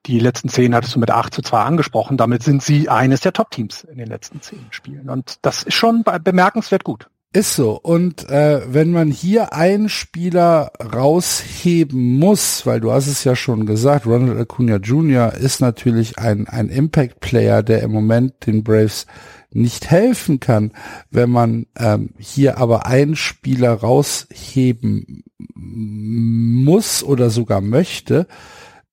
Die 0.08 0.20
letzten 0.20 0.48
10 0.48 0.74
hattest 0.74 0.96
du 0.96 1.00
mit 1.00 1.12
8 1.12 1.34
zu 1.34 1.42
2 1.42 1.60
angesprochen. 1.60 2.16
Damit 2.16 2.42
sind 2.42 2.64
sie 2.64 2.88
eines 2.88 3.22
der 3.22 3.34
Top-Teams 3.34 3.84
in 3.84 3.98
den 3.98 4.08
letzten 4.08 4.42
10 4.42 4.68
Spielen. 4.72 5.10
Und 5.10 5.40
das 5.42 5.64
ist 5.64 5.74
schon 5.74 6.04
bemerkenswert 6.24 6.86
gut. 6.86 7.10
Ist 7.34 7.56
so. 7.56 7.78
Und 7.78 8.30
äh, 8.30 8.62
wenn 8.74 8.92
man 8.92 9.12
hier 9.12 9.54
einen 9.54 9.90
Spieler 9.90 10.72
rausheben 10.82 12.18
muss, 12.18 12.66
weil 12.66 12.80
du 12.80 12.92
hast 12.94 13.08
es 13.08 13.26
ja 13.26 13.36
schon 13.36 13.66
gesagt, 13.66 14.06
Ronald 14.06 14.40
Acuna 14.40 14.78
Jr. 14.78 15.34
ist 15.34 15.60
natürlich 15.60 16.18
ein, 16.18 16.48
ein 16.48 16.70
Impact-Player, 16.70 17.62
der 17.64 17.84
im 17.84 17.92
Moment 17.92 18.48
den 18.48 18.64
Braves 18.64 19.08
nicht 19.52 19.92
helfen 19.92 20.40
kann. 20.40 20.72
Wenn 21.12 21.30
man 21.30 21.66
ähm, 21.78 22.12
hier 22.18 22.60
aber 22.60 22.86
einen 22.86 23.18
Spieler 23.18 23.74
rausheben 23.74 25.26
muss 25.54 27.04
oder 27.04 27.30
sogar 27.30 27.60
möchte, 27.60 28.28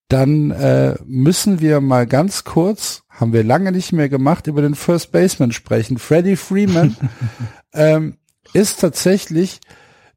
dann 0.08 0.50
äh, 0.50 0.96
müssen 1.04 1.60
wir 1.60 1.80
mal 1.80 2.06
ganz 2.06 2.44
kurz, 2.44 3.02
haben 3.08 3.32
wir 3.32 3.42
lange 3.42 3.72
nicht 3.72 3.92
mehr 3.92 4.08
gemacht, 4.08 4.46
über 4.46 4.62
den 4.62 4.74
First 4.74 5.12
Baseman 5.12 5.52
sprechen. 5.52 5.98
Freddie 5.98 6.36
Freeman 6.36 6.96
ähm, 7.72 8.16
ist 8.52 8.80
tatsächlich 8.80 9.60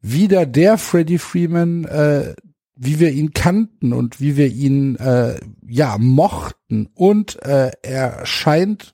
wieder 0.02 0.46
der 0.46 0.78
Freddie 0.78 1.18
Freeman, 1.18 1.86
äh, 1.86 2.36
wie 2.76 3.00
wir 3.00 3.12
ihn 3.12 3.34
kannten 3.34 3.94
und 3.94 4.20
wie 4.20 4.38
wir 4.38 4.48
ihn 4.48 4.98
äh, 4.98 5.40
ja 5.66 5.98
mochten. 5.98 6.90
Und 6.94 7.42
äh, 7.44 7.72
er 7.82 8.26
scheint 8.26 8.94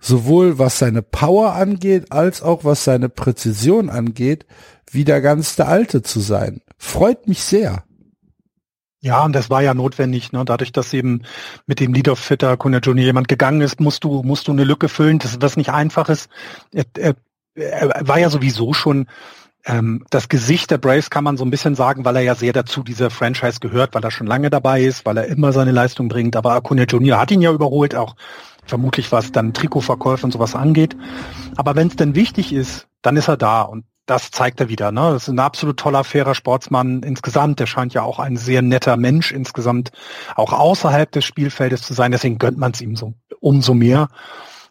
sowohl 0.00 0.58
was 0.58 0.78
seine 0.78 1.02
Power 1.02 1.52
angeht, 1.54 2.12
als 2.12 2.42
auch 2.42 2.64
was 2.64 2.84
seine 2.84 3.08
Präzision 3.08 3.90
angeht, 3.90 4.46
wieder 4.90 5.20
ganz 5.20 5.56
der 5.56 5.68
Alte 5.68 6.02
zu 6.02 6.20
sein. 6.20 6.62
Freut 6.78 7.28
mich 7.28 7.42
sehr. 7.42 7.84
Ja, 9.00 9.24
und 9.24 9.32
das 9.32 9.48
war 9.48 9.62
ja 9.62 9.74
notwendig, 9.74 10.32
ne? 10.32 10.44
dadurch, 10.44 10.72
dass 10.72 10.92
eben 10.92 11.22
mit 11.66 11.78
dem 11.78 11.92
Lead 11.92 12.08
of 12.08 12.18
Fitter 12.18 12.56
Kuna 12.56 12.78
Junior 12.78 13.06
jemand 13.06 13.28
gegangen 13.28 13.60
ist, 13.60 13.80
musst 13.80 14.02
du, 14.02 14.22
musst 14.24 14.48
du 14.48 14.52
eine 14.52 14.64
Lücke 14.64 14.88
füllen, 14.88 15.20
das 15.20 15.40
was 15.40 15.56
nicht 15.56 15.70
einfach 15.70 16.08
ist. 16.08 16.28
Er, 16.72 16.84
er 16.96 17.14
er 17.58 18.06
war 18.06 18.18
ja 18.18 18.30
sowieso 18.30 18.72
schon 18.72 19.06
ähm, 19.64 20.04
das 20.10 20.28
Gesicht 20.28 20.70
der 20.70 20.78
Braves 20.78 21.10
kann 21.10 21.24
man 21.24 21.36
so 21.36 21.44
ein 21.44 21.50
bisschen 21.50 21.74
sagen, 21.74 22.04
weil 22.04 22.16
er 22.16 22.22
ja 22.22 22.34
sehr 22.34 22.52
dazu 22.52 22.82
dieser 22.82 23.10
Franchise 23.10 23.60
gehört, 23.60 23.94
weil 23.94 24.04
er 24.04 24.10
schon 24.10 24.26
lange 24.26 24.50
dabei 24.50 24.82
ist, 24.82 25.04
weil 25.04 25.16
er 25.16 25.26
immer 25.26 25.52
seine 25.52 25.72
Leistung 25.72 26.08
bringt. 26.08 26.36
Aber 26.36 26.52
Acuna 26.52 26.84
Junior 26.84 27.18
hat 27.18 27.30
ihn 27.30 27.42
ja 27.42 27.52
überholt, 27.52 27.94
auch 27.94 28.14
vermutlich 28.64 29.10
was 29.12 29.32
dann 29.32 29.54
Trikotverkäufe 29.54 30.24
und 30.24 30.32
sowas 30.32 30.54
angeht. 30.54 30.96
Aber 31.56 31.74
wenn 31.74 31.88
es 31.88 31.96
denn 31.96 32.14
wichtig 32.14 32.52
ist, 32.52 32.86
dann 33.02 33.16
ist 33.16 33.28
er 33.28 33.36
da 33.36 33.62
und 33.62 33.84
das 34.08 34.30
zeigt 34.30 34.58
er 34.58 34.70
wieder. 34.70 34.90
Ne? 34.90 35.12
Das 35.12 35.24
ist 35.24 35.28
ein 35.28 35.38
absolut 35.38 35.78
toller, 35.78 36.02
fairer 36.02 36.34
Sportsmann 36.34 37.02
insgesamt. 37.02 37.60
Der 37.60 37.66
scheint 37.66 37.92
ja 37.92 38.02
auch 38.02 38.18
ein 38.18 38.38
sehr 38.38 38.62
netter 38.62 38.96
Mensch 38.96 39.32
insgesamt, 39.32 39.92
auch 40.34 40.54
außerhalb 40.54 41.12
des 41.12 41.26
Spielfeldes 41.26 41.82
zu 41.82 41.92
sein. 41.92 42.10
Deswegen 42.10 42.38
gönnt 42.38 42.56
man 42.56 42.72
es 42.72 42.80
ihm 42.80 42.96
so 42.96 43.12
umso 43.40 43.74
mehr. 43.74 44.08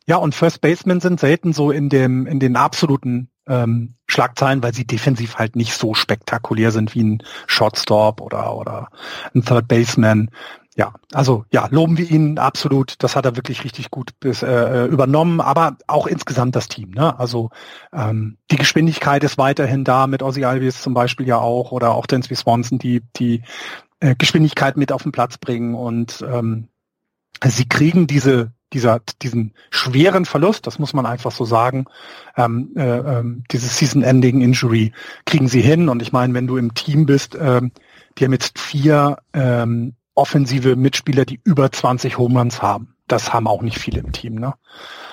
Ja, 0.07 0.15
und 0.17 0.33
First 0.33 0.61
Basemen 0.61 1.01
sind 1.01 1.19
selten 1.19 1.53
so 1.53 1.69
in 1.69 1.89
dem, 1.89 2.25
in 2.25 2.39
den 2.39 2.55
absoluten 2.55 3.29
ähm, 3.47 3.93
Schlagzeilen, 4.07 4.63
weil 4.63 4.73
sie 4.73 4.87
defensiv 4.87 5.35
halt 5.35 5.55
nicht 5.55 5.73
so 5.73 5.93
spektakulär 5.93 6.71
sind 6.71 6.95
wie 6.95 7.03
ein 7.03 7.23
Shortstop 7.45 8.21
oder, 8.21 8.55
oder 8.55 8.89
ein 9.35 9.43
Third 9.43 9.67
Baseman. 9.67 10.31
Ja, 10.77 10.93
also 11.11 11.43
ja, 11.51 11.67
loben 11.71 11.97
wir 11.97 12.09
ihn 12.09 12.37
absolut. 12.37 12.95
Das 12.99 13.15
hat 13.15 13.25
er 13.25 13.35
wirklich 13.35 13.63
richtig 13.63 13.89
gut 13.89 14.11
bis, 14.19 14.43
äh, 14.43 14.85
übernommen, 14.85 15.41
aber 15.41 15.75
auch 15.87 16.05
insgesamt 16.05 16.55
das 16.55 16.67
Team. 16.67 16.91
Ne? 16.91 17.19
Also 17.19 17.49
ähm, 17.91 18.37
die 18.51 18.57
Geschwindigkeit 18.57 19.23
ist 19.23 19.39
weiterhin 19.39 19.83
da 19.83 20.05
mit 20.05 20.21
Ozzy 20.21 20.45
Albies 20.45 20.83
zum 20.83 20.93
Beispiel 20.93 21.27
ja 21.27 21.39
auch 21.39 21.71
oder 21.71 21.95
auch 21.95 22.05
Dansby 22.05 22.35
Swanson, 22.35 22.77
die 22.77 23.01
die 23.15 23.41
äh, 24.01 24.13
Geschwindigkeit 24.15 24.77
mit 24.77 24.91
auf 24.91 25.01
den 25.01 25.11
Platz 25.11 25.39
bringen 25.39 25.73
und 25.73 26.23
ähm, 26.31 26.67
sie 27.43 27.67
kriegen 27.67 28.05
diese 28.05 28.51
dieser, 28.73 28.99
diesen 29.21 29.53
schweren 29.69 30.25
Verlust, 30.25 30.67
das 30.67 30.77
muss 30.77 30.93
man 30.93 31.05
einfach 31.05 31.31
so 31.31 31.45
sagen, 31.45 31.85
ähm, 32.35 32.73
äh, 32.75 32.97
ähm, 32.97 33.43
dieses 33.49 33.77
Season-Ending 33.77 34.41
Injury 34.41 34.91
kriegen 35.25 35.47
sie 35.47 35.61
hin. 35.61 35.87
Und 35.87 36.01
ich 36.01 36.11
meine, 36.11 36.33
wenn 36.33 36.47
du 36.47 36.57
im 36.57 36.73
Team 36.73 37.05
bist, 37.05 37.37
ähm, 37.39 37.71
die 38.17 38.25
haben 38.25 38.33
jetzt 38.33 38.59
vier 38.59 39.19
ähm, 39.31 39.93
offensive 40.17 40.75
Mitspieler, 40.75 41.25
die 41.25 41.39
über 41.43 41.71
20 41.71 42.17
Home 42.17 42.39
Runs 42.39 42.61
haben. 42.61 42.95
Das 43.07 43.31
haben 43.31 43.47
auch 43.47 43.61
nicht 43.61 43.79
viele 43.79 44.01
im 44.01 44.11
Team. 44.11 44.35
Ne? 44.35 44.53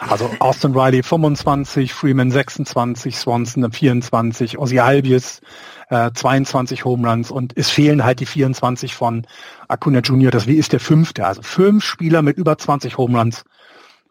Also 0.00 0.28
Austin 0.40 0.74
Riley 0.74 1.02
25, 1.02 1.92
Freeman 1.92 2.30
26, 2.30 3.16
Swanson 3.16 3.70
24, 3.70 4.58
Ozzy 4.58 4.80
Albies 4.80 5.42
äh, 5.90 6.10
22 6.12 6.84
Home 6.84 7.08
Runs 7.08 7.30
und 7.30 7.52
es 7.56 7.70
fehlen 7.70 8.04
halt 8.04 8.20
die 8.20 8.26
24 8.26 8.94
von 8.94 9.26
Acuna 9.68 10.00
Junior. 10.00 10.32
Das 10.32 10.46
wie 10.46 10.56
ist 10.56 10.72
der 10.72 10.80
fünfte. 10.80 11.26
Also 11.26 11.42
fünf 11.42 11.84
Spieler 11.84 12.22
mit 12.22 12.36
über 12.36 12.58
20 12.58 12.98
Home 12.98 13.18
Runs. 13.18 13.44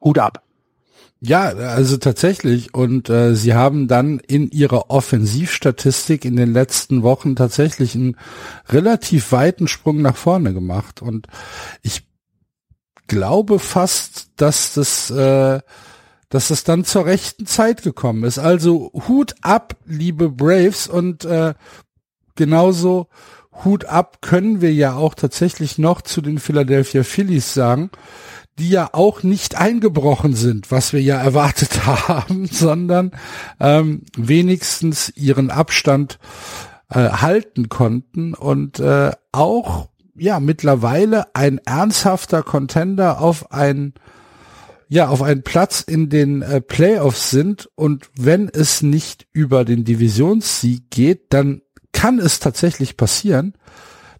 Hut 0.01 0.19
ab. 0.19 0.43
Ja, 1.25 1.43
also 1.43 1.95
tatsächlich. 1.95 2.73
Und 2.73 3.09
äh, 3.09 3.33
sie 3.33 3.53
haben 3.53 3.87
dann 3.87 4.19
in 4.19 4.49
ihrer 4.51 4.89
Offensivstatistik 4.89 6.25
in 6.25 6.35
den 6.35 6.51
letzten 6.51 7.01
Wochen 7.01 7.37
tatsächlich 7.37 7.95
einen 7.95 8.17
relativ 8.67 9.31
weiten 9.31 9.69
Sprung 9.69 10.01
nach 10.01 10.17
vorne 10.17 10.53
gemacht. 10.53 11.01
Und 11.01 11.27
ich 11.81 12.05
glaube 13.07 13.59
fast, 13.59 14.31
dass 14.35 14.73
das, 14.73 15.11
äh, 15.11 15.61
dass 16.27 16.49
das 16.49 16.65
dann 16.65 16.83
zur 16.83 17.05
rechten 17.05 17.45
Zeit 17.45 17.83
gekommen 17.83 18.25
ist. 18.25 18.37
Also 18.37 18.91
Hut 19.07 19.33
ab, 19.41 19.77
liebe 19.85 20.27
Braves. 20.29 20.87
Und 20.87 21.23
äh, 21.23 21.53
genauso 22.35 23.07
Hut 23.63 23.85
ab 23.85 24.17
können 24.19 24.59
wir 24.59 24.73
ja 24.73 24.95
auch 24.95 25.13
tatsächlich 25.13 25.77
noch 25.77 26.01
zu 26.01 26.19
den 26.19 26.37
Philadelphia 26.37 27.03
Phillies 27.03 27.53
sagen 27.53 27.91
die 28.59 28.69
ja 28.69 28.89
auch 28.93 29.23
nicht 29.23 29.55
eingebrochen 29.55 30.35
sind, 30.35 30.71
was 30.71 30.93
wir 30.93 31.01
ja 31.01 31.21
erwartet 31.21 31.85
haben, 32.07 32.45
sondern 32.45 33.11
ähm, 33.59 34.03
wenigstens 34.15 35.09
ihren 35.15 35.49
Abstand 35.49 36.19
äh, 36.89 37.09
halten 37.09 37.69
konnten 37.69 38.33
und 38.33 38.79
äh, 38.79 39.11
auch 39.31 39.89
ja 40.15 40.39
mittlerweile 40.39 41.33
ein 41.35 41.57
ernsthafter 41.59 42.43
Contender 42.43 43.19
auf 43.19 43.51
ein 43.51 43.93
ja 44.93 45.07
auf 45.07 45.23
einen 45.23 45.41
Platz 45.41 45.81
in 45.81 46.09
den 46.09 46.43
äh, 46.43 46.61
Playoffs 46.61 47.31
sind. 47.31 47.67
Und 47.73 48.09
wenn 48.15 48.47
es 48.47 48.83
nicht 48.83 49.27
über 49.31 49.65
den 49.65 49.85
Divisionssieg 49.85 50.91
geht, 50.91 51.33
dann 51.33 51.63
kann 51.93 52.19
es 52.19 52.39
tatsächlich 52.39 52.95
passieren, 52.95 53.53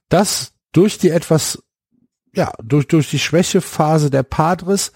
dass 0.09 0.53
durch 0.71 0.97
die 0.97 1.09
etwas 1.09 1.63
ja, 2.35 2.51
durch, 2.63 2.87
durch 2.87 3.09
die 3.09 3.19
Schwächephase 3.19 4.09
der 4.09 4.23
Padres 4.23 4.91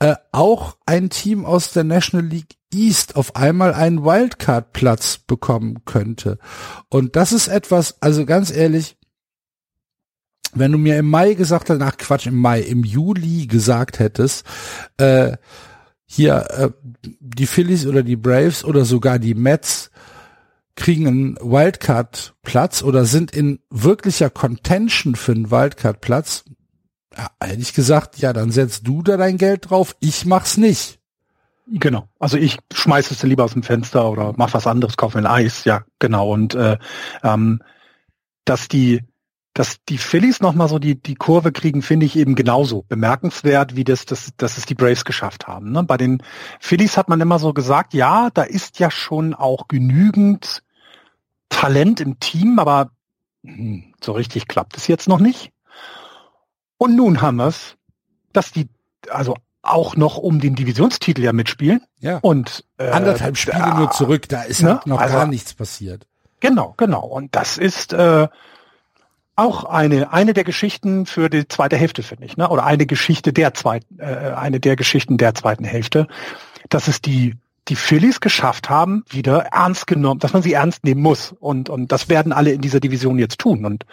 äh, 0.00 0.16
auch 0.32 0.76
ein 0.86 1.10
Team 1.10 1.44
aus 1.44 1.72
der 1.72 1.84
National 1.84 2.26
League 2.26 2.56
East 2.72 3.16
auf 3.16 3.36
einmal 3.36 3.74
einen 3.74 4.04
Wildcard-Platz 4.04 5.18
bekommen 5.18 5.84
könnte. 5.84 6.38
Und 6.88 7.16
das 7.16 7.32
ist 7.32 7.48
etwas, 7.48 8.00
also 8.00 8.24
ganz 8.26 8.50
ehrlich, 8.50 8.96
wenn 10.52 10.72
du 10.72 10.78
mir 10.78 10.98
im 10.98 11.08
Mai 11.08 11.34
gesagt 11.34 11.68
hättest, 11.68 11.80
nach 11.80 11.96
Quatsch, 11.96 12.26
im 12.26 12.36
Mai, 12.36 12.60
im 12.60 12.82
Juli 12.82 13.46
gesagt 13.46 13.98
hättest, 13.98 14.44
äh, 14.96 15.36
hier 16.06 16.46
äh, 16.50 16.70
die 17.20 17.46
Phillies 17.46 17.86
oder 17.86 18.02
die 18.02 18.16
Braves 18.16 18.64
oder 18.64 18.84
sogar 18.84 19.20
die 19.20 19.34
Mets 19.34 19.90
kriegen 20.74 21.06
einen 21.06 21.36
Wildcard-Platz 21.36 22.82
oder 22.82 23.04
sind 23.04 23.30
in 23.32 23.60
wirklicher 23.70 24.30
Contention 24.30 25.14
für 25.14 25.32
einen 25.32 25.50
Wildcard-Platz, 25.50 26.44
ja, 27.16 27.30
ehrlich 27.40 27.74
gesagt, 27.74 28.18
ja, 28.18 28.32
dann 28.32 28.50
setzt 28.50 28.86
du 28.86 29.02
da 29.02 29.16
dein 29.16 29.36
Geld 29.36 29.70
drauf, 29.70 29.96
ich 30.00 30.26
mach's 30.26 30.56
nicht. 30.56 30.98
Genau. 31.66 32.08
Also 32.18 32.36
ich 32.36 32.58
schmeiß 32.72 33.10
es 33.10 33.22
lieber 33.22 33.44
aus 33.44 33.52
dem 33.52 33.62
Fenster 33.62 34.10
oder 34.10 34.34
mach 34.36 34.54
was 34.54 34.66
anderes, 34.66 34.96
kaufe 34.96 35.18
ein 35.18 35.26
Eis, 35.26 35.64
ja, 35.64 35.82
genau. 35.98 36.32
Und 36.32 36.54
äh, 36.54 36.78
ähm, 37.22 37.62
dass 38.44 38.68
die 38.68 39.02
dass 39.52 39.82
die 39.88 39.98
Phillies 39.98 40.40
nochmal 40.40 40.68
so 40.68 40.78
die, 40.78 41.00
die 41.00 41.16
Kurve 41.16 41.50
kriegen, 41.50 41.82
finde 41.82 42.06
ich 42.06 42.16
eben 42.16 42.36
genauso 42.36 42.84
bemerkenswert, 42.88 43.74
wie 43.74 43.84
das, 43.84 44.06
das, 44.06 44.30
dass 44.36 44.56
es 44.56 44.64
die 44.64 44.76
Braves 44.76 45.04
geschafft 45.04 45.48
haben. 45.48 45.72
Ne? 45.72 45.82
Bei 45.82 45.96
den 45.96 46.22
Phillies 46.60 46.96
hat 46.96 47.08
man 47.08 47.20
immer 47.20 47.38
so 47.40 47.52
gesagt, 47.52 47.92
ja, 47.92 48.30
da 48.30 48.42
ist 48.42 48.78
ja 48.78 48.90
schon 48.90 49.34
auch 49.34 49.66
genügend 49.66 50.62
Talent 51.48 52.00
im 52.00 52.20
Team, 52.20 52.60
aber 52.60 52.92
hm, 53.42 53.92
so 54.02 54.12
richtig 54.12 54.46
klappt 54.46 54.76
es 54.76 54.86
jetzt 54.86 55.08
noch 55.08 55.18
nicht. 55.18 55.52
Und 56.82 56.96
nun 56.96 57.20
haben 57.20 57.36
wir 57.36 57.48
es, 57.48 57.76
dass 58.32 58.52
die 58.52 58.66
also 59.10 59.36
auch 59.60 59.96
noch 59.96 60.16
um 60.16 60.40
den 60.40 60.54
Divisionstitel 60.54 61.22
ja 61.22 61.34
mitspielen. 61.34 61.82
Ja. 61.98 62.20
Und 62.22 62.64
äh, 62.78 62.88
anderthalb 62.88 63.36
Spiele 63.36 63.62
äh, 63.62 63.74
nur 63.74 63.90
zurück, 63.90 64.30
da 64.30 64.44
ist 64.44 64.62
ne? 64.62 64.80
noch 64.86 64.98
also, 64.98 65.14
gar 65.14 65.26
nichts 65.26 65.52
passiert. 65.52 66.06
Genau, 66.40 66.72
genau. 66.78 67.04
Und 67.04 67.36
das 67.36 67.58
ist 67.58 67.92
äh, 67.92 68.28
auch 69.36 69.64
eine 69.64 70.10
eine 70.10 70.32
der 70.32 70.44
Geschichten 70.44 71.04
für 71.04 71.28
die 71.28 71.46
zweite 71.46 71.76
Hälfte, 71.76 72.02
finde 72.02 72.24
ich, 72.24 72.38
ne? 72.38 72.48
Oder 72.48 72.64
eine 72.64 72.86
Geschichte 72.86 73.34
der 73.34 73.52
zweiten, 73.52 73.98
äh, 73.98 74.32
eine 74.34 74.58
der 74.58 74.76
Geschichten 74.76 75.18
der 75.18 75.34
zweiten 75.34 75.64
Hälfte, 75.64 76.06
dass 76.70 76.88
es 76.88 77.02
die 77.02 77.36
die 77.68 77.76
Phillies 77.76 78.20
geschafft 78.20 78.70
haben, 78.70 79.04
wieder 79.10 79.40
ernst 79.52 79.86
genommen, 79.86 80.20
dass 80.20 80.32
man 80.32 80.40
sie 80.40 80.54
ernst 80.54 80.82
nehmen 80.82 81.02
muss. 81.02 81.34
Und 81.40 81.68
und 81.68 81.92
das 81.92 82.08
werden 82.08 82.32
alle 82.32 82.52
in 82.52 82.62
dieser 82.62 82.80
Division 82.80 83.18
jetzt 83.18 83.38
tun. 83.38 83.66
Und 83.66 83.84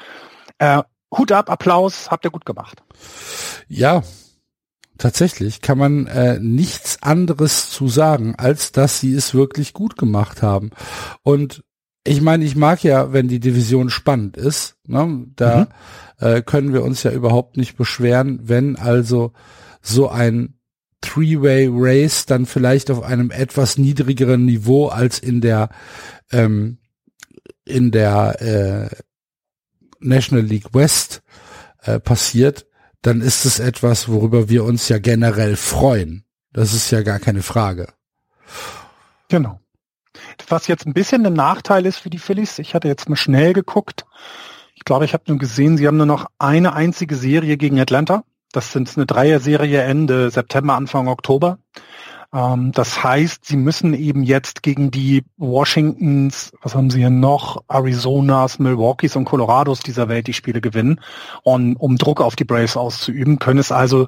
äh, 0.59 0.83
Hut 1.15 1.31
ab, 1.31 1.49
Applaus, 1.49 2.09
habt 2.11 2.25
ihr 2.25 2.31
gut 2.31 2.45
gemacht. 2.45 2.83
Ja, 3.67 4.03
tatsächlich 4.97 5.61
kann 5.61 5.77
man 5.77 6.07
äh, 6.07 6.39
nichts 6.39 7.01
anderes 7.01 7.69
zu 7.69 7.87
sagen, 7.87 8.35
als 8.37 8.71
dass 8.71 8.99
sie 8.99 9.13
es 9.13 9.33
wirklich 9.33 9.73
gut 9.73 9.97
gemacht 9.97 10.41
haben. 10.41 10.71
Und 11.23 11.63
ich 12.03 12.21
meine, 12.21 12.45
ich 12.45 12.55
mag 12.55 12.83
ja, 12.83 13.11
wenn 13.11 13.27
die 13.27 13.39
Division 13.39 13.89
spannend 13.89 14.37
ist. 14.37 14.77
Ne? 14.85 15.25
Da 15.35 15.67
mhm. 16.19 16.25
äh, 16.25 16.41
können 16.41 16.73
wir 16.73 16.83
uns 16.83 17.03
ja 17.03 17.11
überhaupt 17.11 17.57
nicht 17.57 17.75
beschweren, 17.77 18.39
wenn 18.43 18.77
also 18.77 19.33
so 19.81 20.09
ein 20.09 20.55
Three-Way 21.01 21.69
Race 21.71 22.25
dann 22.25 22.45
vielleicht 22.45 22.89
auf 22.89 23.03
einem 23.03 23.29
etwas 23.29 23.77
niedrigeren 23.77 24.45
Niveau 24.45 24.87
als 24.87 25.19
in 25.19 25.41
der 25.41 25.69
ähm, 26.31 26.79
in 27.65 27.91
der 27.91 28.41
äh, 28.41 28.95
National 29.99 30.43
League 30.43 30.73
West 30.73 31.21
äh, 31.83 31.99
passiert, 31.99 32.67
dann 33.01 33.21
ist 33.21 33.45
es 33.45 33.59
etwas, 33.59 34.09
worüber 34.09 34.49
wir 34.49 34.63
uns 34.63 34.89
ja 34.89 34.99
generell 34.99 35.55
freuen. 35.55 36.25
Das 36.51 36.73
ist 36.73 36.91
ja 36.91 37.01
gar 37.01 37.19
keine 37.19 37.41
Frage. 37.41 37.87
Genau. 39.29 39.59
Was 40.47 40.67
jetzt 40.67 40.85
ein 40.85 40.93
bisschen 40.93 41.25
ein 41.25 41.33
Nachteil 41.33 41.85
ist 41.85 41.97
für 41.97 42.09
die 42.09 42.17
Phillies, 42.17 42.59
ich 42.59 42.73
hatte 42.73 42.87
jetzt 42.87 43.09
mal 43.09 43.15
schnell 43.15 43.53
geguckt. 43.53 44.05
Ich 44.73 44.83
glaube, 44.83 45.05
ich 45.05 45.13
habe 45.13 45.23
nur 45.27 45.37
gesehen, 45.37 45.77
sie 45.77 45.87
haben 45.87 45.97
nur 45.97 46.05
noch 46.05 46.27
eine 46.39 46.73
einzige 46.73 47.15
Serie 47.15 47.57
gegen 47.57 47.79
Atlanta. 47.79 48.23
Das 48.51 48.71
sind 48.71 48.95
eine 48.95 49.05
Dreier-Serie 49.05 49.81
Ende 49.81 50.29
September, 50.29 50.75
Anfang 50.75 51.07
Oktober. 51.07 51.59
Ähm, 52.33 52.71
das 52.71 53.03
heißt, 53.03 53.45
sie 53.45 53.57
müssen 53.57 53.93
eben 53.93 54.23
jetzt 54.23 54.63
gegen 54.63 54.91
die 54.91 55.23
Washingtons, 55.37 56.51
was 56.61 56.75
haben 56.75 56.89
sie 56.89 56.99
hier 56.99 57.09
noch, 57.09 57.63
Arizonas, 57.67 58.59
Milwaukees 58.59 59.15
und 59.15 59.25
Colorados 59.25 59.79
dieser 59.79 60.09
Welt 60.09 60.27
die 60.27 60.33
Spiele 60.33 60.61
gewinnen, 60.61 60.99
und, 61.43 61.75
um 61.75 61.97
Druck 61.97 62.21
auf 62.21 62.35
die 62.35 62.45
Braves 62.45 62.77
auszuüben, 62.77 63.39
können 63.39 63.59
es 63.59 63.71
also 63.71 64.07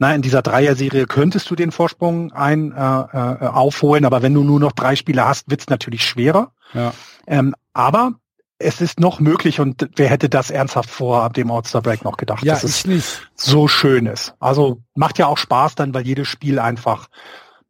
na, 0.00 0.14
in 0.14 0.22
dieser 0.22 0.42
Dreier-Serie 0.42 1.06
könntest 1.06 1.50
du 1.50 1.56
den 1.56 1.72
Vorsprung 1.72 2.32
ein 2.32 2.70
äh, 2.70 2.76
äh, 2.76 3.48
aufholen, 3.48 4.04
aber 4.04 4.22
wenn 4.22 4.32
du 4.32 4.44
nur 4.44 4.60
noch 4.60 4.70
drei 4.70 4.94
Spiele 4.94 5.26
hast, 5.26 5.50
wird's 5.50 5.66
natürlich 5.68 6.06
schwerer. 6.06 6.52
Ja. 6.72 6.92
Ähm, 7.26 7.54
aber 7.72 8.12
es 8.58 8.80
ist 8.80 8.98
noch 9.00 9.20
möglich 9.20 9.60
und 9.60 9.88
wer 9.96 10.08
hätte 10.08 10.28
das 10.28 10.50
ernsthaft 10.50 10.90
vor 10.90 11.30
dem 11.30 11.50
All-Star 11.50 11.82
Break 11.82 12.04
noch 12.04 12.16
gedacht, 12.16 12.42
ja, 12.42 12.54
dass 12.54 12.64
es 12.64 12.86
nicht. 12.86 13.28
so 13.34 13.68
schön 13.68 14.06
ist. 14.06 14.34
Also 14.40 14.82
macht 14.94 15.18
ja 15.18 15.26
auch 15.26 15.38
Spaß 15.38 15.76
dann, 15.76 15.94
weil 15.94 16.06
jedes 16.06 16.28
Spiel 16.28 16.58
einfach 16.58 17.08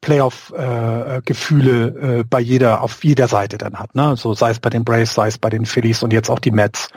Playoff-Gefühle 0.00 1.88
äh, 1.88 2.20
äh, 2.20 2.24
bei 2.24 2.40
jeder, 2.40 2.82
auf 2.82 3.04
jeder 3.04 3.28
Seite 3.28 3.58
dann 3.58 3.78
hat. 3.78 3.94
Ne? 3.94 4.16
So 4.16 4.32
sei 4.34 4.50
es 4.50 4.60
bei 4.60 4.70
den 4.70 4.84
Braves, 4.84 5.14
sei 5.14 5.28
es 5.28 5.38
bei 5.38 5.50
den 5.50 5.66
Phillies 5.66 6.02
und 6.02 6.12
jetzt 6.12 6.30
auch 6.30 6.38
die 6.38 6.52
Mets. 6.52 6.88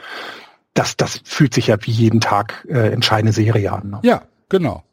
Das, 0.74 0.96
das 0.96 1.20
fühlt 1.24 1.52
sich 1.52 1.66
ja 1.66 1.76
wie 1.80 1.90
jeden 1.90 2.20
Tag 2.20 2.66
äh, 2.68 2.92
entscheidende 2.92 3.32
Serie 3.32 3.72
an. 3.72 3.90
Ne? 3.90 4.00
Ja, 4.02 4.22
genau 4.48 4.84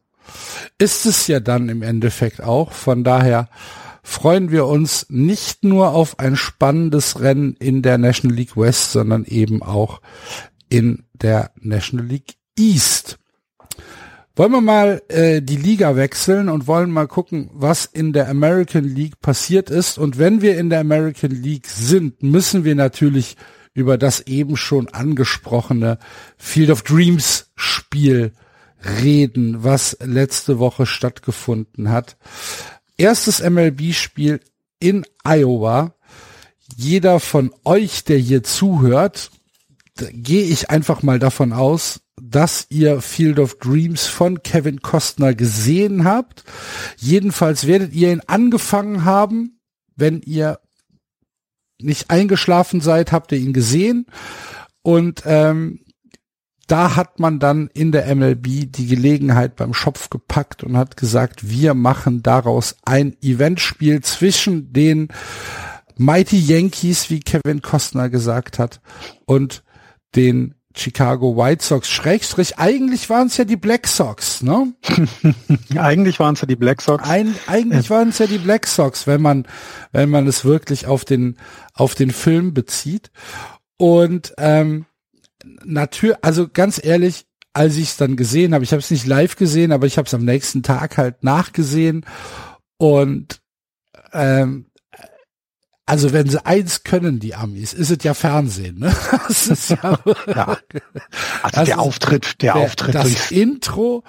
ist 0.78 1.06
es 1.06 1.28
ja 1.28 1.40
dann 1.40 1.70
im 1.70 1.82
Endeffekt 1.82 2.42
auch. 2.42 2.72
Von 2.72 3.04
daher 3.04 3.50
freuen 4.04 4.52
wir 4.52 4.66
uns 4.66 5.08
nicht 5.10 5.64
nur 5.64 5.92
auf 5.92 6.20
ein 6.20 6.36
spannendes 6.36 7.20
Rennen 7.20 7.56
in 7.60 7.82
der 7.82 7.98
National 7.98 8.36
League 8.36 8.58
West, 8.58 8.92
sondern 8.92 9.26
eben 9.26 9.62
auch 9.64 10.02
in 10.70 11.04
der 11.14 11.52
National 11.60 12.06
League 12.06 12.36
East. 12.58 13.18
Wollen 14.36 14.52
wir 14.54 14.62
mal 14.62 15.02
äh, 15.10 15.42
die 15.42 15.58
Liga 15.58 15.98
wechseln 15.98 16.48
und 16.48 16.66
wollen 16.66 16.92
mal 16.92 17.08
gucken, 17.08 17.50
was 17.52 17.84
in 17.86 18.14
der 18.14 18.30
American 18.30 18.86
League 18.86 19.20
passiert 19.20 19.70
ist. 19.70 19.98
Und 19.98 20.18
wenn 20.18 20.42
wir 20.42 20.58
in 20.58 20.70
der 20.70 20.80
American 20.80 21.32
League 21.32 21.68
sind, 21.68 22.24
müssen 22.24 22.64
wir 22.64 22.76
natürlich 22.76 23.36
über 23.74 23.98
das 23.98 24.22
eben 24.28 24.56
schon 24.56 24.88
angesprochene 24.88 26.00
Field 26.38 26.70
of 26.70 26.84
Dreams 26.84 27.52
Spiel 27.56 28.32
reden, 29.02 29.64
was 29.64 29.98
letzte 30.00 30.58
Woche 30.58 30.86
stattgefunden 30.86 31.90
hat. 31.90 32.16
Erstes 33.00 33.40
MLB-Spiel 33.40 34.42
in 34.80 35.06
Iowa. 35.24 35.96
Jeder 36.76 37.22
von 37.22 37.52
euch, 37.64 38.04
der 38.04 38.18
hier 38.18 38.44
zuhört, 38.44 39.32
gehe 39.96 40.44
ich 40.44 40.70
einfach 40.70 41.02
mal 41.02 41.18
davon 41.18 41.54
aus, 41.54 42.02
dass 42.22 42.68
ihr 42.70 43.02
Field 43.02 43.40
of 43.40 43.58
Dreams 43.60 44.06
von 44.06 44.44
Kevin 44.44 44.82
Costner 44.82 45.34
gesehen 45.34 46.04
habt. 46.04 46.44
Jedenfalls 46.98 47.68
werdet 47.68 47.94
ihr 47.94 48.12
ihn 48.12 48.22
angefangen 48.28 49.06
haben. 49.06 49.62
Wenn 49.96 50.22
ihr 50.22 50.60
nicht 51.82 52.10
eingeschlafen 52.10 52.82
seid, 52.82 53.14
habt 53.14 53.32
ihr 53.32 53.38
ihn 53.38 53.54
gesehen. 53.54 54.08
Und 54.82 55.24
ähm, 55.26 55.86
da 56.70 56.96
hat 56.96 57.20
man 57.20 57.40
dann 57.40 57.70
in 57.74 57.92
der 57.92 58.14
MLB 58.16 58.72
die 58.72 58.88
Gelegenheit 58.88 59.56
beim 59.56 59.74
Schopf 59.74 60.10
gepackt 60.10 60.64
und 60.64 60.78
hat 60.78 60.98
gesagt, 60.98 61.50
wir 61.50 61.74
machen 61.74 62.22
daraus 62.24 62.78
ein 62.86 63.18
Eventspiel 63.22 64.02
zwischen 64.02 64.72
den 64.72 65.10
Mighty 65.98 66.38
Yankees, 66.38 67.10
wie 67.10 67.20
Kevin 67.20 67.62
Costner 67.62 68.10
gesagt 68.10 68.60
hat, 68.60 68.82
und 69.26 69.64
den 70.16 70.56
Chicago 70.76 71.36
White 71.36 71.66
Sox. 71.66 71.90
Schrägstrich, 71.90 72.58
eigentlich 72.58 73.10
waren 73.10 73.28
es 73.28 73.38
ja 73.38 73.46
die 73.46 73.58
Black 73.58 73.88
Sox, 73.88 74.44
ne? 74.44 74.74
eigentlich 75.76 76.20
waren 76.20 76.36
es 76.36 76.42
ja 76.42 76.48
die 76.48 76.56
Black 76.56 76.82
Sox. 76.82 77.04
Ein, 77.04 77.36
eigentlich 77.48 77.90
waren 77.90 78.10
es 78.10 78.20
ja 78.20 78.28
die 78.28 78.38
Black 78.38 78.68
Sox, 78.68 79.08
wenn 79.08 79.22
man, 79.22 79.48
wenn 79.92 80.10
man 80.10 80.28
es 80.28 80.46
wirklich 80.46 80.88
auf 80.88 81.04
den, 81.04 81.38
auf 81.74 81.96
den 81.96 82.12
Film 82.12 82.54
bezieht. 82.54 83.12
Und 83.78 84.34
ähm, 84.38 84.86
natürlich, 85.44 86.18
also 86.22 86.48
ganz 86.48 86.84
ehrlich, 86.84 87.26
als 87.54 87.78
ich 87.78 87.90
es 87.90 87.98
dann 87.98 88.16
gesehen 88.16 88.54
habe, 88.54 88.64
ich 88.64 88.72
habe 88.72 88.80
es 88.80 88.92
nicht 88.92 89.06
live 89.06 89.36
gesehen, 89.36 89.72
aber 89.72 89.88
ich 89.88 89.98
habe 89.98 90.06
es 90.06 90.14
am 90.14 90.24
nächsten 90.24 90.64
Tag 90.64 90.98
halt 90.98 91.24
nachgesehen 91.24 92.06
und 92.78 93.42
ähm, 94.14 94.70
also 95.90 96.14
wenn 96.14 96.30
sie 96.30 96.46
eins 96.46 96.84
können, 96.84 97.20
die 97.20 97.34
Amis, 97.34 97.74
ist 97.74 97.90
es 97.90 98.04
ja 98.04 98.14
Fernsehen. 98.14 98.78
Ne? 98.78 98.96
Das 99.28 99.48
ist 99.48 99.70
ja, 99.72 100.00
ja. 100.28 100.58
Also 101.42 101.64
der 101.66 101.80
Auftritt, 101.80 102.44
der, 102.44 102.54
der 102.54 102.62
Auftritt. 102.64 102.94
Das 102.94 103.32
Intro. 103.32 104.04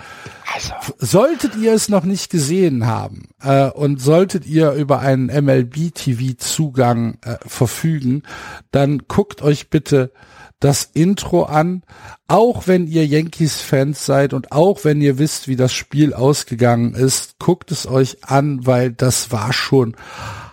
Also. 0.52 0.74
Solltet 0.98 1.56
ihr 1.56 1.72
es 1.72 1.88
noch 1.88 2.04
nicht 2.04 2.30
gesehen 2.30 2.86
haben 2.86 3.28
äh, 3.42 3.70
und 3.70 3.98
solltet 3.98 4.44
ihr 4.46 4.72
über 4.72 5.00
einen 5.00 5.26
MLB-TV-Zugang 5.28 7.18
äh, 7.22 7.36
verfügen, 7.46 8.24
dann 8.72 9.04
guckt 9.08 9.40
euch 9.40 9.70
bitte 9.70 10.12
das 10.60 10.84
Intro 10.92 11.44
an, 11.44 11.82
auch 12.28 12.66
wenn 12.66 12.86
ihr 12.86 13.06
Yankees-Fans 13.06 14.04
seid 14.04 14.34
und 14.34 14.52
auch 14.52 14.84
wenn 14.84 15.00
ihr 15.00 15.18
wisst, 15.18 15.48
wie 15.48 15.56
das 15.56 15.72
Spiel 15.72 16.14
ausgegangen 16.14 16.94
ist, 16.94 17.38
guckt 17.38 17.70
es 17.72 17.86
euch 17.86 18.18
an, 18.24 18.66
weil 18.66 18.92
das 18.92 19.32
war 19.32 19.52
schon 19.52 19.96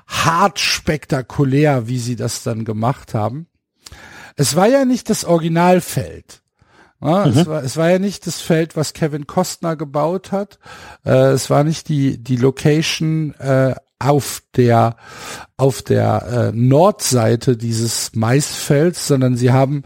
hart 0.08 0.60
spektakulär, 0.60 1.88
wie 1.88 2.00
sie 2.00 2.16
das 2.16 2.42
dann 2.42 2.64
gemacht 2.64 3.14
haben. 3.14 3.48
Es 4.38 4.56
war 4.56 4.68
ja 4.68 4.86
nicht 4.86 5.10
das 5.10 5.26
Originalfeld. 5.26 6.42
Ja, 7.02 7.26
mhm. 7.26 7.38
es, 7.38 7.46
war, 7.46 7.64
es 7.64 7.78
war 7.78 7.90
ja 7.90 8.00
nicht 8.00 8.26
das 8.26 8.42
Feld, 8.42 8.76
was 8.76 8.94
Kevin 8.94 9.28
Costner 9.28 9.76
gebaut 9.76 10.32
hat. 10.32 10.58
Äh, 11.06 11.32
es 11.32 11.50
war 11.50 11.64
nicht 11.64 11.90
die, 11.90 12.18
die 12.18 12.38
Location 12.38 13.36
äh, 13.36 13.76
auf 14.00 14.44
der 14.56 14.96
auf 15.58 15.82
der 15.82 16.52
äh, 16.54 16.56
Nordseite 16.56 17.58
dieses 17.58 18.12
Maisfelds, 18.16 19.08
sondern 19.08 19.38
sie 19.38 19.52
haben 19.52 19.84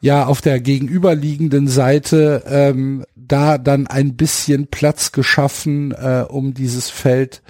ja 0.00 0.26
auf 0.26 0.40
der 0.40 0.60
gegenüberliegenden 0.60 1.68
Seite 1.68 2.44
ähm, 2.46 3.04
da 3.16 3.58
dann 3.58 3.86
ein 3.86 4.16
bisschen 4.16 4.68
Platz 4.68 5.12
geschaffen, 5.12 5.92
äh, 5.92 6.24
um 6.28 6.54
dieses 6.54 6.90
Feld 6.90 7.42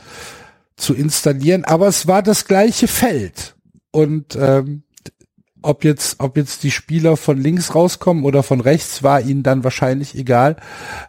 zu 0.76 0.94
installieren. 0.94 1.64
Aber 1.64 1.88
es 1.88 2.06
war 2.06 2.22
das 2.22 2.46
gleiche 2.46 2.88
Feld 2.88 3.56
und 3.90 4.36
ähm, 4.36 4.82
ob 5.62 5.84
jetzt, 5.84 6.20
ob 6.20 6.36
jetzt 6.36 6.62
die 6.62 6.70
Spieler 6.70 7.16
von 7.16 7.38
links 7.38 7.74
rauskommen 7.74 8.24
oder 8.24 8.42
von 8.42 8.60
rechts, 8.60 9.02
war 9.02 9.20
ihnen 9.20 9.42
dann 9.42 9.64
wahrscheinlich 9.64 10.14
egal. 10.14 10.56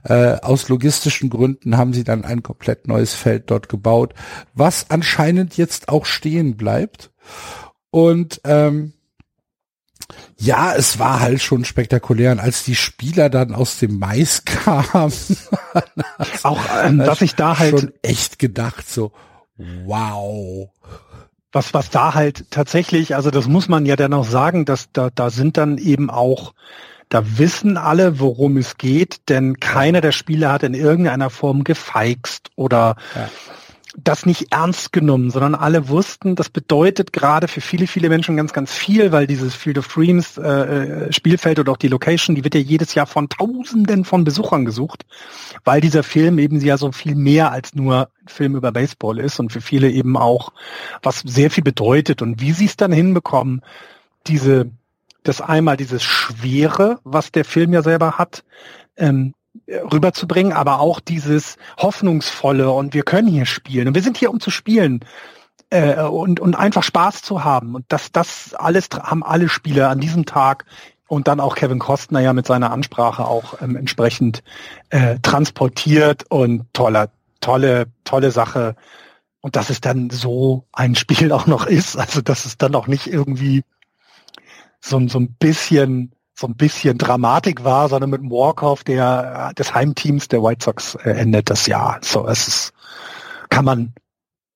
Äh, 0.03 0.35
aus 0.41 0.69
logistischen 0.69 1.29
Gründen 1.29 1.77
haben 1.77 1.93
sie 1.93 2.03
dann 2.03 2.25
ein 2.25 2.43
komplett 2.43 2.87
neues 2.87 3.13
Feld 3.13 3.51
dort 3.51 3.69
gebaut, 3.69 4.13
was 4.53 4.89
anscheinend 4.89 5.57
jetzt 5.57 5.89
auch 5.89 6.05
stehen 6.05 6.57
bleibt. 6.57 7.11
Und 7.91 8.41
ähm, 8.43 8.93
ja, 10.37 10.73
es 10.73 10.99
war 10.99 11.19
halt 11.19 11.41
schon 11.41 11.65
spektakulär. 11.65 12.31
Und 12.31 12.39
als 12.39 12.63
die 12.63 12.75
Spieler 12.75 13.29
dann 13.29 13.53
aus 13.53 13.77
dem 13.77 13.99
Mais 13.99 14.43
kamen, 14.45 15.13
auch 16.43 16.61
ähm, 16.83 16.97
dass 16.97 17.21
ich 17.21 17.35
da 17.35 17.59
halt 17.59 17.79
schon 17.79 17.93
echt 18.01 18.39
gedacht 18.39 18.89
so, 18.89 19.11
wow. 19.57 20.69
Was, 21.51 21.73
was 21.73 21.89
da 21.89 22.13
halt 22.13 22.51
tatsächlich, 22.51 23.15
also 23.15 23.31
das 23.31 23.47
muss 23.47 23.67
man 23.67 23.85
ja 23.85 23.95
dann 23.95 24.13
auch 24.13 24.25
sagen, 24.25 24.65
dass 24.65 24.91
da, 24.91 25.09
da 25.13 25.29
sind 25.29 25.57
dann 25.57 25.77
eben 25.77 26.09
auch, 26.09 26.53
da 27.09 27.23
wissen 27.39 27.77
alle, 27.77 28.19
worum 28.19 28.57
es 28.57 28.77
geht, 28.77 29.29
denn 29.29 29.59
keiner 29.59 30.01
der 30.01 30.11
Spieler 30.11 30.51
hat 30.51 30.63
in 30.63 30.75
irgendeiner 30.75 31.29
Form 31.29 31.63
gefeixt 31.63 32.51
oder 32.55 32.95
ja 33.15 33.29
das 34.03 34.25
nicht 34.25 34.51
ernst 34.51 34.91
genommen, 34.91 35.31
sondern 35.31 35.55
alle 35.55 35.89
wussten, 35.89 36.35
das 36.35 36.49
bedeutet 36.49 37.13
gerade 37.13 37.47
für 37.47 37.61
viele, 37.61 37.87
viele 37.87 38.09
Menschen 38.09 38.37
ganz, 38.37 38.53
ganz 38.53 38.73
viel, 38.73 39.11
weil 39.11 39.27
dieses 39.27 39.55
Field 39.55 39.77
of 39.77 39.87
Dreams 39.87 40.37
äh, 40.37 40.41
äh, 40.43 41.13
Spielfeld 41.13 41.59
oder 41.59 41.71
auch 41.71 41.77
die 41.77 41.87
Location, 41.87 42.35
die 42.35 42.43
wird 42.43 42.55
ja 42.55 42.61
jedes 42.61 42.95
Jahr 42.95 43.07
von 43.07 43.29
Tausenden 43.29 44.05
von 44.05 44.23
Besuchern 44.23 44.65
gesucht, 44.65 45.05
weil 45.63 45.81
dieser 45.81 46.03
Film 46.03 46.39
eben 46.39 46.59
ja 46.59 46.77
so 46.77 46.91
viel 46.91 47.15
mehr 47.15 47.51
als 47.51 47.75
nur 47.75 48.09
ein 48.21 48.27
Film 48.27 48.55
über 48.55 48.71
Baseball 48.71 49.19
ist 49.19 49.39
und 49.39 49.51
für 49.51 49.61
viele 49.61 49.89
eben 49.89 50.17
auch 50.17 50.53
was 51.01 51.19
sehr 51.19 51.51
viel 51.51 51.63
bedeutet. 51.63 52.21
Und 52.21 52.41
wie 52.41 52.51
sie 52.51 52.65
es 52.65 52.77
dann 52.77 52.91
hinbekommen, 52.91 53.61
diese 54.27 54.71
das 55.23 55.41
einmal 55.41 55.77
dieses 55.77 56.01
Schwere, 56.03 56.99
was 57.03 57.31
der 57.31 57.43
Film 57.45 57.73
ja 57.73 57.81
selber 57.81 58.17
hat, 58.17 58.43
ähm, 58.97 59.33
rüberzubringen, 59.69 60.53
aber 60.53 60.79
auch 60.79 60.99
dieses 60.99 61.57
hoffnungsvolle 61.77 62.69
und 62.71 62.93
wir 62.93 63.03
können 63.03 63.27
hier 63.27 63.45
spielen 63.45 63.87
und 63.87 63.95
wir 63.95 64.01
sind 64.01 64.17
hier, 64.17 64.31
um 64.31 64.39
zu 64.39 64.51
spielen 64.51 65.05
äh, 65.69 66.01
und, 66.01 66.39
und 66.39 66.55
einfach 66.55 66.83
Spaß 66.83 67.21
zu 67.21 67.43
haben. 67.43 67.75
Und 67.75 67.85
das, 67.89 68.11
das 68.11 68.53
alles 68.55 68.89
haben 69.01 69.23
alle 69.23 69.49
Spieler 69.49 69.89
an 69.89 69.99
diesem 69.99 70.25
Tag 70.25 70.65
und 71.07 71.27
dann 71.27 71.39
auch 71.39 71.55
Kevin 71.55 71.79
Costner 71.79 72.19
ja 72.19 72.33
mit 72.33 72.45
seiner 72.45 72.71
Ansprache 72.71 73.25
auch 73.25 73.61
ähm, 73.61 73.75
entsprechend 73.75 74.43
äh, 74.89 75.19
transportiert 75.19 76.25
und 76.29 76.71
tolle, 76.73 77.09
tolle, 77.41 77.87
tolle 78.03 78.31
Sache. 78.31 78.75
Und 79.41 79.55
dass 79.55 79.69
es 79.69 79.81
dann 79.81 80.09
so 80.09 80.65
ein 80.71 80.95
Spiel 80.95 81.31
auch 81.33 81.47
noch 81.47 81.65
ist, 81.65 81.97
also 81.97 82.21
dass 82.21 82.45
es 82.45 82.57
dann 82.57 82.75
auch 82.75 82.87
nicht 82.87 83.07
irgendwie 83.07 83.63
so, 84.81 85.05
so 85.07 85.19
ein 85.19 85.33
bisschen 85.33 86.13
so 86.39 86.47
ein 86.47 86.55
bisschen 86.55 86.97
Dramatik 86.97 87.65
war, 87.65 87.89
sondern 87.89 88.11
mit 88.11 88.21
dem 88.21 88.31
Walk-off 88.31 88.85
der, 88.85 89.53
des 89.55 89.73
Heimteams 89.73 90.29
der 90.29 90.41
White 90.41 90.63
Sox 90.63 90.95
äh, 90.95 91.11
endet 91.11 91.49
das 91.49 91.65
Jahr. 91.65 91.99
So, 92.01 92.27
es 92.27 92.47
ist, 92.47 92.73
kann 93.49 93.65
man, 93.65 93.93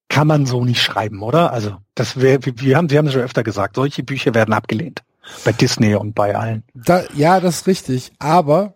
kann 0.07 0.27
man 0.27 0.45
so 0.45 0.63
nicht 0.63 0.81
schreiben, 0.81 1.21
oder? 1.21 1.51
Also, 1.51 1.77
das 1.93 2.21
wäre, 2.21 2.39
wir 2.41 2.77
haben, 2.77 2.88
Sie 2.88 2.97
haben 2.97 3.07
es 3.07 3.13
schon 3.13 3.21
öfter 3.21 3.43
gesagt, 3.43 3.75
solche 3.75 4.01
Bücher 4.01 4.34
werden 4.34 4.53
abgelehnt. 4.53 5.03
Bei 5.43 5.51
Disney 5.51 5.95
und 5.95 6.15
bei 6.15 6.36
allen. 6.36 6.63
Da, 6.73 7.03
ja, 7.15 7.41
das 7.41 7.57
ist 7.57 7.67
richtig. 7.67 8.13
Aber, 8.17 8.75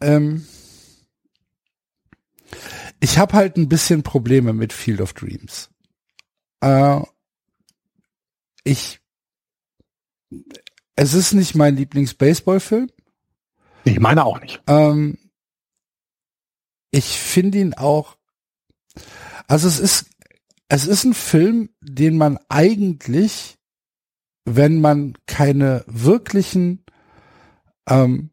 ähm, 0.00 0.46
ich 3.00 3.18
habe 3.18 3.32
halt 3.32 3.56
ein 3.56 3.68
bisschen 3.68 4.02
Probleme 4.02 4.52
mit 4.52 4.74
Field 4.74 5.00
of 5.00 5.14
Dreams. 5.14 5.70
Äh, 6.60 7.00
ich 8.64 9.00
es 11.02 11.14
ist 11.14 11.32
nicht 11.32 11.56
mein 11.56 11.76
Lieblings-Baseball-Film. 11.76 12.88
Ich 13.84 13.98
meine 13.98 14.24
auch 14.24 14.40
nicht. 14.40 14.62
Ähm, 14.68 15.18
ich 16.92 17.18
finde 17.18 17.58
ihn 17.58 17.74
auch, 17.74 18.16
also 19.48 19.66
es 19.66 19.80
ist, 19.80 20.06
es 20.68 20.86
ist 20.86 21.02
ein 21.02 21.14
Film, 21.14 21.70
den 21.80 22.16
man 22.16 22.38
eigentlich, 22.48 23.58
wenn 24.44 24.80
man 24.80 25.14
keine 25.26 25.84
wirklichen, 25.88 26.84
ähm, 27.88 28.30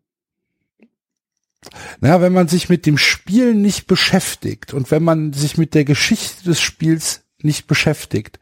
na, 2.01 2.21
wenn 2.21 2.33
man 2.33 2.47
sich 2.47 2.69
mit 2.69 2.85
dem 2.85 2.99
Spiel 2.99 3.55
nicht 3.55 3.87
beschäftigt 3.87 4.75
und 4.75 4.91
wenn 4.91 5.03
man 5.03 5.33
sich 5.33 5.57
mit 5.57 5.73
der 5.73 5.85
Geschichte 5.85 6.43
des 6.43 6.61
Spiels 6.61 7.25
nicht 7.41 7.65
beschäftigt, 7.65 8.39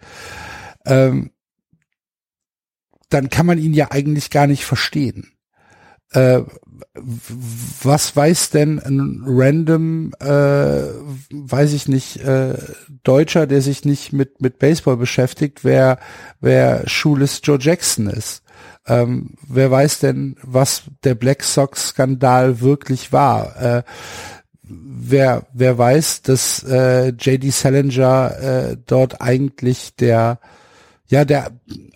ähm, 0.86 1.32
dann 3.10 3.30
kann 3.30 3.45
man 3.45 3.58
ihn 3.58 3.74
ja 3.74 3.91
eigentlich 3.91 4.30
gar 4.30 4.47
nicht 4.47 4.66
verstehen. 4.66 5.32
Äh, 6.12 6.41
was 6.93 8.16
weiß 8.16 8.49
denn 8.51 8.80
ein 8.80 9.24
random, 9.26 10.14
äh, 10.20 10.84
weiß 11.32 11.74
ich 11.74 11.88
nicht, 11.88 12.18
äh, 12.18 12.55
Deutscher, 13.03 13.45
der 13.45 13.62
sich 13.62 13.84
nicht 13.84 14.14
mit, 14.14 14.41
mit 14.41 14.60
Baseball 14.60 14.97
beschäftigt, 14.97 15.64
wer, 15.64 15.99
wer 16.39 16.88
Schules 16.88 17.41
Joe 17.43 17.58
Jackson 17.60 18.08
ist? 18.08 18.43
Ähm, 18.86 19.36
wer 19.47 19.70
weiß 19.70 19.99
denn, 19.99 20.38
was 20.41 20.84
der 21.03 21.16
Black 21.16 21.43
Sox 21.43 21.89
Skandal 21.89 22.62
wirklich 22.62 23.12
war? 23.12 23.62
Äh, 23.62 23.84
wer, 24.64 25.45
wer 25.53 25.78
weiß, 25.78 26.22
dass 26.22 26.64
äh, 26.64 27.10
JD 27.10 27.51
Salinger 27.51 28.39
äh, 28.39 28.78
dort 28.86 29.22
eigentlich 29.22 29.95
der 29.95 30.39
ja, 31.10 31.24
der, 31.24 31.51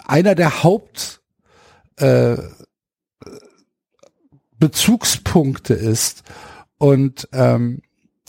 einer 0.07 0.35
der 0.35 0.63
Haupt, 0.63 1.21
äh, 1.97 2.37
ist 5.73 6.23
und 6.77 7.27
ähm, 7.33 7.81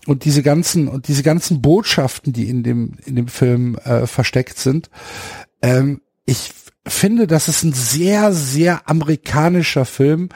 und 0.07 0.25
diese 0.25 0.43
ganzen 0.43 0.89
und 0.89 1.07
diese 1.07 1.23
ganzen 1.23 1.63
Botschaften, 1.63 2.33
die 2.33 2.49
in 2.49 2.63
dem 2.63 2.95
in 3.05 3.17
dem 3.17 3.29
Film 3.29 3.77
äh, 3.77 4.07
versteckt 4.07 4.59
sind, 4.59 4.91
ähm, 5.61 6.01
ich 6.25 6.53
finde, 6.87 7.27
das 7.27 7.49
ist 7.49 7.63
ein 7.63 7.73
sehr 7.73 8.33
sehr 8.33 8.89
amerikanischer 8.89 9.85
Film, 9.85 10.31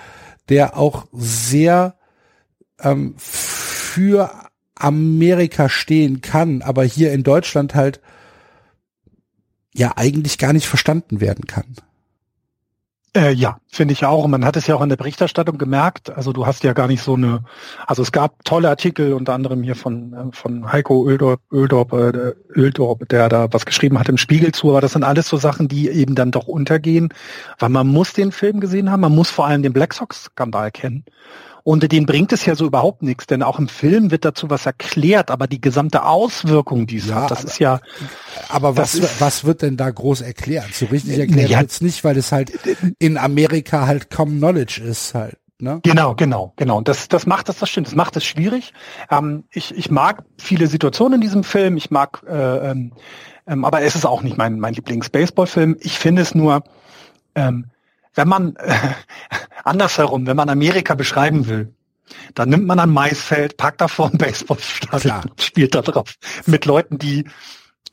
der 0.48 0.76
auch 0.76 1.06
sehr 1.12 1.96
ähm, 2.80 3.14
für 3.16 4.30
Amerika 4.76 5.68
stehen 5.68 6.20
kann, 6.20 6.62
aber 6.62 6.84
hier 6.84 7.12
in 7.12 7.22
Deutschland 7.22 7.74
halt 7.74 8.00
ja 9.76 9.92
eigentlich 9.96 10.38
gar 10.38 10.52
nicht 10.52 10.66
verstanden 10.66 11.20
werden 11.20 11.46
kann. 11.46 11.76
Äh, 13.16 13.32
ja, 13.32 13.56
finde 13.68 13.92
ich 13.92 14.04
auch. 14.04 14.24
Und 14.24 14.30
man 14.30 14.44
hat 14.44 14.56
es 14.56 14.66
ja 14.66 14.74
auch 14.74 14.82
in 14.82 14.90
der 14.90 14.96
Berichterstattung 14.96 15.56
gemerkt. 15.56 16.10
Also 16.10 16.34
du 16.34 16.44
hast 16.44 16.64
ja 16.64 16.74
gar 16.74 16.86
nicht 16.86 17.02
so 17.02 17.14
eine, 17.14 17.44
also 17.86 18.02
es 18.02 18.12
gab 18.12 18.44
tolle 18.44 18.68
Artikel, 18.68 19.14
unter 19.14 19.32
anderem 19.32 19.62
hier 19.62 19.74
von, 19.74 20.12
äh, 20.12 20.36
von 20.36 20.70
Heiko 20.70 21.08
Öldorp, 21.08 21.40
Öldorp, 21.50 21.94
äh, 21.94 22.34
Öldorp, 22.54 23.08
der 23.08 23.30
da 23.30 23.50
was 23.50 23.64
geschrieben 23.64 23.98
hat 23.98 24.10
im 24.10 24.18
Spiegel 24.18 24.52
zu. 24.52 24.68
Aber 24.68 24.82
das 24.82 24.92
sind 24.92 25.02
alles 25.02 25.28
so 25.28 25.38
Sachen, 25.38 25.66
die 25.66 25.88
eben 25.88 26.14
dann 26.14 26.30
doch 26.30 26.46
untergehen, 26.46 27.08
weil 27.58 27.70
man 27.70 27.86
muss 27.86 28.12
den 28.12 28.32
Film 28.32 28.60
gesehen 28.60 28.90
haben. 28.90 29.00
Man 29.00 29.14
muss 29.14 29.30
vor 29.30 29.46
allem 29.46 29.62
den 29.62 29.72
Black 29.72 29.94
Sox-Skandal 29.94 30.70
kennen. 30.70 31.06
Und 31.66 31.90
den 31.90 32.06
bringt 32.06 32.32
es 32.32 32.46
ja 32.46 32.54
so 32.54 32.64
überhaupt 32.64 33.02
nichts, 33.02 33.26
denn 33.26 33.42
auch 33.42 33.58
im 33.58 33.66
Film 33.66 34.12
wird 34.12 34.24
dazu 34.24 34.48
was 34.50 34.66
erklärt, 34.66 35.32
aber 35.32 35.48
die 35.48 35.60
gesamte 35.60 36.04
Auswirkung, 36.04 36.86
die 36.86 36.98
es 36.98 37.08
ja, 37.08 37.22
hat, 37.22 37.32
das 37.32 37.42
ist 37.42 37.58
ja. 37.58 37.80
Aber 38.48 38.76
was, 38.76 38.94
ist, 38.94 39.20
was 39.20 39.44
wird 39.44 39.62
denn 39.62 39.76
da 39.76 39.90
groß 39.90 40.20
erklärt? 40.20 40.72
So 40.72 40.86
richtig 40.86 41.18
erklärt 41.18 41.50
ja, 41.50 41.58
wird's 41.58 41.80
nicht, 41.80 42.04
weil 42.04 42.16
es 42.18 42.30
halt 42.30 42.52
in 43.00 43.18
Amerika 43.18 43.88
halt 43.88 44.10
Common 44.10 44.38
Knowledge 44.38 44.80
ist 44.80 45.16
halt. 45.16 45.38
Ne? 45.58 45.80
Genau, 45.82 46.14
genau, 46.14 46.52
genau. 46.54 46.76
Und 46.78 46.86
das, 46.86 47.08
das 47.08 47.26
macht 47.26 47.48
das, 47.48 47.58
das 47.58 47.68
stimmt, 47.68 47.88
das 47.88 47.96
macht 47.96 48.16
es 48.16 48.24
schwierig. 48.24 48.72
Ähm, 49.10 49.42
ich, 49.50 49.76
ich 49.76 49.90
mag 49.90 50.22
viele 50.38 50.68
Situationen 50.68 51.14
in 51.14 51.20
diesem 51.20 51.42
Film, 51.42 51.76
ich 51.76 51.90
mag, 51.90 52.22
äh, 52.28 52.70
ähm, 52.70 52.92
ähm, 53.48 53.64
aber 53.64 53.82
es 53.82 53.96
ist 53.96 54.06
auch 54.06 54.22
nicht 54.22 54.38
mein, 54.38 54.60
mein 54.60 54.74
Lieblings-Baseball-Film. 54.74 55.78
Ich 55.80 55.98
finde 55.98 56.22
es 56.22 56.32
nur, 56.32 56.62
ähm, 57.34 57.72
wenn 58.16 58.28
man 58.28 58.56
äh, 58.56 58.74
andersherum, 59.64 60.26
wenn 60.26 60.36
man 60.36 60.48
Amerika 60.48 60.94
beschreiben 60.94 61.46
will, 61.46 61.72
dann 62.34 62.48
nimmt 62.48 62.66
man 62.66 62.78
ein 62.78 62.90
Maisfeld, 62.90 63.56
packt 63.56 63.80
davor 63.80 64.10
ein 64.10 64.18
Baseballstadion 64.18 65.22
und 65.30 65.42
spielt 65.42 65.74
da 65.74 65.82
drauf 65.82 66.14
mit 66.46 66.64
Leuten, 66.64 66.98
die 66.98 67.24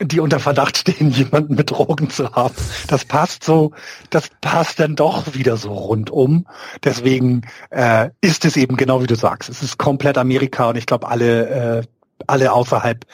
die 0.00 0.18
unter 0.18 0.40
Verdacht 0.40 0.76
stehen, 0.76 1.10
jemanden 1.12 1.54
mit 1.54 1.70
Drogen 1.70 2.10
zu 2.10 2.32
haben. 2.32 2.54
Das 2.88 3.04
passt 3.04 3.44
so, 3.44 3.72
das 4.10 4.28
passt 4.40 4.80
dann 4.80 4.96
doch 4.96 5.34
wieder 5.34 5.56
so 5.56 5.72
rundum. 5.72 6.46
Deswegen 6.82 7.42
äh, 7.70 8.10
ist 8.20 8.44
es 8.44 8.56
eben 8.56 8.76
genau 8.76 9.02
wie 9.02 9.06
du 9.06 9.14
sagst. 9.14 9.48
Es 9.48 9.62
ist 9.62 9.78
komplett 9.78 10.18
Amerika 10.18 10.70
und 10.70 10.76
ich 10.76 10.86
glaube, 10.86 11.08
alle, 11.08 11.48
äh, 11.48 11.82
alle 12.26 12.52
außerhalb 12.52 13.06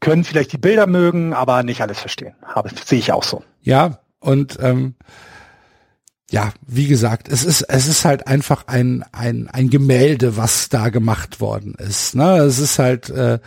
können 0.00 0.24
vielleicht 0.24 0.52
die 0.52 0.58
Bilder 0.58 0.86
mögen, 0.86 1.34
aber 1.34 1.62
nicht 1.62 1.82
alles 1.82 2.00
verstehen. 2.00 2.34
Habe 2.42 2.70
sehe 2.84 2.98
ich 2.98 3.12
auch 3.12 3.22
so. 3.22 3.44
Ja, 3.60 3.98
und 4.18 4.58
ähm, 4.60 4.96
ja, 6.32 6.54
wie 6.66 6.86
gesagt, 6.86 7.28
es 7.28 7.44
ist, 7.44 7.60
es 7.62 7.86
ist 7.86 8.06
halt 8.06 8.26
einfach 8.26 8.66
ein, 8.66 9.04
ein, 9.12 9.48
ein 9.48 9.68
Gemälde, 9.68 10.38
was 10.38 10.70
da 10.70 10.88
gemacht 10.88 11.40
worden 11.40 11.74
ist. 11.74 12.14
Ne? 12.14 12.38
Es 12.38 12.58
ist 12.58 12.78
halt, 12.78 13.10
äh, 13.10 13.38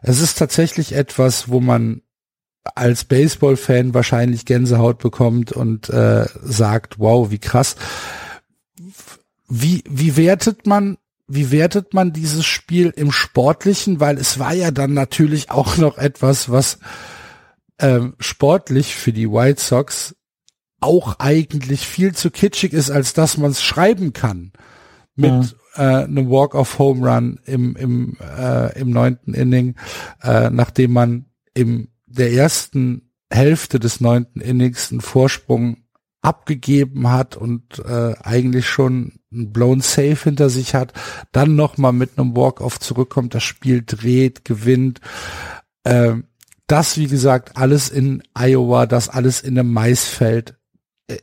es 0.00 0.20
ist 0.22 0.38
tatsächlich 0.38 0.94
etwas, 0.94 1.50
wo 1.50 1.60
man 1.60 2.00
als 2.74 3.04
Baseball-Fan 3.04 3.92
wahrscheinlich 3.92 4.46
Gänsehaut 4.46 4.98
bekommt 4.98 5.52
und 5.52 5.90
äh, 5.90 6.24
sagt, 6.42 6.98
wow, 6.98 7.30
wie 7.30 7.38
krass. 7.38 7.76
Wie, 9.46 9.84
wie 9.86 10.16
wertet 10.16 10.66
man, 10.66 10.96
wie 11.26 11.50
wertet 11.50 11.92
man 11.92 12.14
dieses 12.14 12.46
Spiel 12.46 12.90
im 12.96 13.12
Sportlichen? 13.12 14.00
Weil 14.00 14.16
es 14.16 14.38
war 14.38 14.54
ja 14.54 14.70
dann 14.70 14.94
natürlich 14.94 15.50
auch 15.50 15.76
noch 15.76 15.98
etwas, 15.98 16.50
was 16.50 16.78
ähm, 17.78 18.14
sportlich 18.18 18.96
für 18.96 19.12
die 19.12 19.30
White 19.30 19.60
Sox 19.60 20.14
auch 20.80 21.18
eigentlich 21.18 21.86
viel 21.86 22.14
zu 22.14 22.30
kitschig 22.30 22.72
ist, 22.72 22.90
als 22.90 23.12
dass 23.12 23.36
man 23.36 23.50
es 23.50 23.62
schreiben 23.62 24.12
kann. 24.12 24.52
Mit 25.16 25.56
ja. 25.76 26.02
äh, 26.02 26.04
einem 26.04 26.30
Walk 26.30 26.54
of 26.54 26.78
Home 26.78 27.08
Run 27.08 27.40
im, 27.44 27.74
im, 27.74 28.16
äh, 28.20 28.78
im 28.78 28.90
neunten 28.90 29.34
Inning, 29.34 29.74
äh, 30.22 30.50
nachdem 30.50 30.92
man 30.92 31.26
im 31.54 31.88
der 32.06 32.32
ersten 32.32 33.10
Hälfte 33.30 33.78
des 33.78 34.00
neunten 34.00 34.40
Innings 34.40 34.90
einen 34.90 35.00
Vorsprung 35.00 35.84
abgegeben 36.20 37.10
hat 37.10 37.36
und 37.36 37.78
äh, 37.80 38.14
eigentlich 38.22 38.68
schon 38.68 39.20
ein 39.32 39.52
blown 39.52 39.80
Safe 39.80 40.16
hinter 40.16 40.50
sich 40.50 40.74
hat, 40.74 40.92
dann 41.32 41.54
nochmal 41.54 41.92
mit 41.92 42.18
einem 42.18 42.36
Walk-off 42.36 42.80
zurückkommt, 42.80 43.34
das 43.34 43.44
Spiel 43.44 43.82
dreht, 43.84 44.44
gewinnt. 44.44 45.00
Äh, 45.84 46.14
das, 46.66 46.96
wie 46.98 47.06
gesagt, 47.06 47.56
alles 47.56 47.88
in 47.88 48.22
Iowa, 48.34 48.86
das 48.86 49.08
alles 49.08 49.40
in 49.40 49.58
einem 49.58 49.72
Maisfeld. 49.72 50.57
Äh, 51.08 51.18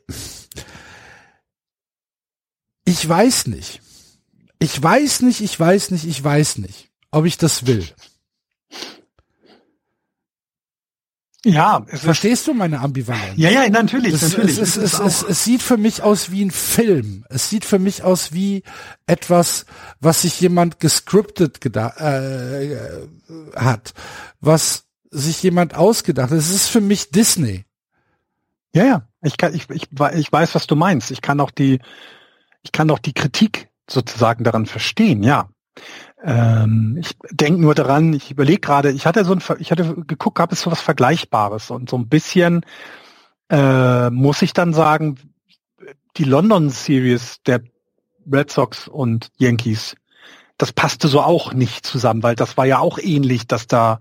ich 2.85 3.07
weiß 3.07 3.47
nicht. 3.47 3.81
Ich 4.59 4.81
weiß 4.81 5.21
nicht, 5.21 5.41
ich 5.41 5.59
weiß 5.59 5.91
nicht, 5.91 6.05
ich 6.05 6.23
weiß 6.23 6.59
nicht, 6.59 6.89
ob 7.11 7.25
ich 7.25 7.37
das 7.37 7.65
will. 7.65 7.87
Ja, 11.45 11.85
verstehst 11.87 12.47
du 12.47 12.55
meine 12.55 12.79
Ambivalenz? 12.79 13.37
Ja, 13.37 13.51
ja, 13.51 13.69
natürlich, 13.69 14.15
es, 14.15 14.23
natürlich. 14.23 14.57
Es, 14.57 14.77
es, 14.77 14.99
es, 14.99 15.21
es, 15.21 15.43
sieht 15.43 15.61
für 15.61 15.77
mich 15.77 16.01
aus 16.01 16.31
wie 16.31 16.43
ein 16.43 16.49
Film. 16.49 17.23
Es 17.29 17.51
sieht 17.51 17.65
für 17.65 17.77
mich 17.77 18.01
aus 18.01 18.33
wie 18.33 18.63
etwas, 19.05 19.67
was 19.99 20.23
sich 20.23 20.41
jemand 20.41 20.79
gescriptet 20.79 21.63
äh, 21.75 22.75
hat, 23.55 23.93
was 24.39 24.85
sich 25.11 25.43
jemand 25.43 25.75
ausgedacht 25.75 26.31
hat. 26.31 26.37
Es 26.39 26.49
ist 26.49 26.67
für 26.67 26.81
mich 26.81 27.11
Disney. 27.11 27.65
Ja, 28.73 28.85
ja, 28.85 29.07
ich 29.25 29.37
kann, 29.37 29.53
ich, 29.53 29.69
ich, 29.69 29.87
ich 30.15 30.31
weiß, 30.31 30.55
was 30.55 30.67
du 30.67 30.75
meinst. 30.75 31.11
Ich 31.11 31.21
kann 31.21 31.39
auch 31.39 31.51
die, 31.51 31.79
ich 32.63 32.71
kann 32.71 32.89
auch 32.91 32.99
die 32.99 33.13
Kritik 33.13 33.69
sozusagen 33.89 34.43
daran 34.43 34.65
verstehen, 34.65 35.23
ja. 35.23 35.49
Ähm, 36.23 36.97
ich 36.99 37.17
denke 37.31 37.61
nur 37.61 37.75
daran, 37.75 38.13
ich 38.13 38.31
überlege 38.31 38.61
gerade, 38.61 38.91
ich 38.91 39.05
hatte 39.05 39.25
so 39.25 39.33
ein, 39.33 39.41
ich 39.59 39.71
hatte 39.71 39.95
geguckt, 40.07 40.37
gab 40.37 40.51
es 40.51 40.61
so 40.61 40.71
was 40.71 40.81
Vergleichbares 40.81 41.69
und 41.69 41.89
so 41.89 41.97
ein 41.97 42.07
bisschen 42.07 42.65
äh, 43.49 44.09
muss 44.09 44.41
ich 44.41 44.53
dann 44.53 44.73
sagen, 44.73 45.17
die 46.17 46.23
London 46.23 46.69
Series 46.69 47.37
der 47.45 47.61
Red 48.31 48.51
Sox 48.51 48.87
und 48.87 49.29
Yankees, 49.37 49.95
das 50.57 50.71
passte 50.71 51.07
so 51.07 51.21
auch 51.21 51.53
nicht 51.53 51.85
zusammen, 51.85 52.23
weil 52.23 52.35
das 52.35 52.57
war 52.57 52.65
ja 52.65 52.79
auch 52.79 52.97
ähnlich, 52.97 53.45
dass 53.47 53.67
da, 53.67 53.99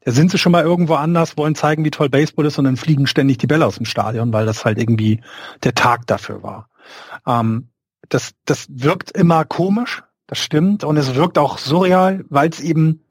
da 0.00 0.12
sind 0.12 0.30
sie 0.30 0.38
schon 0.38 0.52
mal 0.52 0.64
irgendwo 0.64 0.94
anders, 0.94 1.36
wollen 1.36 1.54
zeigen, 1.54 1.84
wie 1.84 1.90
toll 1.90 2.08
Baseball 2.08 2.46
ist 2.46 2.58
und 2.58 2.64
dann 2.64 2.76
fliegen 2.76 3.06
ständig 3.06 3.38
die 3.38 3.46
Bälle 3.46 3.66
aus 3.66 3.76
dem 3.76 3.86
Stadion, 3.86 4.32
weil 4.32 4.46
das 4.46 4.64
halt 4.64 4.78
irgendwie 4.78 5.20
der 5.62 5.74
Tag 5.74 6.06
dafür 6.06 6.42
war. 6.42 6.68
Ähm, 7.26 7.68
das, 8.08 8.32
das 8.44 8.66
wirkt 8.70 9.10
immer 9.10 9.44
komisch, 9.44 10.02
das 10.26 10.38
stimmt. 10.38 10.84
Und 10.84 10.96
es 10.96 11.14
wirkt 11.14 11.38
auch 11.38 11.58
surreal, 11.58 12.24
weil 12.28 12.48
es 12.48 12.60
eben 12.60 13.04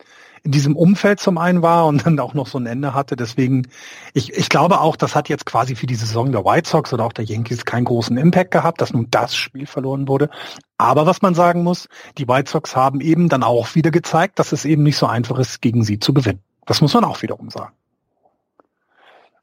in 0.43 0.51
diesem 0.51 0.75
Umfeld 0.75 1.19
zum 1.19 1.37
einen 1.37 1.61
war 1.61 1.85
und 1.85 2.05
dann 2.05 2.19
auch 2.19 2.33
noch 2.33 2.47
so 2.47 2.57
ein 2.57 2.65
Ende 2.65 2.93
hatte. 2.93 3.15
Deswegen, 3.15 3.67
ich, 4.13 4.33
ich 4.33 4.49
glaube 4.49 4.79
auch, 4.79 4.95
das 4.95 5.15
hat 5.15 5.29
jetzt 5.29 5.45
quasi 5.45 5.75
für 5.75 5.85
die 5.85 5.95
Saison 5.95 6.31
der 6.31 6.45
White 6.45 6.69
Sox 6.69 6.93
oder 6.93 7.05
auch 7.05 7.13
der 7.13 7.25
Yankees 7.25 7.65
keinen 7.65 7.85
großen 7.85 8.17
Impact 8.17 8.51
gehabt, 8.51 8.81
dass 8.81 8.93
nun 8.93 9.07
das 9.11 9.35
Spiel 9.35 9.65
verloren 9.65 10.07
wurde. 10.07 10.29
Aber 10.77 11.05
was 11.05 11.21
man 11.21 11.35
sagen 11.35 11.63
muss, 11.63 11.87
die 12.17 12.27
White 12.27 12.49
Sox 12.49 12.75
haben 12.75 13.01
eben 13.01 13.29
dann 13.29 13.43
auch 13.43 13.75
wieder 13.75 13.91
gezeigt, 13.91 14.39
dass 14.39 14.51
es 14.51 14.65
eben 14.65 14.83
nicht 14.83 14.97
so 14.97 15.05
einfach 15.05 15.37
ist, 15.39 15.61
gegen 15.61 15.83
sie 15.83 15.99
zu 15.99 16.13
gewinnen. 16.13 16.41
Das 16.65 16.81
muss 16.81 16.93
man 16.93 17.03
auch 17.03 17.21
wiederum 17.21 17.49
sagen. 17.49 17.73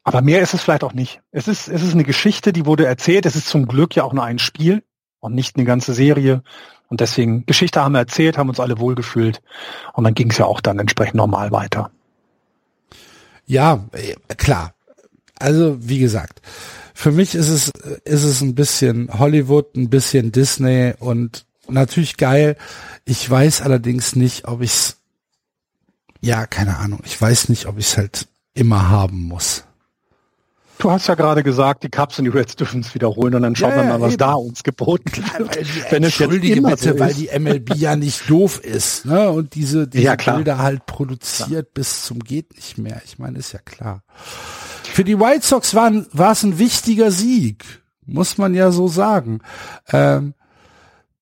Aber 0.04 0.22
mehr 0.22 0.40
ist 0.40 0.54
es 0.54 0.62
vielleicht 0.62 0.84
auch 0.84 0.92
nicht. 0.92 1.20
Es 1.32 1.48
ist, 1.48 1.66
es 1.68 1.82
ist 1.82 1.94
eine 1.94 2.04
Geschichte, 2.04 2.52
die 2.52 2.64
wurde 2.64 2.86
erzählt. 2.86 3.26
Es 3.26 3.34
ist 3.34 3.48
zum 3.48 3.66
Glück 3.66 3.96
ja 3.96 4.04
auch 4.04 4.12
nur 4.12 4.22
ein 4.22 4.38
Spiel 4.38 4.84
und 5.18 5.34
nicht 5.34 5.56
eine 5.56 5.64
ganze 5.64 5.94
Serie. 5.94 6.42
Und 6.88 7.00
deswegen, 7.00 7.44
Geschichte 7.46 7.82
haben 7.82 7.92
wir 7.92 7.98
erzählt, 7.98 8.38
haben 8.38 8.48
uns 8.48 8.60
alle 8.60 8.78
wohlgefühlt. 8.78 9.42
Und 9.94 10.04
dann 10.04 10.14
ging 10.14 10.30
es 10.30 10.38
ja 10.38 10.46
auch 10.46 10.60
dann 10.60 10.78
entsprechend 10.78 11.16
normal 11.16 11.50
weiter. 11.50 11.90
Ja, 13.46 13.84
äh, 13.92 14.14
klar. 14.36 14.74
Also, 15.38 15.76
wie 15.80 15.98
gesagt, 15.98 16.40
für 16.94 17.12
mich 17.12 17.34
ist 17.34 17.48
es, 17.48 17.68
ist 18.04 18.24
es 18.24 18.40
ein 18.40 18.54
bisschen 18.54 19.10
Hollywood, 19.18 19.76
ein 19.76 19.90
bisschen 19.90 20.32
Disney 20.32 20.94
und 20.98 21.44
natürlich 21.68 22.16
geil. 22.16 22.56
Ich 23.04 23.28
weiß 23.28 23.60
allerdings 23.60 24.16
nicht, 24.16 24.48
ob 24.48 24.62
ich's, 24.62 24.95
ja, 26.20 26.46
keine 26.46 26.78
Ahnung, 26.78 27.00
ich 27.04 27.20
weiß 27.20 27.48
nicht, 27.48 27.66
ob 27.66 27.78
ich's 27.78 27.96
halt 27.96 28.28
immer 28.54 28.88
haben 28.88 29.22
muss. 29.22 29.64
Du 30.78 30.90
hast 30.90 31.06
ja 31.06 31.14
gerade 31.14 31.42
gesagt, 31.42 31.84
die 31.84 31.88
Cubs 31.88 32.18
und 32.18 32.26
die 32.26 32.30
Reds 32.30 32.54
dürfen 32.56 32.80
es 32.80 32.94
wiederholen 32.94 33.34
und 33.34 33.42
dann 33.42 33.56
schauen 33.56 33.70
ja, 33.70 33.76
wir 33.78 33.84
mal, 33.84 34.00
was 34.00 34.12
eben. 34.12 34.18
da 34.18 34.34
uns 34.34 34.62
geboten 34.62 35.24
wird. 35.38 35.90
Wenn 35.90 36.04
es 36.04 36.20
Entschuldige 36.20 36.60
bitte, 36.60 36.92
so 36.92 36.98
weil 36.98 37.14
die 37.14 37.30
MLB 37.38 37.74
ja 37.76 37.96
nicht 37.96 38.28
doof 38.28 38.60
ist, 38.62 39.06
ne? 39.06 39.30
Und 39.30 39.54
diese, 39.54 39.88
diese 39.88 40.04
ja, 40.04 40.16
Bilder 40.16 40.58
halt 40.58 40.84
produziert 40.84 41.48
klar. 41.48 41.62
bis 41.72 42.04
zum 42.04 42.18
geht 42.18 42.54
nicht 42.56 42.76
mehr. 42.76 43.00
Ich 43.06 43.18
meine, 43.18 43.38
ist 43.38 43.52
ja 43.52 43.60
klar. 43.60 44.02
Für 44.82 45.04
die 45.04 45.18
White 45.18 45.46
Sox 45.46 45.74
war, 45.74 45.90
war 46.12 46.32
es 46.32 46.42
ein 46.42 46.58
wichtiger 46.58 47.10
Sieg, 47.10 47.64
muss 48.04 48.36
man 48.36 48.54
ja 48.54 48.70
so 48.70 48.86
sagen. 48.86 49.40
Ähm, 49.92 50.34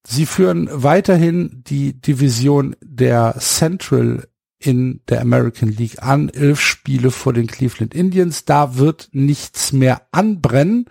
sie 0.04 0.26
führen 0.26 0.68
weiterhin 0.70 1.62
die 1.66 2.00
Division 2.00 2.74
der 2.82 3.36
Central 3.38 4.26
in 4.64 5.00
der 5.08 5.20
American 5.20 5.70
League 5.70 6.02
an, 6.02 6.28
elf 6.28 6.60
Spiele 6.60 7.10
vor 7.10 7.32
den 7.32 7.46
Cleveland 7.46 7.94
Indians. 7.94 8.44
Da 8.44 8.76
wird 8.76 9.08
nichts 9.12 9.72
mehr 9.72 10.02
anbrennen. 10.12 10.86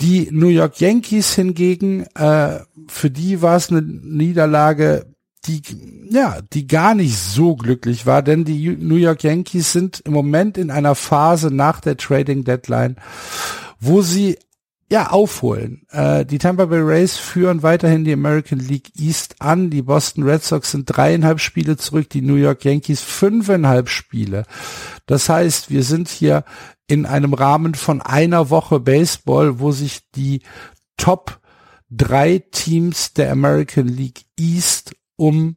Die 0.00 0.28
New 0.30 0.48
York 0.48 0.80
Yankees 0.80 1.34
hingegen, 1.34 2.06
äh, 2.14 2.60
für 2.88 3.10
die 3.10 3.42
war 3.42 3.56
es 3.56 3.70
eine 3.70 3.82
Niederlage, 3.82 5.06
die 5.46 5.62
ja, 6.10 6.38
die 6.52 6.66
gar 6.66 6.94
nicht 6.94 7.16
so 7.16 7.56
glücklich 7.56 8.04
war, 8.04 8.22
denn 8.22 8.44
die 8.44 8.68
New 8.68 8.96
York 8.96 9.22
Yankees 9.22 9.72
sind 9.72 10.00
im 10.00 10.12
Moment 10.12 10.58
in 10.58 10.70
einer 10.70 10.94
Phase 10.94 11.54
nach 11.54 11.80
der 11.80 11.96
Trading 11.96 12.44
Deadline, 12.44 12.96
wo 13.78 14.02
sie 14.02 14.38
ja, 14.90 15.10
aufholen. 15.10 15.86
Äh, 15.90 16.26
die 16.26 16.38
Tampa 16.38 16.64
Bay 16.64 16.80
Rays 16.80 17.16
führen 17.16 17.62
weiterhin 17.62 18.04
die 18.04 18.12
American 18.12 18.58
League 18.58 18.90
East 18.98 19.36
an. 19.38 19.70
Die 19.70 19.82
Boston 19.82 20.24
Red 20.24 20.42
Sox 20.42 20.72
sind 20.72 20.86
dreieinhalb 20.86 21.38
Spiele 21.38 21.76
zurück, 21.76 22.10
die 22.10 22.22
New 22.22 22.34
York 22.34 22.64
Yankees 22.64 23.00
fünfeinhalb 23.00 23.88
Spiele. 23.88 24.44
Das 25.06 25.28
heißt, 25.28 25.70
wir 25.70 25.84
sind 25.84 26.08
hier 26.08 26.44
in 26.88 27.06
einem 27.06 27.34
Rahmen 27.34 27.76
von 27.76 28.02
einer 28.02 28.50
Woche 28.50 28.80
Baseball, 28.80 29.60
wo 29.60 29.70
sich 29.70 30.00
die 30.16 30.42
Top 30.96 31.40
drei 31.88 32.42
Teams 32.50 33.12
der 33.12 33.30
American 33.30 33.86
League 33.86 34.24
East 34.36 34.96
um, 35.14 35.56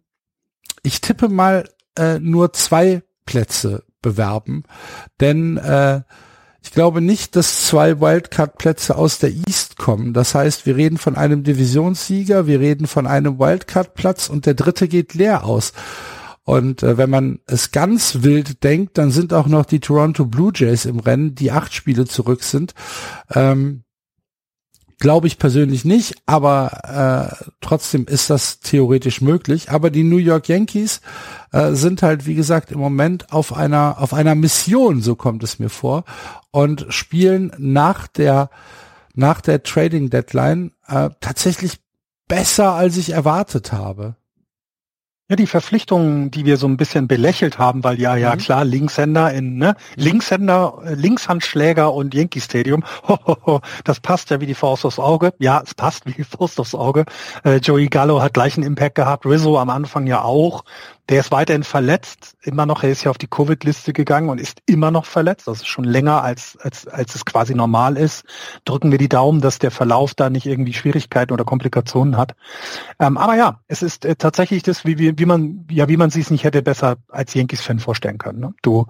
ich 0.84 1.02
tippe 1.02 1.28
mal, 1.28 1.68
äh, 1.98 2.20
nur 2.20 2.54
zwei 2.54 3.02
Plätze 3.26 3.84
bewerben. 4.02 4.64
Denn 5.20 5.58
äh, 5.58 6.02
ich 6.64 6.72
glaube 6.72 7.02
nicht, 7.02 7.36
dass 7.36 7.68
zwei 7.68 8.00
Wildcard-Plätze 8.00 8.96
aus 8.96 9.20
der 9.20 9.32
East 9.32 9.78
kommen. 9.78 10.14
Das 10.14 10.34
heißt, 10.34 10.66
wir 10.66 10.78
reden 10.78 10.98
von 10.98 11.18
einem 11.18 11.44
Divisionssieger, 11.44 12.48
wir 12.48 12.62
reden 12.62 12.88
von 12.88 13.06
einem 13.06 13.38
Wildcard-Platz 13.38 14.30
und 14.30 14.46
der 14.46 14.54
dritte 14.54 14.88
geht 14.88 15.14
leer 15.14 15.44
aus. 15.44 15.74
Und 16.46 16.82
äh, 16.82 16.98
wenn 16.98 17.10
man 17.10 17.40
es 17.48 17.72
ganz 17.72 18.24
wild 18.24 18.64
denkt, 18.64 18.98
dann 18.98 19.12
sind 19.12 19.34
auch 19.34 19.48
noch 19.48 19.66
die 19.66 19.82
Toronto 19.82 20.26
Blue 20.26 20.52
Jays 20.54 20.86
im 20.86 21.00
Rennen, 21.00 21.36
die 21.36 21.52
acht 21.52 21.74
Spiele 21.74 22.06
zurück 22.06 22.44
sind. 22.44 22.74
Ähm, 23.34 23.83
Glaube 25.04 25.28
ich 25.28 25.38
persönlich 25.38 25.84
nicht, 25.84 26.16
aber 26.28 27.36
äh, 27.36 27.52
trotzdem 27.60 28.06
ist 28.06 28.30
das 28.30 28.62
theoretisch 28.62 29.20
möglich. 29.20 29.70
Aber 29.70 29.90
die 29.90 30.04
New 30.04 30.16
York 30.16 30.48
Yankees 30.48 31.02
äh, 31.52 31.74
sind 31.74 32.02
halt, 32.02 32.26
wie 32.26 32.36
gesagt, 32.36 32.72
im 32.72 32.80
Moment 32.80 33.34
auf 33.34 33.52
einer, 33.52 33.98
auf 34.00 34.14
einer 34.14 34.34
Mission, 34.34 35.02
so 35.02 35.18
kommt 35.18 35.44
es 35.44 35.60
mir 35.60 35.68
vor, 35.68 36.06
und 36.52 36.86
spielen 36.88 37.52
nach 37.58 38.08
der, 38.08 38.50
nach 39.14 39.42
der 39.42 39.64
Trading 39.64 40.10
Deadline 40.10 40.72
äh, 40.88 41.10
tatsächlich 41.20 41.82
besser, 42.30 42.72
als 42.72 42.96
ich 42.96 43.10
erwartet 43.10 43.74
habe. 43.74 44.16
Ja, 45.30 45.38
die 45.38 45.48
Verpflichtungen, 45.48 46.32
die 46.32 46.44
wir 46.44 46.58
so 46.58 46.68
ein 46.68 46.76
bisschen 46.76 47.08
belächelt 47.08 47.58
haben, 47.58 47.86
weil 47.86 47.98
ja, 47.98 48.18
ja 48.18 48.36
mhm. 48.36 48.40
klar, 48.40 48.66
Linkshänder 48.66 49.32
in, 49.32 49.58
ne, 49.58 49.78
Linkshänder, 49.96 50.80
äh, 50.86 50.96
Linkshandschläger 50.96 51.94
und 51.94 52.14
Yankee 52.14 52.42
Stadium, 52.42 52.84
ho, 53.08 53.18
ho, 53.26 53.38
ho, 53.46 53.62
das 53.86 54.02
passt 54.02 54.32
ja 54.32 54.42
wie 54.42 54.48
die 54.48 54.54
Faust 54.54 54.86
aufs 54.86 55.00
Auge. 55.00 55.34
Ja, 55.40 55.62
es 55.66 55.76
passt 55.76 56.06
wie 56.06 56.12
die 56.12 56.26
Faust 56.26 56.60
aufs 56.60 56.76
Auge. 56.76 57.06
Äh, 57.46 57.56
Joey 57.60 57.88
Gallo 57.88 58.22
hat 58.22 58.34
gleichen 58.34 58.64
Impact 58.64 58.96
gehabt, 58.96 59.26
Rizzo 59.26 59.58
am 59.58 59.70
Anfang 59.70 60.08
ja 60.08 60.24
auch. 60.24 60.66
Der 61.10 61.20
ist 61.20 61.32
weiterhin 61.32 61.64
verletzt, 61.64 62.38
immer 62.44 62.66
noch, 62.66 62.84
er 62.84 62.90
ist 62.90 63.04
ja 63.04 63.12
auf 63.12 63.18
die 63.18 63.28
Covid-Liste 63.28 63.92
gegangen 63.92 64.30
und 64.30 64.40
ist 64.40 64.62
immer 64.66 64.90
noch 64.90 65.06
verletzt. 65.06 65.48
Das 65.48 65.58
ist 65.58 65.68
schon 65.68 65.84
länger, 65.84 66.24
als, 66.24 66.58
als, 66.62 66.88
als 66.88 67.16
es 67.16 67.26
quasi 67.26 67.56
normal 67.56 67.98
ist. 67.98 68.24
Drücken 68.64 68.90
wir 68.90 68.98
die 68.98 69.10
Daumen, 69.10 69.42
dass 69.42 69.60
der 69.60 69.72
Verlauf 69.72 70.14
da 70.14 70.30
nicht 70.30 70.46
irgendwie 70.46 70.74
Schwierigkeiten 70.74 71.34
oder 71.34 71.44
Komplikationen 71.44 72.16
hat. 72.16 72.36
Ähm, 73.00 73.18
aber 73.18 73.36
ja, 73.36 73.60
es 73.68 73.82
ist 73.82 74.06
äh, 74.06 74.16
tatsächlich 74.16 74.64
das, 74.64 74.86
wie, 74.86 74.98
wie, 74.98 75.20
wie 75.20 75.26
man, 75.26 75.68
ja, 75.70 75.90
wie 75.90 75.98
man 75.98 76.10
sich 76.10 76.26
es 76.26 76.32
nicht 76.32 76.46
hätte 76.46 76.62
besser 76.62 76.96
als 77.10 77.34
Yankees-Fan 77.34 77.80
vorstellen 77.80 78.18
können. 78.18 78.40
Ne? 78.40 78.54
Du, 78.62 78.88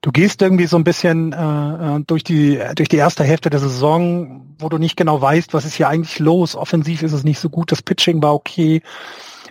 du 0.00 0.10
gehst 0.10 0.42
irgendwie 0.42 0.66
so 0.66 0.76
ein 0.76 0.84
bisschen 0.84 1.32
äh, 1.32 1.96
äh 1.96 2.00
durch 2.04 2.24
die 2.24 2.60
durch 2.74 2.88
die 2.88 2.96
erste 2.96 3.22
Hälfte 3.22 3.48
der 3.48 3.60
Saison, 3.60 4.54
wo 4.58 4.68
du 4.68 4.78
nicht 4.78 4.96
genau 4.96 5.20
weißt, 5.20 5.54
was 5.54 5.64
ist 5.64 5.74
hier 5.74 5.88
eigentlich 5.88 6.18
los. 6.18 6.56
Offensiv 6.56 7.02
ist 7.04 7.12
es 7.12 7.22
nicht 7.22 7.38
so 7.38 7.48
gut, 7.48 7.70
das 7.70 7.82
Pitching 7.82 8.20
war 8.22 8.34
okay. 8.34 8.82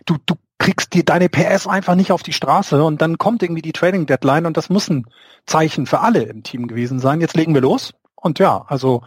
Du, 0.05 0.17
du 0.25 0.35
kriegst 0.63 0.93
dir 0.93 1.03
deine 1.03 1.27
PS 1.27 1.67
einfach 1.67 1.95
nicht 1.95 2.13
auf 2.13 2.23
die 2.23 2.31
Straße 2.31 2.81
und 2.81 3.01
dann 3.01 3.17
kommt 3.17 3.43
irgendwie 3.43 3.61
die 3.61 3.73
Trading 3.73 4.05
Deadline 4.05 4.45
und 4.45 4.55
das 4.55 4.69
muss 4.69 4.89
ein 4.89 5.05
Zeichen 5.45 5.85
für 5.85 5.99
alle 5.99 6.23
im 6.23 6.43
Team 6.43 6.67
gewesen 6.67 6.99
sein. 6.99 7.19
Jetzt 7.19 7.35
legen 7.35 7.53
wir 7.53 7.59
los. 7.59 7.93
Und 8.15 8.39
ja, 8.39 8.63
also 8.69 9.03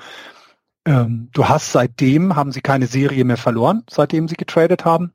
ähm, 0.85 1.31
du 1.33 1.49
hast 1.49 1.73
seitdem, 1.73 2.37
haben 2.37 2.53
sie 2.53 2.61
keine 2.61 2.87
Serie 2.87 3.25
mehr 3.25 3.39
verloren, 3.39 3.85
seitdem 3.89 4.29
sie 4.29 4.35
getradet 4.35 4.85
haben. 4.85 5.13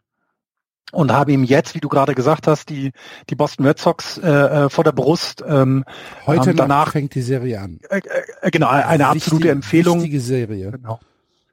Und 0.92 1.14
haben 1.14 1.32
ihm 1.32 1.44
jetzt, 1.44 1.76
wie 1.76 1.80
du 1.80 1.88
gerade 1.88 2.16
gesagt 2.16 2.48
hast, 2.48 2.70
die, 2.70 2.92
die 3.30 3.36
Boston 3.36 3.66
Red 3.66 3.78
Sox 3.78 4.18
äh, 4.18 4.28
äh 4.28 4.70
vor 4.70 4.84
der 4.84 4.92
Brust. 4.92 5.44
Ähm, 5.48 5.86
Heute 6.26 6.50
ähm, 6.50 6.58
danach 6.58 6.92
fängt 6.92 7.14
die 7.14 7.22
Serie 7.22 7.62
an. 7.62 7.80
Äh, 7.90 8.02
äh, 8.42 8.52
genau, 8.52 8.68
eine 8.68 9.08
absolute 9.08 9.52
Empfehlung. 9.52 10.00
Wichtige 10.00 10.20
Serie. 10.20 10.72
Genau. 10.72 11.00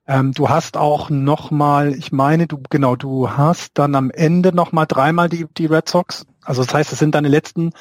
Ähm, 0.09 0.32
du 0.32 0.48
hast 0.48 0.76
auch 0.78 1.11
noch 1.11 1.50
mal, 1.50 1.92
ich 1.92 2.12
meine, 2.12 2.46
du 2.46 2.61
genau, 2.70 2.96
du 2.96 3.30
hast 3.30 3.72
dann 3.74 3.94
am 3.94 4.11
Ende 4.11 4.54
noch 4.54 4.72
mal 4.72 4.86
dreimal 4.86 5.28
die 5.28 5.46
die 5.56 5.66
Red 5.66 5.88
Sox. 5.88 6.26
Also 6.42 6.64
das 6.64 6.72
heißt, 6.72 6.92
es 6.92 6.98
sind 6.98 7.14
deine 7.14 7.28
letzten 7.28 7.72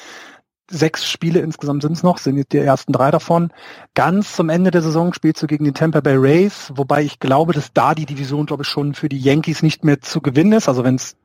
sechs 0.70 1.08
Spiele 1.08 1.40
insgesamt 1.40 1.82
sind 1.82 1.92
es 1.92 2.02
noch, 2.02 2.18
sind 2.18 2.52
die 2.52 2.58
ersten 2.58 2.92
drei 2.92 3.10
davon. 3.10 3.50
Ganz 3.94 4.34
zum 4.34 4.50
Ende 4.50 4.70
der 4.70 4.82
Saison 4.82 5.14
spielst 5.14 5.42
du 5.42 5.46
gegen 5.46 5.64
die 5.64 5.72
Tampa 5.72 6.00
Bay 6.00 6.16
Rays, 6.16 6.70
wobei 6.74 7.02
ich 7.02 7.18
glaube, 7.20 7.54
dass 7.54 7.72
da 7.72 7.94
die 7.94 8.04
Division, 8.04 8.44
glaube 8.44 8.62
ich, 8.62 8.68
schon 8.68 8.94
für 8.94 9.08
die 9.08 9.18
Yankees 9.18 9.62
nicht 9.62 9.84
mehr 9.84 10.02
zu 10.02 10.20
gewinnen 10.20 10.52
ist. 10.52 10.68
Also 10.68 10.84
wenn 10.84 10.96
es 10.96 11.16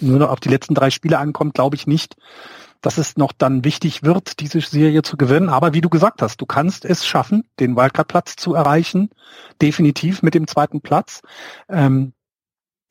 nur 0.00 0.18
noch 0.18 0.28
auf 0.28 0.40
die 0.40 0.50
letzten 0.50 0.74
drei 0.74 0.90
Spiele 0.90 1.18
ankommt, 1.18 1.54
glaube 1.54 1.76
ich 1.76 1.86
nicht, 1.86 2.16
dass 2.82 2.98
es 2.98 3.16
noch 3.16 3.32
dann 3.32 3.64
wichtig 3.64 4.02
wird, 4.02 4.40
diese 4.40 4.60
Serie 4.60 5.02
zu 5.02 5.16
gewinnen. 5.16 5.48
Aber 5.48 5.72
wie 5.72 5.80
du 5.80 5.88
gesagt 5.88 6.20
hast, 6.20 6.40
du 6.40 6.46
kannst 6.46 6.84
es 6.84 7.06
schaffen, 7.06 7.44
den 7.60 7.76
Wildcard-Platz 7.76 8.36
zu 8.36 8.54
erreichen, 8.54 9.10
definitiv 9.62 10.22
mit 10.22 10.34
dem 10.34 10.46
zweiten 10.46 10.80
Platz. 10.82 11.22
Ähm, 11.68 12.12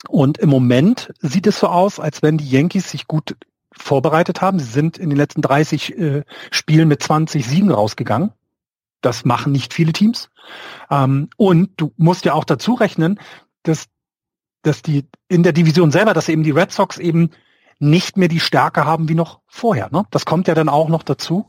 und 0.07 0.39
im 0.39 0.49
Moment 0.49 1.13
sieht 1.19 1.45
es 1.45 1.59
so 1.59 1.67
aus, 1.67 1.99
als 1.99 2.23
wenn 2.23 2.37
die 2.37 2.49
Yankees 2.49 2.89
sich 2.89 3.07
gut 3.07 3.35
vorbereitet 3.71 4.41
haben. 4.41 4.59
Sie 4.59 4.65
sind 4.65 4.97
in 4.97 5.09
den 5.09 5.17
letzten 5.17 5.41
30 5.41 5.97
äh, 5.97 6.23
Spielen 6.49 6.87
mit 6.87 7.03
20 7.03 7.45
Siegen 7.45 7.69
rausgegangen. 7.69 8.31
Das 9.01 9.25
machen 9.25 9.51
nicht 9.51 9.73
viele 9.73 9.91
Teams. 9.91 10.29
Ähm, 10.89 11.29
und 11.35 11.69
du 11.77 11.93
musst 11.97 12.25
ja 12.25 12.33
auch 12.33 12.45
dazu 12.45 12.73
rechnen, 12.73 13.19
dass, 13.63 13.87
dass 14.61 14.81
die 14.81 15.05
in 15.27 15.43
der 15.43 15.53
Division 15.53 15.91
selber, 15.91 16.13
dass 16.13 16.29
eben 16.29 16.43
die 16.43 16.51
Red 16.51 16.71
Sox 16.71 16.97
eben 16.97 17.31
nicht 17.81 18.15
mehr 18.15 18.27
die 18.27 18.39
Stärke 18.39 18.85
haben 18.85 19.09
wie 19.09 19.15
noch 19.15 19.41
vorher. 19.47 19.89
Ne? 19.91 20.05
Das 20.11 20.25
kommt 20.25 20.47
ja 20.47 20.53
dann 20.53 20.69
auch 20.69 20.87
noch 20.87 21.03
dazu. 21.03 21.47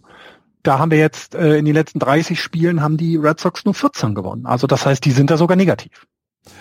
Da 0.62 0.78
haben 0.78 0.90
wir 0.90 0.98
jetzt 0.98 1.34
äh, 1.34 1.56
in 1.56 1.64
den 1.64 1.74
letzten 1.74 1.98
30 1.98 2.40
Spielen 2.40 2.82
haben 2.82 2.96
die 2.96 3.16
Red 3.16 3.40
Sox 3.40 3.64
nur 3.64 3.74
14 3.74 4.14
gewonnen. 4.14 4.46
Also 4.46 4.66
das 4.66 4.86
heißt, 4.86 5.04
die 5.04 5.10
sind 5.10 5.30
da 5.30 5.36
sogar 5.36 5.56
negativ. 5.56 6.06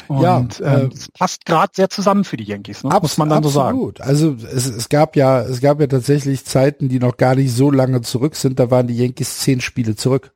Und 0.08 0.22
ja, 0.22 0.46
äh, 0.60 0.90
es 0.94 1.10
passt 1.12 1.46
gerade 1.46 1.72
sehr 1.76 1.90
zusammen 1.90 2.24
für 2.24 2.38
die 2.38 2.44
Yankees, 2.44 2.84
ne? 2.84 2.96
muss 3.02 3.18
man 3.18 3.30
dann 3.30 3.40
absolut. 3.40 3.54
so 3.54 3.60
sagen. 3.60 3.78
Absolut. 3.78 4.02
Also 4.02 4.36
es, 4.48 4.66
es 4.68 4.90
gab 4.90 5.16
ja, 5.16 5.42
es 5.42 5.62
gab 5.62 5.80
ja 5.80 5.88
tatsächlich 5.88 6.46
Zeiten, 6.46 6.90
die 6.90 7.00
noch 7.00 7.18
gar 7.18 7.36
nicht 7.36 7.52
so 7.54 7.72
lange 7.72 8.02
zurück 8.02 8.36
sind. 8.36 8.60
Da 8.60 8.70
waren 8.70 8.88
die 8.88 8.98
Yankees 8.98 9.40
zehn 9.40 9.62
Spiele 9.62 9.96
zurück 9.96 10.34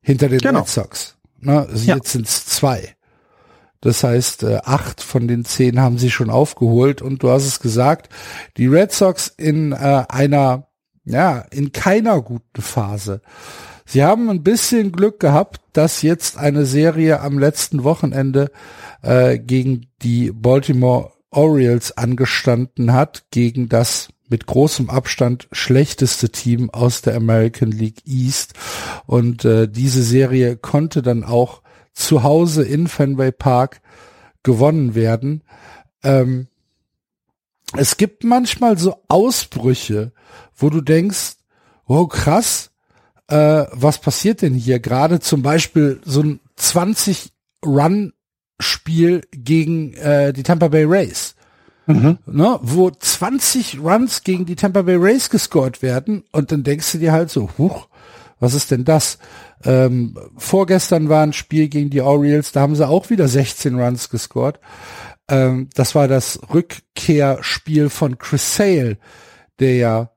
hinter 0.00 0.28
den 0.28 0.38
genau. 0.38 0.60
Red 0.60 0.68
Sox. 0.68 1.16
Ne? 1.40 1.66
Also 1.68 1.84
ja. 1.84 1.96
Jetzt 1.96 2.12
sind 2.12 2.26
es 2.26 2.46
zwei. 2.46 2.96
Das 3.80 4.02
heißt, 4.02 4.42
äh, 4.42 4.58
acht 4.64 5.02
von 5.02 5.28
den 5.28 5.44
zehn 5.44 5.80
haben 5.80 5.98
sie 5.98 6.10
schon 6.10 6.30
aufgeholt 6.30 7.00
und 7.00 7.22
du 7.22 7.30
hast 7.30 7.46
es 7.46 7.60
gesagt, 7.60 8.08
die 8.56 8.66
Red 8.66 8.92
Sox 8.92 9.32
in 9.36 9.72
äh, 9.72 10.04
einer, 10.08 10.66
ja, 11.04 11.44
in 11.50 11.72
keiner 11.72 12.20
guten 12.22 12.62
Phase. 12.62 13.20
Sie 13.86 14.04
haben 14.04 14.28
ein 14.28 14.42
bisschen 14.42 14.92
Glück 14.92 15.20
gehabt, 15.20 15.62
dass 15.72 16.02
jetzt 16.02 16.36
eine 16.36 16.66
Serie 16.66 17.20
am 17.20 17.38
letzten 17.38 17.84
Wochenende 17.84 18.50
äh, 19.02 19.38
gegen 19.38 19.86
die 20.02 20.30
Baltimore 20.30 21.12
Orioles 21.30 21.96
angestanden 21.96 22.92
hat, 22.92 23.24
gegen 23.30 23.68
das 23.68 24.08
mit 24.28 24.46
großem 24.46 24.90
Abstand 24.90 25.48
schlechteste 25.52 26.30
Team 26.30 26.68
aus 26.70 27.00
der 27.00 27.16
American 27.16 27.70
League 27.70 28.02
East. 28.06 28.54
Und 29.06 29.44
äh, 29.44 29.68
diese 29.68 30.02
Serie 30.02 30.56
konnte 30.56 31.00
dann 31.00 31.24
auch 31.24 31.62
zu 31.98 32.22
Hause 32.22 32.62
in 32.62 32.86
Fenway 32.86 33.32
Park 33.32 33.80
gewonnen 34.42 34.94
werden. 34.94 35.42
Ähm, 36.02 36.46
es 37.76 37.96
gibt 37.96 38.24
manchmal 38.24 38.78
so 38.78 39.02
Ausbrüche, 39.08 40.12
wo 40.56 40.70
du 40.70 40.80
denkst, 40.80 41.36
oh 41.86 42.06
krass, 42.06 42.70
äh, 43.28 43.64
was 43.72 44.00
passiert 44.00 44.42
denn 44.42 44.54
hier? 44.54 44.78
Gerade 44.78 45.20
zum 45.20 45.42
Beispiel 45.42 46.00
so 46.04 46.22
ein 46.22 46.40
20 46.56 47.32
Run 47.64 48.12
Spiel 48.60 49.22
gegen 49.30 49.94
äh, 49.94 50.32
die 50.32 50.42
Tampa 50.42 50.68
Bay 50.68 50.84
Rays. 50.84 51.34
Mhm. 51.86 52.18
Ne, 52.26 52.58
wo 52.62 52.90
20 52.90 53.80
Runs 53.80 54.22
gegen 54.22 54.44
die 54.44 54.56
Tampa 54.56 54.82
Bay 54.82 54.96
Rays 54.96 55.30
gescored 55.30 55.80
werden 55.80 56.24
und 56.32 56.52
dann 56.52 56.62
denkst 56.62 56.92
du 56.92 56.98
dir 56.98 57.12
halt 57.12 57.30
so, 57.30 57.48
huch, 57.56 57.87
was 58.40 58.54
ist 58.54 58.70
denn 58.70 58.84
das? 58.84 59.18
Ähm, 59.64 60.18
vorgestern 60.36 61.08
war 61.08 61.22
ein 61.22 61.32
Spiel 61.32 61.68
gegen 61.68 61.90
die 61.90 62.00
Orioles, 62.00 62.52
da 62.52 62.60
haben 62.60 62.76
sie 62.76 62.86
auch 62.86 63.10
wieder 63.10 63.28
16 63.28 63.78
Runs 63.78 64.10
gescored. 64.10 64.60
Ähm, 65.28 65.68
das 65.74 65.94
war 65.94 66.08
das 66.08 66.40
Rückkehrspiel 66.52 67.90
von 67.90 68.18
Chris 68.18 68.56
Sale, 68.56 68.98
der 69.58 69.76
ja 69.76 70.10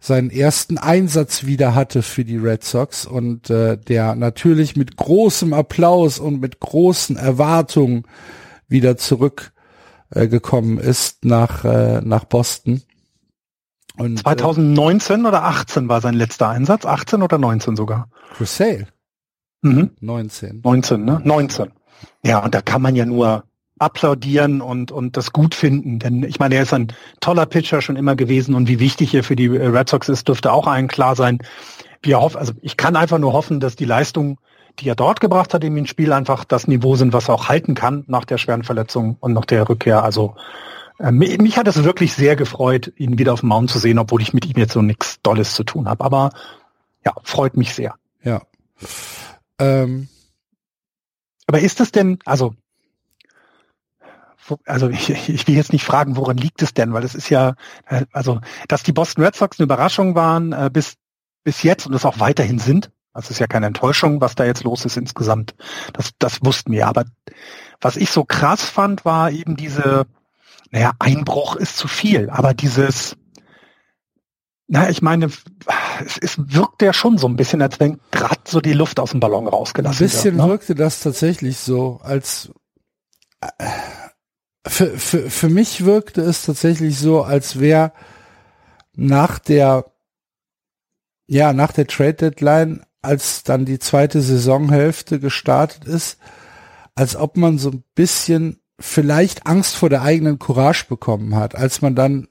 seinen 0.00 0.30
ersten 0.30 0.78
Einsatz 0.78 1.44
wieder 1.44 1.74
hatte 1.74 2.02
für 2.02 2.24
die 2.24 2.36
Red 2.36 2.62
Sox 2.62 3.04
und 3.04 3.50
äh, 3.50 3.76
der 3.76 4.14
natürlich 4.14 4.76
mit 4.76 4.96
großem 4.96 5.52
Applaus 5.52 6.20
und 6.20 6.40
mit 6.40 6.60
großen 6.60 7.16
Erwartungen 7.16 8.04
wieder 8.68 8.96
zurückgekommen 8.96 10.78
äh, 10.78 10.88
ist 10.88 11.24
nach 11.24 11.64
äh, 11.64 12.00
nach 12.02 12.24
Boston. 12.24 12.82
Und, 13.98 14.20
2019 14.20 15.24
äh, 15.24 15.28
oder 15.28 15.44
18 15.44 15.88
war 15.88 16.00
sein 16.00 16.14
letzter 16.14 16.48
Einsatz? 16.48 16.86
18 16.86 17.22
oder 17.22 17.38
19 17.38 17.76
sogar? 17.76 18.08
Chris 18.36 18.56
Sale. 18.56 18.86
Mhm. 19.62 19.90
19. 20.00 20.60
19, 20.62 21.04
ne? 21.04 21.20
19. 21.24 21.72
Ja, 22.24 22.38
und 22.38 22.54
da 22.54 22.60
kann 22.62 22.80
man 22.80 22.94
ja 22.94 23.04
nur 23.04 23.44
applaudieren 23.78 24.60
und, 24.60 24.90
und 24.92 25.16
das 25.16 25.32
gut 25.32 25.54
finden. 25.54 25.98
Denn 25.98 26.22
ich 26.22 26.38
meine, 26.38 26.56
er 26.56 26.62
ist 26.62 26.74
ein 26.74 26.88
toller 27.20 27.46
Pitcher 27.46 27.80
schon 27.80 27.96
immer 27.96 28.16
gewesen 28.16 28.54
und 28.54 28.68
wie 28.68 28.80
wichtig 28.80 29.14
er 29.14 29.24
für 29.24 29.36
die 29.36 29.46
Red 29.46 29.88
Sox 29.88 30.08
ist, 30.08 30.28
dürfte 30.28 30.52
auch 30.52 30.66
allen 30.66 30.88
klar 30.88 31.16
sein. 31.16 31.38
Wir 32.02 32.20
hoffen, 32.20 32.38
also 32.38 32.52
ich 32.60 32.76
kann 32.76 32.96
einfach 32.96 33.18
nur 33.18 33.32
hoffen, 33.32 33.60
dass 33.60 33.76
die 33.76 33.84
Leistung, 33.84 34.38
die 34.78 34.88
er 34.88 34.94
dort 34.94 35.20
gebracht 35.20 35.54
hat 35.54 35.64
in 35.64 35.74
dem 35.74 35.86
Spiel, 35.86 36.12
einfach 36.12 36.44
das 36.44 36.68
Niveau 36.68 36.96
sind, 36.96 37.12
was 37.12 37.28
er 37.28 37.34
auch 37.34 37.48
halten 37.48 37.74
kann 37.74 38.04
nach 38.06 38.24
der 38.24 38.38
schweren 38.38 38.64
Verletzung 38.64 39.16
und 39.20 39.32
nach 39.32 39.44
der 39.44 39.68
Rückkehr. 39.68 40.02
Also 40.02 40.34
äh, 40.36 40.77
mich 40.98 41.56
hat 41.56 41.68
es 41.68 41.84
wirklich 41.84 42.14
sehr 42.14 42.36
gefreut, 42.36 42.92
ihn 42.96 43.18
wieder 43.18 43.32
auf 43.32 43.40
dem 43.40 43.50
Mount 43.50 43.70
zu 43.70 43.78
sehen, 43.78 43.98
obwohl 43.98 44.22
ich 44.22 44.34
mit 44.34 44.46
ihm 44.46 44.56
jetzt 44.56 44.72
so 44.72 44.82
nichts 44.82 45.20
Dolles 45.22 45.54
zu 45.54 45.64
tun 45.64 45.88
habe. 45.88 46.04
Aber 46.04 46.30
ja, 47.04 47.12
freut 47.22 47.56
mich 47.56 47.74
sehr. 47.74 47.94
Ja. 48.22 48.42
Ähm. 49.58 50.08
Aber 51.46 51.60
ist 51.60 51.80
es 51.80 51.92
denn, 51.92 52.18
also 52.24 52.54
also 54.64 54.88
ich, 54.90 55.10
ich 55.10 55.46
will 55.46 55.56
jetzt 55.56 55.72
nicht 55.72 55.84
fragen, 55.84 56.16
woran 56.16 56.36
liegt 56.36 56.62
es 56.62 56.74
denn, 56.74 56.92
weil 56.92 57.04
es 57.04 57.14
ist 57.14 57.30
ja, 57.30 57.54
äh, 57.86 58.04
also 58.12 58.40
dass 58.66 58.82
die 58.82 58.92
Boston 58.92 59.24
Red 59.24 59.36
Sox 59.36 59.58
eine 59.58 59.64
Überraschung 59.64 60.14
waren 60.14 60.52
äh, 60.52 60.70
bis 60.72 60.96
bis 61.44 61.62
jetzt 61.62 61.86
und 61.86 61.94
es 61.94 62.04
auch 62.04 62.20
weiterhin 62.20 62.58
sind. 62.58 62.90
Das 63.14 63.30
ist 63.30 63.38
ja 63.38 63.46
keine 63.46 63.66
Enttäuschung, 63.66 64.20
was 64.20 64.34
da 64.34 64.44
jetzt 64.44 64.64
los 64.64 64.84
ist 64.84 64.96
insgesamt. 64.96 65.54
Das, 65.94 66.10
das 66.18 66.44
wussten 66.44 66.72
wir. 66.72 66.86
Aber 66.86 67.04
was 67.80 67.96
ich 67.96 68.10
so 68.10 68.24
krass 68.24 68.62
fand, 68.64 69.04
war 69.04 69.30
eben 69.30 69.56
diese, 69.56 70.06
naja, 70.70 70.92
Einbruch 70.98 71.56
ist 71.56 71.76
zu 71.76 71.88
viel, 71.88 72.30
aber 72.30 72.54
dieses, 72.54 73.16
na, 74.66 74.90
ich 74.90 75.00
meine, 75.00 75.30
es, 76.04 76.18
es 76.20 76.36
wirkt 76.36 76.82
ja 76.82 76.92
schon 76.92 77.16
so 77.18 77.26
ein 77.26 77.36
bisschen, 77.36 77.62
als 77.62 77.80
wenn 77.80 78.00
gerade 78.10 78.40
so 78.46 78.60
die 78.60 78.74
Luft 78.74 79.00
aus 79.00 79.12
dem 79.12 79.20
Ballon 79.20 79.48
rausgelassen 79.48 80.00
wird. 80.00 80.10
Ein 80.10 80.14
bisschen 80.14 80.36
wird, 80.36 80.46
ne? 80.46 80.52
wirkte 80.52 80.74
das 80.74 81.00
tatsächlich 81.00 81.58
so, 81.58 82.00
als 82.02 82.50
für, 84.66 84.98
für, 84.98 85.30
für 85.30 85.48
mich 85.48 85.84
wirkte 85.84 86.20
es 86.20 86.44
tatsächlich 86.44 86.98
so, 86.98 87.22
als 87.22 87.58
wäre 87.58 87.92
nach 88.94 89.38
der, 89.38 89.86
ja, 91.26 91.52
nach 91.52 91.72
der 91.72 91.86
Trade 91.86 92.14
Deadline, 92.14 92.84
als 93.00 93.44
dann 93.44 93.64
die 93.64 93.78
zweite 93.78 94.20
Saisonhälfte 94.20 95.20
gestartet 95.20 95.84
ist, 95.84 96.18
als 96.94 97.16
ob 97.16 97.36
man 97.36 97.58
so 97.58 97.70
ein 97.70 97.84
bisschen 97.94 98.60
vielleicht 98.78 99.46
Angst 99.46 99.76
vor 99.76 99.88
der 99.88 100.02
eigenen 100.02 100.38
Courage 100.38 100.86
bekommen 100.88 101.34
hat, 101.34 101.54
als 101.54 101.82
man 101.82 101.94
dann 101.94 102.28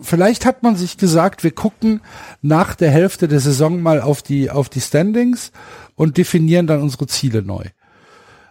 vielleicht 0.00 0.46
hat 0.46 0.62
man 0.62 0.76
sich 0.76 0.96
gesagt, 0.96 1.44
wir 1.44 1.50
gucken 1.50 2.00
nach 2.40 2.74
der 2.74 2.90
Hälfte 2.90 3.28
der 3.28 3.40
Saison 3.40 3.82
mal 3.82 4.00
auf 4.00 4.22
die 4.22 4.50
auf 4.50 4.68
die 4.68 4.80
Standings 4.80 5.52
und 5.94 6.16
definieren 6.16 6.66
dann 6.66 6.82
unsere 6.82 7.06
Ziele 7.06 7.42
neu. 7.42 7.64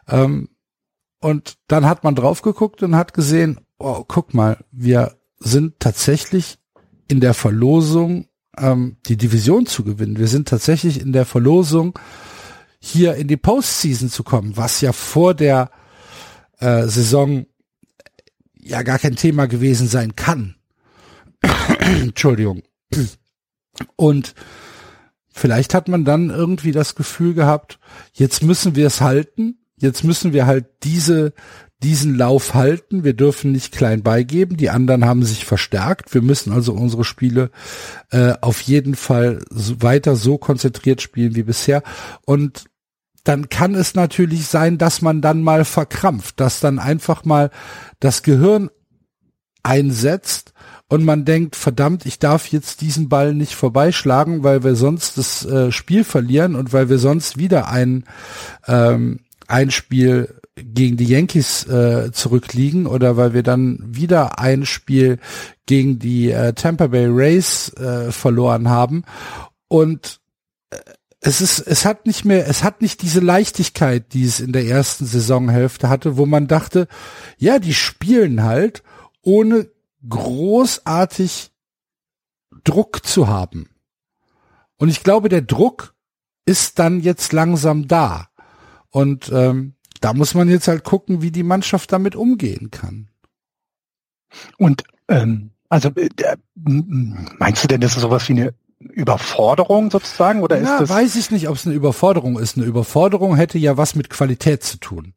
Ähm, 0.08 0.50
und 1.22 1.58
dann 1.68 1.86
hat 1.86 2.04
man 2.04 2.16
drauf 2.16 2.42
geguckt 2.42 2.84
und 2.84 2.96
hat 2.96 3.14
gesehen, 3.14 3.60
oh, 3.78 4.04
guck 4.08 4.34
mal, 4.34 4.64
wir 4.72 5.18
sind 5.40 5.80
tatsächlich 5.80 6.60
in 7.08 7.20
der 7.20 7.34
Verlosung, 7.34 8.28
ähm, 8.58 8.98
die 9.08 9.18
Division 9.18 9.66
zu 9.66 9.84
gewinnen. 9.84 10.18
Wir 10.18 10.28
sind 10.28 10.48
tatsächlich 10.48 11.02
in 11.02 11.12
der 11.12 11.26
Verlosung, 11.26 11.98
hier 12.80 13.16
in 13.16 13.28
die 13.28 13.38
Postseason 13.38 14.10
zu 14.10 14.24
kommen, 14.24 14.56
was 14.56 14.80
ja 14.80 14.94
vor 14.94 15.34
der 15.34 15.72
äh, 16.60 16.88
Saison 16.88 17.46
ja 18.62 18.84
gar 18.84 19.00
kein 19.00 19.16
Thema 19.16 19.48
gewesen 19.48 19.88
sein 19.88 20.16
kann. 20.16 20.56
Entschuldigung. 21.80 22.62
Und 23.96 24.36
vielleicht 25.32 25.74
hat 25.74 25.88
man 25.88 26.06
dann 26.06 26.30
irgendwie 26.30 26.72
das 26.72 26.96
Gefühl 26.96 27.34
gehabt, 27.34 27.80
jetzt 28.14 28.44
müssen 28.44 28.76
wir 28.76 28.88
es 28.88 29.02
halten, 29.02 29.60
jetzt 29.78 30.04
müssen 30.04 30.34
wir 30.34 30.46
halt 30.46 30.66
diese, 30.84 31.34
diesen 31.82 32.16
Lauf 32.16 32.54
halten, 32.54 33.04
wir 33.04 33.14
dürfen 33.14 33.52
nicht 33.52 33.72
klein 33.72 34.04
beigeben, 34.04 34.58
die 34.58 34.70
anderen 34.70 35.06
haben 35.06 35.24
sich 35.24 35.46
verstärkt, 35.46 36.14
wir 36.14 36.22
müssen 36.22 36.52
also 36.52 36.74
unsere 36.74 37.06
Spiele 37.06 37.52
äh, 38.12 38.34
auf 38.42 38.62
jeden 38.62 38.96
Fall 38.96 39.42
weiter 39.50 40.16
so 40.16 40.38
konzentriert 40.38 41.02
spielen 41.02 41.36
wie 41.36 41.44
bisher 41.44 41.84
und 42.26 42.66
dann 43.24 43.50
kann 43.50 43.76
es 43.76 43.96
natürlich 43.96 44.48
sein, 44.48 44.78
dass 44.78 45.02
man 45.02 45.22
dann 45.22 45.42
mal 45.42 45.66
verkrampft, 45.66 46.40
dass 46.40 46.60
dann 46.60 46.80
einfach 46.80 47.26
mal 47.26 47.52
das 48.00 48.24
Gehirn 48.24 48.70
einsetzt 49.64 50.54
und 50.88 51.06
man 51.06 51.24
denkt, 51.24 51.56
verdammt, 51.56 52.06
ich 52.06 52.18
darf 52.18 52.48
jetzt 52.48 52.82
diesen 52.82 53.10
Ball 53.10 53.36
nicht 53.36 53.54
vorbeischlagen, 53.54 54.44
weil 54.44 54.64
wir 54.64 54.76
sonst 54.76 55.18
das 55.18 55.46
äh, 55.46 55.72
Spiel 55.72 56.04
verlieren 56.04 56.56
und 56.56 56.74
weil 56.74 56.90
wir 56.90 56.98
sonst 56.98 57.38
wieder 57.38 57.70
ein, 57.70 58.06
ähm, 58.68 59.20
ein 59.48 59.70
Spiel 59.70 60.34
gegen 60.56 60.98
die 60.98 61.06
Yankees 61.06 61.66
äh, 61.68 62.12
zurückliegen 62.12 62.88
oder 62.88 63.18
weil 63.18 63.34
wir 63.34 63.44
dann 63.44 63.80
wieder 63.86 64.40
ein 64.40 64.66
Spiel 64.66 65.20
gegen 65.68 66.00
die 66.00 66.32
äh, 66.32 66.54
Tampa 66.54 66.88
Bay 66.88 67.06
Rays 67.08 67.72
äh, 67.74 68.12
verloren 68.12 68.70
haben. 68.70 69.04
Und 69.68 70.20
äh, 70.72 70.78
es 71.22 71.42
ist, 71.42 71.60
es 71.60 71.86
hat 71.86 72.06
nicht 72.06 72.24
mehr, 72.24 72.48
es 72.48 72.64
hat 72.64 72.82
nicht 72.82 73.02
diese 73.02 73.20
Leichtigkeit, 73.20 74.14
die 74.14 74.24
es 74.24 74.40
in 74.40 74.54
der 74.54 74.66
ersten 74.66 75.06
Saisonhälfte 75.06 75.90
hatte, 75.90 76.18
wo 76.18 76.26
man 76.26 76.48
dachte, 76.48 76.88
ja, 77.38 77.60
die 77.60 77.74
spielen 77.74 78.44
halt, 78.44 78.84
ohne 79.22 79.70
großartig 80.08 81.52
Druck 82.64 83.06
zu 83.06 83.28
haben. 83.28 83.70
Und 84.78 84.88
ich 84.90 85.04
glaube, 85.04 85.28
der 85.28 85.42
Druck 85.42 85.94
ist 86.46 86.80
dann 86.80 87.02
jetzt 87.02 87.34
langsam 87.34 87.88
da. 87.88 88.30
Und 88.90 89.30
ähm, 89.34 89.76
da 90.00 90.14
muss 90.14 90.34
man 90.34 90.48
jetzt 90.48 90.70
halt 90.70 90.86
gucken, 90.86 91.22
wie 91.22 91.32
die 91.32 91.44
Mannschaft 91.44 91.92
damit 91.92 92.16
umgehen 92.16 92.72
kann. 92.72 93.10
Und 94.58 94.84
ähm, 95.10 95.52
also 95.68 95.90
äh, 95.90 96.38
meinst 96.56 97.64
du 97.64 97.68
denn, 97.68 97.82
das 97.82 97.96
ist 97.96 98.02
sowas 98.02 98.28
wie 98.30 98.34
eine 98.34 98.54
Überforderung 98.80 99.92
sozusagen 99.92 100.42
oder 100.42 100.58
ja, 100.58 100.74
ist 100.74 100.82
das? 100.82 100.90
Weiß 100.90 101.16
ich 101.16 101.32
nicht, 101.32 101.50
ob 101.50 101.56
es 101.56 101.66
eine 101.66 101.76
Überforderung 101.76 102.40
ist. 102.40 102.58
Eine 102.58 102.66
Überforderung 102.66 103.36
hätte 103.36 103.58
ja 103.58 103.78
was 103.78 103.96
mit 103.96 104.10
Qualität 104.10 104.64
zu 104.64 104.78
tun. 104.78 105.14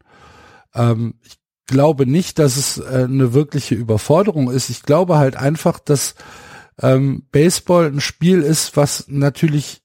Ähm, 0.75 1.15
ich 1.23 1.39
glaube 1.67 2.07
nicht, 2.07 2.39
dass 2.39 2.57
es 2.57 2.79
äh, 2.79 3.05
eine 3.05 3.35
wirkliche 3.35 3.75
Überforderung 3.75 4.51
ist. 4.51 4.69
Ich 4.69 4.83
glaube 4.83 5.17
halt 5.17 5.37
einfach, 5.37 5.79
dass 5.79 6.17
ähm, 6.81 7.27
Baseball 7.31 7.87
ein 7.87 8.01
Spiel 8.01 8.43
ist, 8.43 8.77
was 8.77 9.05
natürlich 9.09 9.83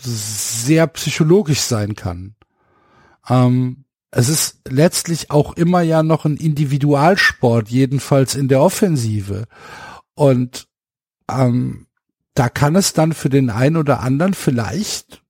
sehr 0.00 0.86
psychologisch 0.88 1.60
sein 1.60 1.94
kann. 1.94 2.34
Ähm, 3.28 3.84
es 4.10 4.28
ist 4.28 4.60
letztlich 4.68 5.30
auch 5.30 5.56
immer 5.56 5.80
ja 5.80 6.02
noch 6.02 6.24
ein 6.24 6.36
Individualsport, 6.36 7.68
jedenfalls 7.68 8.34
in 8.34 8.48
der 8.48 8.60
Offensive. 8.60 9.46
Und 10.14 10.68
ähm, 11.28 11.86
da 12.34 12.48
kann 12.48 12.76
es 12.76 12.92
dann 12.92 13.12
für 13.12 13.28
den 13.28 13.50
einen 13.50 13.76
oder 13.76 14.00
anderen 14.00 14.34
vielleicht, 14.34 15.22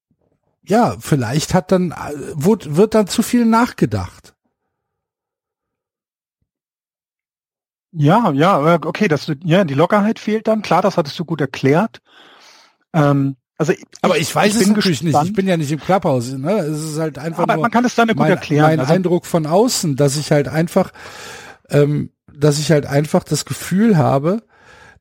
ja, 0.63 0.97
vielleicht 0.99 1.55
hat 1.55 1.71
dann, 1.71 1.93
äh, 1.93 2.15
wird, 2.35 2.77
wird 2.77 2.95
dann 2.95 3.07
zu 3.07 3.23
viel 3.23 3.45
nachgedacht. 3.45 4.35
Ja, 7.93 8.33
ja, 8.33 8.81
okay, 8.85 9.07
dass 9.07 9.27
du, 9.27 9.35
ja, 9.45 9.63
die 9.65 9.75
Lockerheit 9.75 10.19
fehlt 10.19 10.49
dann, 10.49 10.63
klar, 10.63 10.83
das 10.83 10.97
hattest 10.97 11.19
du 11.19 11.25
gut 11.25 11.41
erklärt. 11.41 12.01
Ähm, 12.93 13.37
also 13.57 13.73
ich, 13.73 13.85
aber 14.03 14.19
ich 14.19 14.35
weiß 14.35 14.57
ich 14.57 14.63
es 14.63 14.67
natürlich 14.67 15.01
gespannt. 15.01 15.25
nicht. 15.25 15.31
Ich 15.31 15.37
bin 15.37 15.47
ja 15.47 15.57
nicht 15.57 15.71
im 15.71 15.79
Clubhouse. 15.79 16.33
Ne? 16.33 16.53
Es 16.59 16.83
ist 16.83 16.99
halt 16.99 17.19
einfach. 17.19 17.45
Aber 17.45 17.57
man 17.57 17.71
kann 17.71 17.85
es 17.85 17.95
dann 17.95 18.09
gut 18.09 18.17
mein, 18.17 18.31
erklären. 18.31 18.67
Mein 18.67 18.81
also, 18.81 18.93
Eindruck 18.93 19.27
von 19.27 19.47
außen, 19.47 19.95
dass 19.95 20.17
ich 20.17 20.33
halt 20.33 20.49
einfach, 20.49 20.91
ähm, 21.71 22.11
dass 22.33 22.59
ich 22.59 22.73
halt 22.73 22.87
einfach 22.87 23.23
das 23.23 23.45
Gefühl 23.45 23.97
habe, 23.97 24.43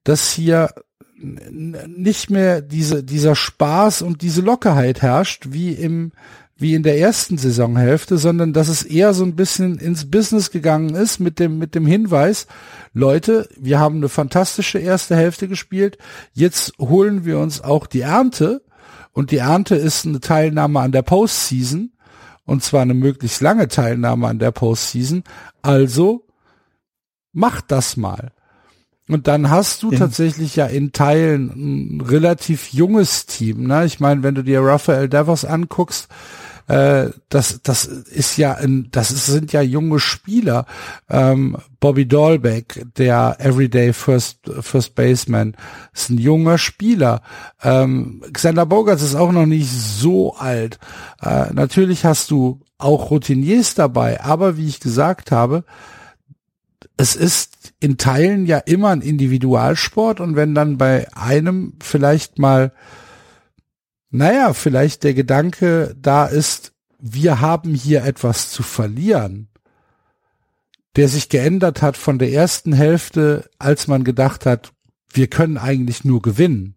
dass 0.04 0.32
hier 0.32 0.70
nicht 1.24 2.30
mehr 2.30 2.62
diese 2.62 3.04
dieser 3.04 3.36
Spaß 3.36 4.02
und 4.02 4.22
diese 4.22 4.42
Lockerheit 4.42 5.02
herrscht 5.02 5.48
wie 5.50 5.72
im 5.72 6.12
wie 6.56 6.76
in 6.76 6.84
der 6.84 7.00
ersten 7.00 7.38
Saisonhälfte, 7.38 8.18
sondern 8.18 8.54
dass 8.54 8.68
es 8.68 8.84
eher 8.84 9.14
so 9.14 9.24
ein 9.24 9.36
bisschen 9.36 9.80
ins 9.80 10.10
Business 10.10 10.52
gegangen 10.52 10.96
ist 10.96 11.20
mit 11.20 11.40
dem, 11.40 11.58
mit 11.58 11.76
dem 11.76 11.86
Hinweis, 11.86 12.48
Leute, 12.94 13.50
wir 13.58 13.80
haben 13.80 13.98
eine 13.98 14.08
fantastische 14.08 14.78
erste 14.80 15.16
Hälfte 15.16 15.48
gespielt, 15.48 15.98
jetzt 16.32 16.74
holen 16.80 17.26
wir 17.26 17.40
uns 17.40 17.62
auch 17.62 17.88
die 17.88 18.02
Ernte 18.02 18.64
und 19.12 19.32
die 19.32 19.38
Ernte 19.38 19.76
ist 19.76 20.06
eine 20.06 20.20
Teilnahme 20.20 20.80
an 20.80 20.92
der 20.92 21.02
Postseason 21.02 21.92
und 22.46 22.64
zwar 22.64 22.84
eine 22.84 22.94
möglichst 22.94 23.42
lange 23.42 23.68
Teilnahme 23.68 24.28
an 24.28 24.40
der 24.40 24.52
Postseason, 24.52 25.24
also 25.64 26.28
macht 27.32 27.72
das 27.72 27.98
mal. 27.98 28.32
Und 29.10 29.28
dann 29.28 29.50
hast 29.50 29.84
du 29.84 29.92
in 29.92 30.00
tatsächlich 30.00 30.56
ja 30.56 30.66
in 30.66 30.94
Teilen 30.94 31.98
ein 31.98 32.02
relativ 32.02 32.72
junges 32.72 33.26
Team. 33.26 33.68
Ne? 33.68 33.86
Ich 33.86 34.00
meine, 34.00 34.24
wenn 34.24 34.36
du 34.36 34.44
dir 34.44 34.62
Raphael 34.62 35.10
Devers 35.10 35.44
anguckst, 35.44 36.08
äh, 36.68 37.10
das, 37.28 37.60
das 37.64 37.86
ist 37.86 38.38
ja 38.38 38.54
ein, 38.56 38.88
das 38.92 39.12
ist, 39.12 39.26
sind 39.26 39.52
ja 39.52 39.62
junge 39.62 40.00
Spieler. 40.00 40.66
Ähm, 41.10 41.58
Bobby 41.82 42.08
Dahlbeck, 42.08 42.86
der 42.98 43.36
Everyday 43.40 43.92
First, 43.92 44.40
First 44.62 44.96
Baseman, 44.96 45.58
ist 45.94 46.10
ein 46.10 46.18
junger 46.18 46.58
Spieler. 46.58 47.22
Ähm, 47.62 48.24
Xander 48.32 48.66
Bogarts 48.66 49.04
ist 49.04 49.16
auch 49.16 49.34
noch 49.34 49.46
nicht 49.46 49.70
so 49.70 50.36
alt. 50.36 50.80
Äh, 51.22 51.52
natürlich 51.54 52.06
hast 52.06 52.32
du 52.32 52.62
auch 52.78 53.12
Routiniers 53.12 53.76
dabei, 53.76 54.22
aber 54.22 54.58
wie 54.58 54.68
ich 54.68 54.80
gesagt 54.80 55.32
habe, 55.32 55.66
es 56.98 57.16
ist 57.16 57.74
in 57.80 57.98
Teilen 57.98 58.46
ja 58.46 58.60
immer 58.60 58.90
ein 58.90 59.02
Individualsport 59.02 60.20
und 60.20 60.36
wenn 60.36 60.54
dann 60.54 60.78
bei 60.78 61.08
einem 61.16 61.74
vielleicht 61.82 62.40
mal, 62.40 62.72
naja, 64.10 64.54
vielleicht 64.54 65.04
der 65.04 65.14
Gedanke 65.14 65.96
da 66.00 66.26
ist, 66.26 66.74
wir 67.00 67.42
haben 67.42 67.74
hier 67.74 68.06
etwas 68.06 68.52
zu 68.52 68.64
verlieren, 68.64 69.50
der 70.96 71.10
sich 71.10 71.30
geändert 71.30 71.82
hat 71.82 71.98
von 71.98 72.20
der 72.20 72.32
ersten 72.32 72.74
Hälfte, 72.74 73.50
als 73.58 73.88
man 73.88 74.04
gedacht 74.04 74.46
hat, 74.46 74.72
wir 75.12 75.28
können 75.28 75.58
eigentlich 75.58 76.06
nur 76.06 76.22
gewinnen. 76.22 76.76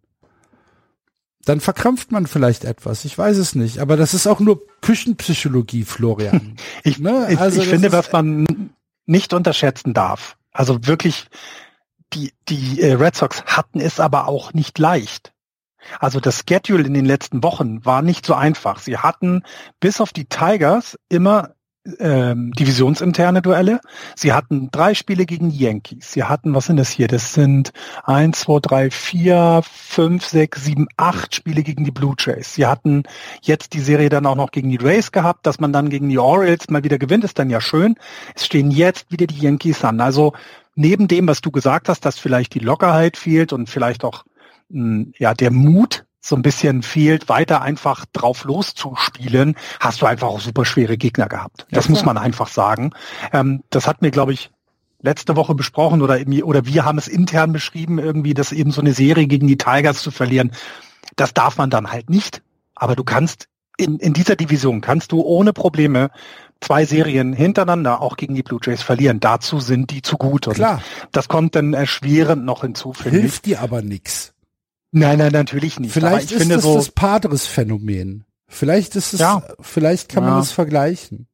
Dann 1.45 1.61
verkrampft 1.61 2.11
man 2.11 2.27
vielleicht 2.27 2.65
etwas, 2.65 3.05
ich 3.05 3.17
weiß 3.17 3.37
es 3.37 3.55
nicht, 3.55 3.79
aber 3.79 3.97
das 3.97 4.15
ist 4.15 4.27
auch 4.27 4.41
nur 4.41 4.63
Küchenpsychologie, 4.81 5.85
Florian. 5.85 6.57
ich, 6.83 6.99
ne? 6.99 7.37
also 7.39 7.63
ich 7.63 7.69
finde, 7.69 7.93
was 7.93 8.11
man 8.11 8.71
nicht 9.07 9.33
unterschätzen 9.33 9.95
darf. 9.95 10.37
Also 10.53 10.87
wirklich, 10.87 11.27
die, 12.13 12.33
die 12.49 12.81
äh, 12.81 12.95
Red 12.95 13.17
Sox 13.17 13.45
hatten 13.45 13.81
es 13.81 14.01
aber 14.01 14.29
auch 14.29 14.53
nicht 14.53 14.79
leicht. 14.79 15.33
Also 16.01 16.21
das 16.21 16.45
Schedule 16.49 16.85
in 16.85 16.95
den 16.95 17.05
letzten 17.05 17.43
Wochen 17.43 17.85
war 17.85 18.03
nicht 18.03 18.27
so 18.27 18.35
einfach. 18.35 18.81
Sie 18.81 18.99
hatten 18.99 19.43
bis 19.81 20.01
auf 20.01 20.13
die 20.13 20.27
Tigers 20.27 20.99
immer 21.09 21.56
ähm, 21.99 22.53
divisionsinterne 22.53 23.43
Duelle. 23.43 23.81
Sie 24.15 24.33
hatten 24.33 24.71
drei 24.71 24.95
Spiele 24.95 25.27
gegen 25.27 25.51
Yankees. 25.51 26.13
Sie 26.13 26.25
hatten, 26.25 26.55
was 26.55 26.67
sind 26.67 26.77
das 26.77 26.91
hier? 26.91 27.09
Das 27.09 27.35
sind 27.35 27.73
eins, 28.05 28.41
zwei, 28.41 28.59
drei, 28.61 28.91
vier, 28.91 29.63
fünf, 29.65 30.25
sechs, 30.25 30.65
sieben, 30.65 30.89
acht 30.97 31.35
Spiele 31.35 31.63
gegen 31.63 31.85
die 31.85 31.91
Blue 31.91 32.15
Jays. 32.19 32.55
Sie 32.55 32.67
hatten 32.67 33.05
jetzt 33.43 33.73
die 33.75 33.81
Serie 33.81 34.09
dann 34.09 34.27
auch 34.27 34.37
noch 34.37 34.51
gegen 34.51 34.71
die 34.71 34.77
Rays 34.77 35.13
gehabt, 35.13 35.47
dass 35.47 35.61
man 35.61 35.73
dann 35.73 35.91
gegen 35.91 36.09
die 36.09 36.19
Orioles 36.19 36.69
mal 36.71 36.85
wieder 36.85 36.99
gewinnt, 36.99 37.25
ist 37.25 37.39
dann 37.39 37.51
ja 37.51 37.61
schön. 37.61 37.97
Es 38.35 38.47
stehen 38.47 38.71
jetzt 38.71 39.11
wieder 39.11 39.27
die 39.27 39.39
Yankees 39.39 39.85
an. 39.85 40.01
Also 40.01 40.33
neben 40.75 41.09
dem, 41.09 41.29
was 41.29 41.41
du 41.41 41.51
gesagt 41.51 41.89
hast, 41.89 42.05
dass 42.05 42.19
vielleicht 42.19 42.55
die 42.55 42.61
Lockerheit 42.61 43.17
fehlt 43.17 43.53
und 43.53 43.69
vielleicht 43.69 44.05
auch 44.05 44.25
mh, 44.69 44.83
hm, 44.83 45.13
ja 45.19 45.35
der 45.35 45.51
Mut 45.51 46.06
so 46.27 46.35
ein 46.35 46.43
bisschen 46.43 46.83
fehlt, 46.83 47.29
weiter 47.29 47.63
einfach 47.63 48.05
drauf 48.13 48.45
loszuspielen, 48.45 49.57
hast 49.79 50.03
du 50.03 50.07
einfach 50.07 50.29
auch 50.29 50.41
super 50.41 50.65
schwere 50.65 50.97
Gegner 50.97 51.29
gehabt. 51.29 51.67
Das 51.71 51.87
ja, 51.87 51.93
muss 51.93 52.05
man 52.05 52.19
einfach 52.19 52.49
sagen. 52.49 52.91
Ähm, 53.33 53.63
das 53.71 53.87
hat 53.87 54.03
mir, 54.03 54.11
glaube 54.11 54.33
ich, 54.33 54.51
letzte 55.01 55.37
Woche 55.37 55.55
besprochen 55.55 56.03
oder 56.03 56.19
irgendwie, 56.19 56.43
oder 56.43 56.67
wir 56.67 56.85
haben 56.85 56.99
es 56.99 57.07
intern 57.07 57.53
beschrieben, 57.53 57.99
irgendwie, 57.99 58.35
dass 58.35 58.51
eben 58.51 58.73
so 58.73 58.81
eine 58.81 58.93
Serie 58.93 59.27
gegen 59.29 59.47
die 59.47 59.57
Tigers 59.57 60.03
zu 60.03 60.11
verlieren, 60.11 60.51
das 61.15 61.33
darf 61.33 61.59
man 61.59 61.71
dann 61.71 61.93
halt 61.93 62.11
nicht. 62.11 62.43
Aber 62.75 62.97
du 62.97 63.05
kannst 63.05 63.49
in, 63.77 63.99
in 63.99 64.13
dieser 64.13 64.37
Division 64.37 64.81
kannst 64.81 65.13
du 65.13 65.21
ohne 65.21 65.53
Probleme 65.53 66.11
zwei 66.61 66.87
Serien 66.87 67.35
hintereinander 67.35 68.01
auch 68.01 68.17
gegen 68.17 68.35
die 68.35 68.43
Blue 68.43 68.59
Jays 68.63 68.83
verlieren. 68.83 69.21
Dazu 69.21 69.61
sind 69.61 69.91
die 69.91 70.03
zu 70.03 70.17
gut. 70.17 70.49
Und 70.49 70.55
Klar. 70.55 70.83
Das 71.13 71.29
kommt 71.29 71.55
dann 71.55 71.75
erschwerend 71.75 72.45
noch 72.45 72.63
hinzu. 72.63 72.95
Hilft 72.95 73.47
dir 73.47 73.61
aber 73.61 73.83
nix. 73.83 74.33
Nein, 74.99 75.19
nein, 75.19 75.33
natürlich 75.33 75.79
nicht. 75.79 75.93
Vielleicht 75.93 76.33
ist 76.33 76.51
das 76.51 76.63
so, 76.63 76.77
das 76.77 76.91
Padres-Phänomen. 76.91 78.25
Vielleicht 78.49 78.97
ist 78.97 79.13
es, 79.13 79.21
ja. 79.21 79.43
vielleicht 79.61 80.09
kann 80.09 80.25
man 80.25 80.33
ja. 80.35 80.41
es 80.41 80.53
vergleichen. 80.53 81.27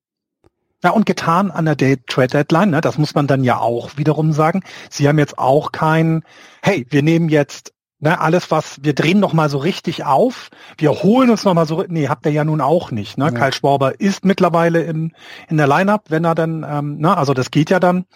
Ja, 0.82 0.90
und 0.90 1.06
getan 1.06 1.52
an 1.52 1.66
der 1.66 1.76
Trade 1.76 2.26
Deadline, 2.26 2.70
ne? 2.70 2.80
das 2.80 2.98
muss 2.98 3.14
man 3.14 3.28
dann 3.28 3.44
ja 3.44 3.58
auch 3.58 3.96
wiederum 3.96 4.32
sagen. 4.32 4.64
Sie 4.90 5.06
haben 5.06 5.20
jetzt 5.20 5.38
auch 5.38 5.70
kein, 5.70 6.24
hey, 6.60 6.88
wir 6.90 7.04
nehmen 7.04 7.28
jetzt 7.28 7.72
ne, 8.00 8.20
alles, 8.20 8.50
was, 8.50 8.82
wir 8.82 8.96
drehen 8.96 9.20
noch 9.20 9.32
mal 9.32 9.48
so 9.48 9.58
richtig 9.58 10.04
auf, 10.04 10.50
wir 10.76 10.90
holen 10.90 11.30
uns 11.30 11.44
noch 11.44 11.54
mal 11.54 11.66
so, 11.66 11.84
nee, 11.86 12.08
habt 12.08 12.26
ihr 12.26 12.32
ja 12.32 12.42
nun 12.42 12.60
auch 12.60 12.90
nicht. 12.90 13.16
Ne? 13.16 13.26
Ja. 13.26 13.30
Kyle 13.30 13.52
Schwarber 13.52 14.00
ist 14.00 14.24
mittlerweile 14.24 14.82
in, 14.82 15.12
in 15.48 15.56
der 15.56 15.68
Lineup, 15.68 16.06
wenn 16.08 16.24
er 16.24 16.34
dann, 16.34 16.66
ähm, 16.68 16.98
ne, 16.98 17.16
also 17.16 17.32
das 17.32 17.52
geht 17.52 17.70
ja 17.70 17.78
dann. 17.78 18.06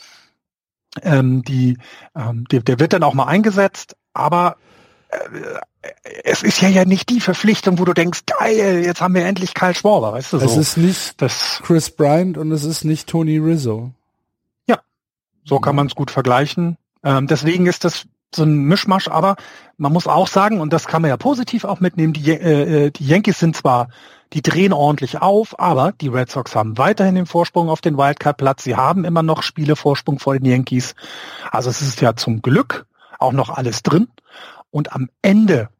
Ähm, 1.02 1.42
die, 1.42 1.78
ähm, 2.16 2.46
der, 2.50 2.62
der 2.62 2.80
wird 2.80 2.94
dann 2.94 3.04
auch 3.04 3.14
mal 3.14 3.26
eingesetzt, 3.26 3.96
aber 4.12 4.56
es 6.24 6.42
ist 6.42 6.60
ja 6.60 6.68
ja 6.68 6.84
nicht 6.84 7.08
die 7.10 7.20
Verpflichtung, 7.20 7.78
wo 7.78 7.84
du 7.84 7.92
denkst, 7.92 8.20
geil, 8.26 8.82
jetzt 8.84 9.00
haben 9.00 9.14
wir 9.14 9.24
endlich 9.24 9.54
Kyle 9.54 9.74
Schwarber, 9.74 10.12
weißt 10.12 10.32
du 10.32 10.38
so. 10.38 10.44
Es 10.44 10.56
ist 10.56 10.76
nicht 10.76 11.20
das, 11.22 11.60
Chris 11.62 11.90
Bryant 11.90 12.38
und 12.38 12.50
es 12.52 12.64
ist 12.64 12.84
nicht 12.84 13.08
Tony 13.08 13.38
Rizzo. 13.38 13.90
Ja, 14.66 14.80
so 15.44 15.60
kann 15.60 15.76
man 15.76 15.86
es 15.86 15.94
gut 15.94 16.10
vergleichen. 16.10 16.76
Ähm, 17.04 17.26
deswegen 17.26 17.66
ist 17.66 17.84
das 17.84 18.06
so 18.34 18.42
ein 18.42 18.64
Mischmasch, 18.64 19.08
aber 19.08 19.36
man 19.76 19.92
muss 19.92 20.06
auch 20.06 20.26
sagen, 20.26 20.60
und 20.60 20.72
das 20.72 20.86
kann 20.86 21.02
man 21.02 21.10
ja 21.10 21.16
positiv 21.16 21.64
auch 21.64 21.80
mitnehmen, 21.80 22.12
die, 22.12 22.30
äh, 22.30 22.86
äh, 22.86 22.90
die 22.90 23.06
Yankees 23.06 23.38
sind 23.38 23.56
zwar, 23.56 23.88
die 24.32 24.42
drehen 24.42 24.72
ordentlich 24.72 25.22
auf, 25.22 25.58
aber 25.58 25.92
die 25.92 26.08
Red 26.08 26.30
Sox 26.30 26.56
haben 26.56 26.78
weiterhin 26.78 27.14
den 27.14 27.26
Vorsprung 27.26 27.68
auf 27.68 27.80
den 27.80 27.96
Wildcard-Platz. 27.96 28.64
Sie 28.64 28.74
haben 28.74 29.04
immer 29.04 29.22
noch 29.22 29.42
Spiele 29.42 29.76
Vorsprung 29.76 30.18
vor 30.18 30.34
den 30.34 30.44
Yankees. 30.44 30.94
Also 31.52 31.70
es 31.70 31.80
ist 31.80 32.00
ja 32.00 32.16
zum 32.16 32.42
Glück 32.42 32.86
auch 33.18 33.32
noch 33.32 33.50
alles 33.50 33.82
drin. 33.82 34.08
Und 34.76 34.92
am 34.92 35.08
Ende 35.22 35.70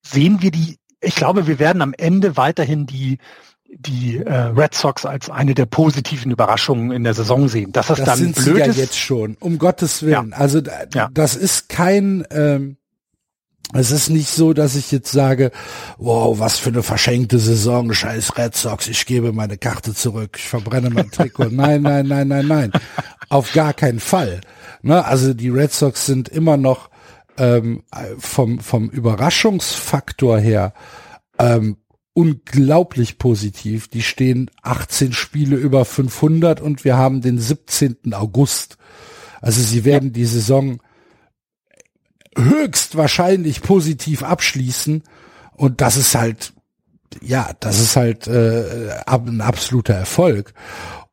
sehen 0.00 0.40
wir 0.40 0.50
die, 0.50 0.78
ich 1.02 1.14
glaube, 1.14 1.46
wir 1.46 1.58
werden 1.58 1.82
am 1.82 1.92
Ende 1.92 2.38
weiterhin 2.38 2.86
die, 2.86 3.18
die 3.68 4.16
äh, 4.16 4.32
Red 4.32 4.72
Sox 4.74 5.04
als 5.04 5.28
eine 5.28 5.52
der 5.52 5.66
positiven 5.66 6.32
Überraschungen 6.32 6.90
in 6.90 7.04
der 7.04 7.12
Saison 7.12 7.46
sehen. 7.48 7.72
Dass 7.72 7.88
das, 7.88 7.98
das 7.98 8.06
dann 8.06 8.18
sind 8.18 8.36
blöd 8.36 8.54
sie 8.54 8.60
ja 8.60 8.66
jetzt 8.68 8.98
schon, 8.98 9.36
um 9.40 9.58
Gottes 9.58 10.02
Willen. 10.02 10.30
Ja. 10.30 10.36
Also 10.38 10.62
ja. 10.94 11.10
das 11.12 11.36
ist 11.36 11.68
kein 11.68 12.26
ähm, 12.30 12.78
es 13.74 13.90
ist 13.90 14.10
nicht 14.10 14.28
so, 14.28 14.52
dass 14.52 14.74
ich 14.74 14.92
jetzt 14.92 15.10
sage, 15.10 15.50
wow, 15.96 16.38
was 16.38 16.58
für 16.58 16.68
eine 16.68 16.82
verschenkte 16.82 17.38
Saison, 17.38 17.92
scheiß 17.92 18.36
Red 18.36 18.54
Sox, 18.54 18.86
ich 18.86 19.06
gebe 19.06 19.32
meine 19.32 19.56
Karte 19.56 19.94
zurück, 19.94 20.36
ich 20.38 20.46
verbrenne 20.46 20.90
mein 20.90 21.10
Trikot. 21.10 21.48
nein, 21.50 21.80
nein, 21.80 22.06
nein, 22.06 22.28
nein, 22.28 22.46
nein. 22.46 22.72
Auf 23.32 23.54
gar 23.54 23.72
keinen 23.72 23.98
Fall. 23.98 24.42
Ne? 24.82 25.02
Also 25.06 25.32
die 25.32 25.48
Red 25.48 25.72
Sox 25.72 26.04
sind 26.04 26.28
immer 26.28 26.58
noch 26.58 26.90
ähm, 27.38 27.82
vom, 28.18 28.58
vom 28.58 28.90
Überraschungsfaktor 28.90 30.38
her 30.38 30.74
ähm, 31.38 31.78
unglaublich 32.12 33.16
positiv. 33.16 33.88
Die 33.88 34.02
stehen 34.02 34.50
18 34.60 35.14
Spiele 35.14 35.56
über 35.56 35.86
500 35.86 36.60
und 36.60 36.84
wir 36.84 36.98
haben 36.98 37.22
den 37.22 37.38
17. 37.38 38.12
August. 38.12 38.76
Also 39.40 39.62
sie 39.62 39.86
werden 39.86 40.10
ja. 40.10 40.12
die 40.12 40.26
Saison 40.26 40.82
höchstwahrscheinlich 42.36 43.62
positiv 43.62 44.22
abschließen 44.22 45.04
und 45.52 45.80
das 45.80 45.96
ist 45.96 46.14
halt 46.14 46.52
ja, 47.22 47.50
das 47.60 47.80
ist 47.80 47.96
halt 47.96 48.26
äh, 48.26 48.90
ein 49.06 49.40
absoluter 49.40 49.94
Erfolg 49.94 50.52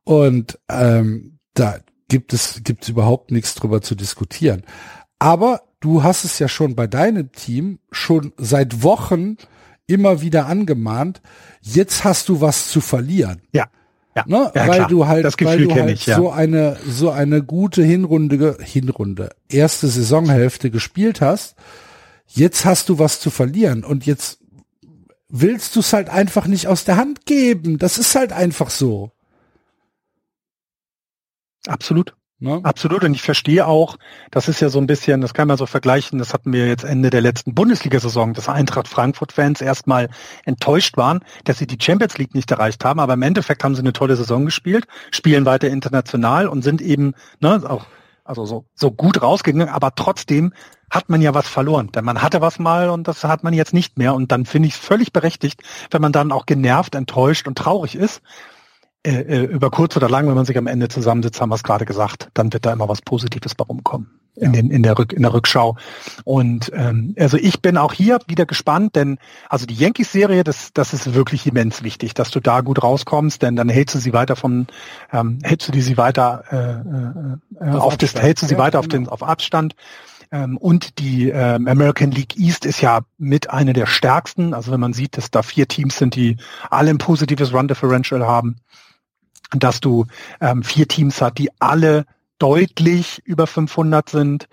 und 0.04 0.58
ähm, 0.68 1.38
da 1.54 1.78
gibt 2.10 2.34
es 2.34 2.62
gibt 2.62 2.82
es 2.82 2.90
überhaupt 2.90 3.30
nichts 3.30 3.54
drüber 3.54 3.80
zu 3.80 3.94
diskutieren. 3.94 4.64
Aber 5.18 5.62
du 5.80 6.02
hast 6.02 6.24
es 6.24 6.38
ja 6.38 6.48
schon 6.48 6.74
bei 6.74 6.86
deinem 6.86 7.32
Team 7.32 7.78
schon 7.90 8.34
seit 8.36 8.82
Wochen 8.82 9.38
immer 9.86 10.20
wieder 10.20 10.46
angemahnt. 10.46 11.22
Jetzt 11.62 12.04
hast 12.04 12.28
du 12.28 12.42
was 12.42 12.68
zu 12.68 12.82
verlieren. 12.82 13.40
Ja. 13.52 13.68
Ja, 14.14 14.24
ne? 14.26 14.50
ja 14.54 14.66
weil 14.66 14.76
klar. 14.76 14.88
du 14.88 15.06
halt, 15.06 15.40
weil 15.40 15.64
du 15.64 15.72
halt 15.72 15.90
ich, 15.90 16.06
ja. 16.06 16.16
so 16.16 16.30
eine 16.30 16.76
so 16.84 17.10
eine 17.10 17.44
gute 17.44 17.82
Hinrunde 17.82 18.58
Hinrunde 18.60 19.30
erste 19.48 19.86
Saisonhälfte 19.86 20.70
gespielt 20.70 21.20
hast. 21.20 21.54
Jetzt 22.26 22.64
hast 22.64 22.88
du 22.88 22.98
was 22.98 23.20
zu 23.20 23.30
verlieren 23.30 23.84
und 23.84 24.06
jetzt 24.06 24.40
willst 25.28 25.76
du 25.76 25.80
es 25.80 25.92
halt 25.92 26.10
einfach 26.10 26.46
nicht 26.46 26.66
aus 26.66 26.84
der 26.84 26.96
Hand 26.96 27.24
geben. 27.24 27.78
Das 27.78 27.98
ist 27.98 28.14
halt 28.16 28.32
einfach 28.32 28.70
so. 28.70 29.12
Absolut. 31.66 32.14
Ne? 32.42 32.58
Absolut. 32.62 33.04
Und 33.04 33.12
ich 33.12 33.20
verstehe 33.20 33.66
auch, 33.66 33.98
das 34.30 34.48
ist 34.48 34.60
ja 34.60 34.70
so 34.70 34.78
ein 34.78 34.86
bisschen, 34.86 35.20
das 35.20 35.34
kann 35.34 35.46
man 35.46 35.58
so 35.58 35.66
vergleichen, 35.66 36.18
das 36.18 36.32
hatten 36.32 36.54
wir 36.54 36.66
jetzt 36.66 36.84
Ende 36.84 37.10
der 37.10 37.20
letzten 37.20 37.54
Bundesliga-Saison, 37.54 38.32
dass 38.32 38.48
Eintracht 38.48 38.88
Frankfurt-Fans 38.88 39.60
erstmal 39.60 40.08
enttäuscht 40.46 40.96
waren, 40.96 41.20
dass 41.44 41.58
sie 41.58 41.66
die 41.66 41.76
Champions 41.78 42.16
League 42.16 42.34
nicht 42.34 42.50
erreicht 42.50 42.82
haben. 42.84 42.98
Aber 42.98 43.12
im 43.12 43.22
Endeffekt 43.22 43.62
haben 43.62 43.74
sie 43.74 43.82
eine 43.82 43.92
tolle 43.92 44.16
Saison 44.16 44.46
gespielt, 44.46 44.86
spielen 45.10 45.44
weiter 45.44 45.68
international 45.68 46.48
und 46.48 46.62
sind 46.62 46.80
eben 46.80 47.12
ne, 47.40 47.62
auch 47.68 47.86
also 48.24 48.46
so, 48.46 48.64
so 48.74 48.90
gut 48.90 49.20
rausgegangen, 49.20 49.68
aber 49.68 49.94
trotzdem 49.94 50.52
hat 50.90 51.08
man 51.08 51.20
ja 51.20 51.34
was 51.34 51.48
verloren. 51.48 51.90
Denn 51.92 52.04
man 52.04 52.22
hatte 52.22 52.40
was 52.40 52.58
mal 52.58 52.88
und 52.88 53.06
das 53.06 53.24
hat 53.24 53.44
man 53.44 53.52
jetzt 53.52 53.74
nicht 53.74 53.98
mehr. 53.98 54.14
Und 54.14 54.32
dann 54.32 54.46
finde 54.46 54.68
ich 54.68 54.74
es 54.74 54.80
völlig 54.80 55.12
berechtigt, 55.12 55.62
wenn 55.90 56.00
man 56.00 56.12
dann 56.12 56.32
auch 56.32 56.46
genervt, 56.46 56.94
enttäuscht 56.94 57.46
und 57.48 57.58
traurig 57.58 57.96
ist. 57.96 58.22
Äh, 59.02 59.22
äh, 59.22 59.44
über 59.44 59.70
kurz 59.70 59.96
oder 59.96 60.10
lang, 60.10 60.28
wenn 60.28 60.34
man 60.34 60.44
sich 60.44 60.58
am 60.58 60.66
Ende 60.66 60.88
zusammensitzt, 60.88 61.40
haben 61.40 61.48
wir 61.48 61.54
es 61.54 61.62
gerade 61.62 61.86
gesagt, 61.86 62.28
dann 62.34 62.52
wird 62.52 62.66
da 62.66 62.72
immer 62.72 62.86
was 62.86 63.00
Positives 63.00 63.54
bei 63.54 63.64
rumkommen 63.64 64.10
ja. 64.34 64.44
in, 64.44 64.52
den, 64.52 64.70
in, 64.70 64.82
der 64.82 64.98
Rück, 64.98 65.14
in 65.14 65.22
der 65.22 65.32
Rückschau. 65.32 65.76
Und 66.24 66.70
ähm, 66.74 67.14
also 67.18 67.38
ich 67.38 67.62
bin 67.62 67.78
auch 67.78 67.94
hier 67.94 68.18
wieder 68.26 68.44
gespannt, 68.44 68.96
denn 68.96 69.16
also 69.48 69.64
die 69.64 69.74
Yankees-Serie, 69.74 70.44
das, 70.44 70.74
das 70.74 70.92
ist 70.92 71.14
wirklich 71.14 71.46
immens 71.46 71.82
wichtig, 71.82 72.12
dass 72.12 72.30
du 72.30 72.40
da 72.40 72.60
gut 72.60 72.82
rauskommst, 72.82 73.40
denn 73.40 73.56
dann 73.56 73.70
hältst 73.70 73.94
du 73.94 74.00
sie 74.00 74.12
weiter 74.12 74.36
von, 74.36 74.66
ähm, 75.14 75.38
hältst 75.42 75.68
du 75.68 75.72
die 75.72 75.80
sie 75.80 75.96
weiter 75.96 76.44
äh, 77.58 77.64
äh, 77.64 77.70
auf, 77.70 77.84
auf 77.84 77.96
das, 77.96 78.14
hältst 78.16 78.42
du 78.42 78.48
sie 78.48 78.54
ja, 78.54 78.60
weiter 78.60 78.80
auf 78.80 78.88
den 78.88 79.08
auf 79.08 79.22
Abstand. 79.22 79.76
Ähm, 80.30 80.58
und 80.58 80.98
die 80.98 81.30
ähm, 81.30 81.66
American 81.66 82.10
League 82.10 82.36
East 82.38 82.66
ist 82.66 82.82
ja 82.82 83.00
mit 83.16 83.48
einer 83.48 83.72
der 83.72 83.86
stärksten. 83.86 84.52
Also 84.52 84.70
wenn 84.72 84.80
man 84.80 84.92
sieht, 84.92 85.16
dass 85.16 85.30
da 85.30 85.42
vier 85.42 85.68
Teams 85.68 85.96
sind, 85.96 86.16
die 86.16 86.36
alle 86.68 86.90
ein 86.90 86.98
positives 86.98 87.54
Run 87.54 87.66
Differential 87.66 88.26
haben 88.26 88.56
dass 89.56 89.80
du 89.80 90.06
ähm, 90.40 90.62
vier 90.62 90.88
Teams 90.88 91.20
hast, 91.20 91.38
die 91.38 91.50
alle 91.58 92.06
deutlich 92.38 93.22
über 93.24 93.46
500 93.46 94.08
sind. 94.08 94.48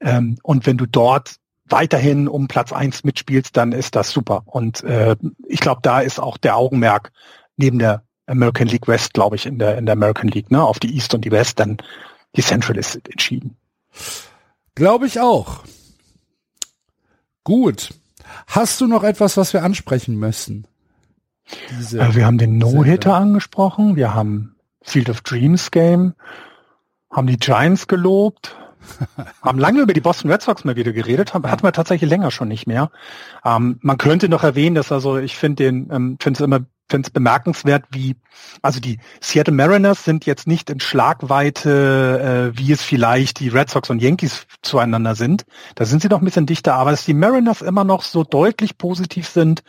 Ähm, 0.00 0.38
und 0.42 0.66
wenn 0.66 0.78
du 0.78 0.86
dort 0.86 1.36
weiterhin 1.66 2.28
um 2.28 2.48
Platz 2.48 2.72
eins 2.72 3.04
mitspielst, 3.04 3.56
dann 3.56 3.72
ist 3.72 3.96
das 3.96 4.10
super. 4.10 4.42
Und 4.46 4.82
äh, 4.84 5.16
ich 5.46 5.60
glaube, 5.60 5.80
da 5.82 6.00
ist 6.00 6.20
auch 6.20 6.36
der 6.36 6.56
Augenmerk 6.56 7.12
neben 7.56 7.78
der 7.78 8.02
American 8.26 8.68
League 8.68 8.88
West, 8.88 9.14
glaube 9.14 9.36
ich, 9.36 9.46
in 9.46 9.58
der, 9.58 9.78
in 9.78 9.86
der 9.86 9.94
American 9.94 10.28
League, 10.28 10.50
ne, 10.50 10.62
auf 10.62 10.78
die 10.78 10.94
East 10.94 11.14
und 11.14 11.24
die 11.24 11.30
West, 11.30 11.58
dann 11.60 11.78
die 12.36 12.42
Central 12.42 12.76
ist 12.76 12.96
entschieden. 13.08 13.56
Glaube 14.74 15.06
ich 15.06 15.20
auch. 15.20 15.64
Gut. 17.44 17.90
Hast 18.46 18.80
du 18.80 18.86
noch 18.86 19.02
etwas, 19.02 19.36
was 19.36 19.52
wir 19.52 19.62
ansprechen 19.62 20.16
müssen? 20.16 20.66
Äh, 21.92 22.14
wir 22.14 22.26
haben 22.26 22.38
den 22.38 22.58
No-Hitter 22.58 23.14
angesprochen, 23.14 23.96
wir 23.96 24.14
haben 24.14 24.56
Field 24.82 25.10
of 25.10 25.20
Dreams 25.22 25.70
Game, 25.70 26.14
haben 27.10 27.26
die 27.26 27.36
Giants 27.36 27.86
gelobt, 27.88 28.56
haben 29.42 29.58
lange 29.58 29.80
über 29.80 29.92
die 29.92 30.00
Boston 30.00 30.30
Red 30.30 30.42
Sox 30.42 30.64
mal 30.64 30.76
wieder 30.76 30.92
geredet, 30.92 31.34
haben, 31.34 31.48
hatten 31.50 31.62
wir 31.62 31.72
tatsächlich 31.72 32.10
länger 32.10 32.30
schon 32.30 32.48
nicht 32.48 32.66
mehr. 32.66 32.90
Ähm, 33.44 33.78
man 33.80 33.98
könnte 33.98 34.28
noch 34.28 34.42
erwähnen, 34.42 34.74
dass 34.74 34.92
also 34.92 35.18
ich 35.18 35.36
finde 35.36 35.64
den, 35.64 35.90
ähm, 35.92 36.16
finde 36.20 36.38
es 36.38 36.44
immer 36.44 36.60
finde 36.92 37.06
es 37.06 37.10
bemerkenswert, 37.10 37.84
wie, 37.90 38.16
also 38.60 38.78
die 38.78 38.98
Seattle 39.20 39.54
Mariners 39.54 40.04
sind 40.04 40.26
jetzt 40.26 40.46
nicht 40.46 40.68
in 40.68 40.78
Schlagweite, 40.78 42.52
äh, 42.52 42.58
wie 42.58 42.70
es 42.70 42.82
vielleicht 42.82 43.40
die 43.40 43.48
Red 43.48 43.70
Sox 43.70 43.88
und 43.88 44.02
Yankees 44.02 44.46
zueinander 44.60 45.14
sind. 45.14 45.46
Da 45.74 45.86
sind 45.86 46.02
sie 46.02 46.08
noch 46.08 46.20
ein 46.20 46.24
bisschen 46.24 46.44
dichter, 46.44 46.74
aber 46.74 46.90
dass 46.90 47.06
die 47.06 47.14
Mariners 47.14 47.62
immer 47.62 47.84
noch 47.84 48.02
so 48.02 48.24
deutlich 48.24 48.76
positiv 48.76 49.26
sind 49.26 49.62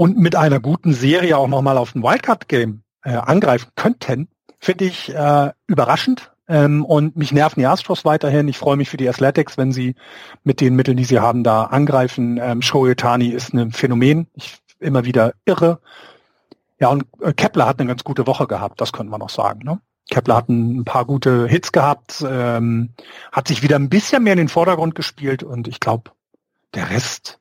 und 0.00 0.16
mit 0.16 0.34
einer 0.34 0.60
guten 0.60 0.94
Serie 0.94 1.36
auch 1.36 1.46
nochmal 1.46 1.76
auf 1.76 1.94
ein 1.94 2.02
Wildcard-Game 2.02 2.84
äh, 3.04 3.10
angreifen 3.10 3.68
könnten, 3.76 4.28
finde 4.58 4.86
ich 4.86 5.14
äh, 5.14 5.50
überraschend. 5.66 6.32
Ähm, 6.48 6.86
und 6.86 7.16
mich 7.16 7.32
nerven 7.32 7.60
die 7.60 7.66
Astros 7.66 8.06
weiterhin. 8.06 8.48
Ich 8.48 8.56
freue 8.56 8.78
mich 8.78 8.88
für 8.88 8.96
die 8.96 9.10
Athletics, 9.10 9.58
wenn 9.58 9.72
sie 9.72 9.96
mit 10.42 10.62
den 10.62 10.74
Mitteln, 10.74 10.96
die 10.96 11.04
sie 11.04 11.20
haben, 11.20 11.44
da 11.44 11.64
angreifen. 11.64 12.40
Ähm, 12.42 12.62
Shohei 12.62 12.94
Tani 12.94 13.28
ist 13.28 13.52
ein 13.52 13.72
Phänomen. 13.72 14.26
Ich 14.32 14.62
immer 14.78 15.04
wieder 15.04 15.34
irre. 15.44 15.80
Ja, 16.78 16.88
und 16.88 17.04
äh, 17.20 17.34
Kepler 17.34 17.66
hat 17.66 17.78
eine 17.78 17.88
ganz 17.88 18.02
gute 18.02 18.26
Woche 18.26 18.46
gehabt, 18.46 18.80
das 18.80 18.94
könnte 18.94 19.10
man 19.10 19.20
auch 19.20 19.28
sagen. 19.28 19.60
Ne? 19.64 19.80
Kepler 20.08 20.36
hat 20.36 20.48
ein 20.48 20.86
paar 20.86 21.04
gute 21.04 21.46
Hits 21.46 21.72
gehabt, 21.72 22.24
ähm, 22.26 22.94
hat 23.32 23.48
sich 23.48 23.62
wieder 23.62 23.76
ein 23.76 23.90
bisschen 23.90 24.22
mehr 24.22 24.32
in 24.32 24.38
den 24.38 24.48
Vordergrund 24.48 24.94
gespielt 24.94 25.42
und 25.42 25.68
ich 25.68 25.78
glaube, 25.78 26.12
der 26.72 26.88
Rest 26.88 27.39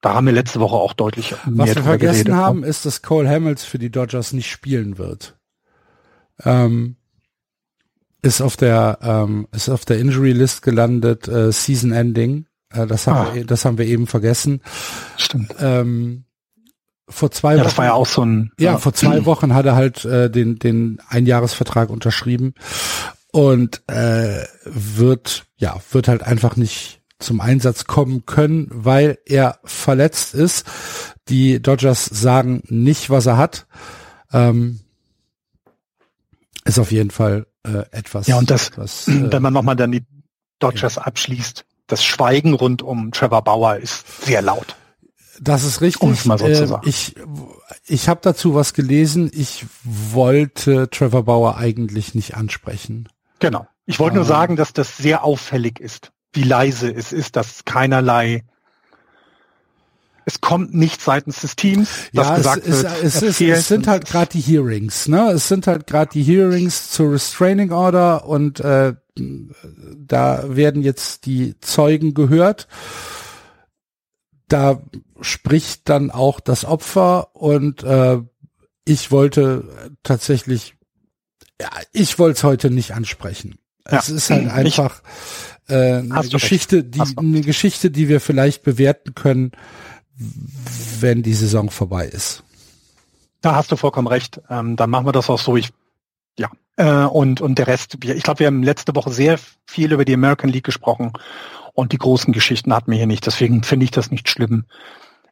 da 0.00 0.14
haben 0.14 0.26
wir 0.26 0.32
letzte 0.32 0.60
Woche 0.60 0.76
auch 0.76 0.92
deutlich 0.92 1.32
mehr 1.46 1.66
Was 1.66 1.74
wir 1.74 1.82
vergessen 1.82 2.24
geredet, 2.24 2.34
ne? 2.34 2.36
haben, 2.36 2.64
ist, 2.64 2.86
dass 2.86 3.02
Cole 3.02 3.28
Hamels 3.28 3.64
für 3.64 3.78
die 3.78 3.90
Dodgers 3.90 4.32
nicht 4.32 4.50
spielen 4.50 4.98
wird. 4.98 5.36
Ähm, 6.44 6.96
ist 8.22 8.40
auf 8.40 8.56
der 8.56 8.98
ähm, 9.02 9.48
ist 9.52 9.68
auf 9.68 9.84
der 9.84 9.98
Injury 9.98 10.32
List 10.32 10.62
gelandet, 10.62 11.28
äh, 11.28 11.52
Season 11.52 11.92
Ending. 11.92 12.46
Äh, 12.70 12.86
das 12.86 13.06
haben 13.06 13.28
ah. 13.28 13.34
wir 13.34 13.44
das 13.44 13.64
haben 13.64 13.78
wir 13.78 13.86
eben 13.86 14.06
vergessen. 14.06 14.60
Stimmt. 15.16 15.54
Ähm, 15.60 16.24
vor 17.08 17.30
zwei 17.30 17.52
ja, 17.52 17.58
Wochen. 17.58 17.64
Das 17.64 17.78
war 17.78 17.84
ja 17.86 17.92
auch 17.94 18.06
so 18.06 18.24
ein. 18.24 18.52
Ja, 18.58 18.72
ja. 18.72 18.78
vor 18.78 18.92
zwei 18.92 19.24
Wochen 19.24 19.54
hat 19.54 19.66
er 19.66 19.74
halt 19.74 20.04
äh, 20.04 20.30
den 20.30 20.58
den 20.58 21.00
Einjahresvertrag 21.08 21.90
unterschrieben 21.90 22.54
und 23.32 23.82
äh, 23.88 24.44
wird 24.64 25.46
ja 25.56 25.80
wird 25.90 26.08
halt 26.08 26.22
einfach 26.22 26.56
nicht 26.56 26.97
zum 27.18 27.40
Einsatz 27.40 27.84
kommen 27.84 28.26
können, 28.26 28.68
weil 28.70 29.18
er 29.26 29.58
verletzt 29.64 30.34
ist. 30.34 30.66
Die 31.28 31.60
Dodgers 31.60 32.04
sagen 32.04 32.62
nicht, 32.68 33.10
was 33.10 33.26
er 33.26 33.36
hat. 33.36 33.66
Ähm, 34.32 34.80
ist 36.64 36.78
auf 36.78 36.92
jeden 36.92 37.10
Fall 37.10 37.46
äh, 37.64 37.84
etwas. 37.90 38.26
Ja, 38.26 38.38
und 38.38 38.50
das, 38.50 38.76
was, 38.76 39.08
äh, 39.08 39.32
wenn 39.32 39.42
man 39.42 39.52
nochmal 39.52 39.76
dann 39.76 39.92
die 39.92 40.04
Dodgers 40.58 40.96
ja. 40.96 41.02
abschließt, 41.02 41.64
das 41.86 42.04
Schweigen 42.04 42.54
rund 42.54 42.82
um 42.82 43.12
Trevor 43.12 43.42
Bauer 43.42 43.76
ist 43.76 44.24
sehr 44.24 44.42
laut. 44.42 44.76
Das 45.40 45.64
ist 45.64 45.80
richtig. 45.80 46.02
Um 46.02 46.16
mal 46.24 46.38
so 46.38 46.46
äh, 46.46 46.54
zu 46.54 46.66
sagen. 46.66 46.88
Ich, 46.88 47.14
ich 47.86 48.08
habe 48.08 48.20
dazu 48.22 48.54
was 48.54 48.74
gelesen. 48.74 49.30
Ich 49.32 49.66
wollte 49.84 50.90
Trevor 50.90 51.24
Bauer 51.24 51.56
eigentlich 51.56 52.14
nicht 52.14 52.36
ansprechen. 52.36 53.08
Genau. 53.38 53.66
Ich 53.86 53.98
wollte 53.98 54.16
nur 54.16 54.24
ähm. 54.24 54.28
sagen, 54.28 54.56
dass 54.56 54.72
das 54.72 54.96
sehr 54.96 55.24
auffällig 55.24 55.80
ist, 55.80 56.12
wie 56.38 56.44
leise 56.44 56.88
es 56.88 57.12
ist, 57.12 57.34
dass 57.34 57.64
keinerlei 57.64 58.44
es 60.24 60.40
kommt 60.42 60.74
nicht 60.74 61.00
seitens 61.00 61.40
des 61.40 61.56
Teams, 61.56 61.88
dass 62.12 62.26
ja, 62.28 62.36
gesagt 62.36 62.66
es, 62.66 62.82
wird, 62.82 63.02
es, 63.02 63.22
es, 63.22 63.40
es 63.40 63.68
sind 63.68 63.88
halt 63.88 64.04
gerade 64.04 64.30
die 64.30 64.40
Hearings, 64.40 65.08
ne? 65.08 65.30
Es 65.30 65.48
sind 65.48 65.66
halt 65.66 65.86
gerade 65.86 66.10
die 66.12 66.22
Hearings 66.22 66.90
zur 66.90 67.12
Restraining 67.12 67.72
Order 67.72 68.26
und 68.26 68.60
äh, 68.60 68.94
da 69.16 70.44
werden 70.46 70.82
jetzt 70.82 71.24
die 71.24 71.58
Zeugen 71.60 72.12
gehört. 72.12 72.68
Da 74.48 74.82
spricht 75.22 75.88
dann 75.88 76.10
auch 76.10 76.40
das 76.40 76.66
Opfer 76.66 77.34
und 77.34 77.82
äh, 77.82 78.18
ich 78.84 79.10
wollte 79.10 79.96
tatsächlich, 80.02 80.74
ja, 81.58 81.70
ich 81.92 82.18
wollte 82.18 82.36
es 82.36 82.44
heute 82.44 82.70
nicht 82.70 82.92
ansprechen. 82.92 83.58
Ja. 83.90 83.98
Es 83.98 84.10
ist 84.10 84.28
halt 84.28 84.50
einfach 84.50 85.02
äh, 85.68 85.98
eine 85.98 86.28
Geschichte, 86.28 86.84
die 86.84 87.02
eine 87.16 87.40
Geschichte, 87.40 87.90
die 87.90 88.08
wir 88.08 88.20
vielleicht 88.20 88.62
bewerten 88.62 89.14
können, 89.14 89.52
wenn 91.00 91.22
die 91.22 91.34
Saison 91.34 91.70
vorbei 91.70 92.06
ist. 92.06 92.42
Da 93.40 93.54
hast 93.54 93.70
du 93.70 93.76
vollkommen 93.76 94.08
recht. 94.08 94.40
Ähm, 94.50 94.76
dann 94.76 94.90
machen 94.90 95.06
wir 95.06 95.12
das 95.12 95.30
auch 95.30 95.38
so. 95.38 95.56
Ich, 95.56 95.70
ja. 96.38 96.50
Äh, 96.76 97.04
und, 97.06 97.40
und 97.40 97.58
der 97.58 97.66
Rest, 97.66 97.98
ich 98.02 98.22
glaube, 98.22 98.40
wir 98.40 98.46
haben 98.48 98.62
letzte 98.62 98.94
Woche 98.94 99.12
sehr 99.12 99.38
viel 99.66 99.92
über 99.92 100.04
die 100.04 100.14
American 100.14 100.50
League 100.50 100.64
gesprochen 100.64 101.12
und 101.74 101.92
die 101.92 101.98
großen 101.98 102.32
Geschichten 102.32 102.74
hatten 102.74 102.90
wir 102.90 102.98
hier 102.98 103.06
nicht. 103.06 103.26
Deswegen 103.26 103.62
finde 103.62 103.84
ich 103.84 103.90
das 103.90 104.10
nicht 104.10 104.28
schlimm. 104.28 104.64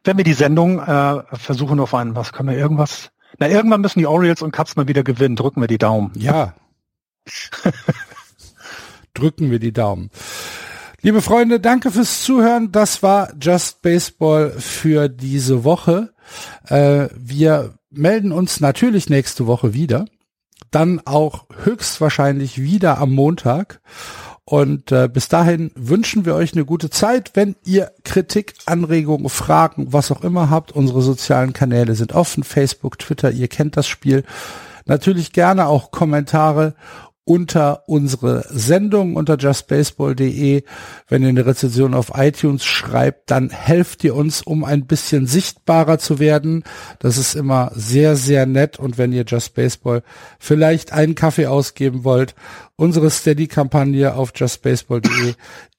Wenn 0.03 0.17
wir 0.17 0.23
die 0.23 0.33
Sendung 0.33 0.79
äh, 0.79 1.23
versuchen 1.33 1.79
auf 1.81 1.93
einen, 1.93 2.15
was 2.15 2.31
können 2.31 2.49
wir 2.49 2.57
irgendwas? 2.57 3.11
Na, 3.39 3.49
irgendwann 3.49 3.81
müssen 3.81 3.99
die 3.99 4.07
Orioles 4.07 4.41
und 4.41 4.51
Cubs 4.51 4.75
mal 4.77 4.87
wieder 4.87 5.03
gewinnen. 5.03 5.35
Drücken 5.35 5.59
wir 5.59 5.67
die 5.67 5.77
Daumen. 5.77 6.11
Ja. 6.15 6.53
Drücken 9.17 9.49
wir 9.49 9.57
die 9.57 9.73
Daumen. 9.73 10.11
Liebe 11.01 11.23
Freunde, 11.23 11.59
danke 11.59 11.89
fürs 11.89 12.21
Zuhören. 12.21 12.71
Das 12.71 13.01
war 13.01 13.33
Just 13.41 13.81
Baseball 13.81 14.51
für 14.51 15.09
diese 15.09 15.63
Woche. 15.63 16.13
Äh, 16.67 17.07
wir 17.15 17.73
melden 17.89 18.31
uns 18.31 18.59
natürlich 18.59 19.09
nächste 19.09 19.47
Woche 19.47 19.73
wieder. 19.73 20.05
Dann 20.69 21.01
auch 21.05 21.45
höchstwahrscheinlich 21.63 22.61
wieder 22.61 22.99
am 22.99 23.11
Montag. 23.13 23.81
Und 24.45 24.91
äh, 24.91 25.09
bis 25.11 25.29
dahin 25.29 25.71
wünschen 25.75 26.25
wir 26.25 26.35
euch 26.35 26.53
eine 26.53 26.65
gute 26.65 26.91
Zeit. 26.91 27.31
Wenn 27.33 27.55
ihr 27.65 27.91
Kritik, 28.03 28.53
Anregungen, 28.67 29.29
Fragen, 29.29 29.93
was 29.93 30.11
auch 30.11 30.23
immer 30.23 30.51
habt, 30.51 30.71
unsere 30.71 31.01
sozialen 31.01 31.53
Kanäle 31.53 31.95
sind 31.95 32.13
offen. 32.13 32.43
Facebook, 32.43 32.99
Twitter, 32.99 33.31
ihr 33.31 33.47
kennt 33.47 33.77
das 33.77 33.87
Spiel. 33.87 34.23
Natürlich 34.85 35.33
gerne 35.33 35.67
auch 35.67 35.91
Kommentare 35.91 36.75
unter 37.27 37.83
unsere 37.87 38.45
Sendung 38.49 39.15
unter 39.15 39.37
justbaseball.de. 39.37 40.63
Wenn 41.09 41.23
ihr 41.23 41.29
eine 41.29 41.45
Rezension 41.45 41.93
auf 41.93 42.13
iTunes 42.15 42.63
schreibt, 42.63 43.29
dann 43.29 43.49
helft 43.49 44.03
ihr 44.05 44.15
uns, 44.15 44.41
um 44.41 44.63
ein 44.63 44.87
bisschen 44.87 45.27
sichtbarer 45.27 45.99
zu 45.99 46.19
werden. 46.19 46.63
Das 46.99 47.17
ist 47.17 47.35
immer 47.35 47.71
sehr, 47.75 48.15
sehr 48.15 48.45
nett. 48.45 48.79
Und 48.79 48.97
wenn 48.97 49.11
ihr 49.11 49.25
Just 49.27 49.55
Baseball 49.55 50.03
vielleicht 50.39 50.93
einen 50.93 51.15
Kaffee 51.15 51.47
ausgeben 51.47 52.05
wollt, 52.05 52.33
unsere 52.77 53.09
Steady-Kampagne 53.11 54.15
auf 54.15 54.31
justbaseball.de 54.33 55.33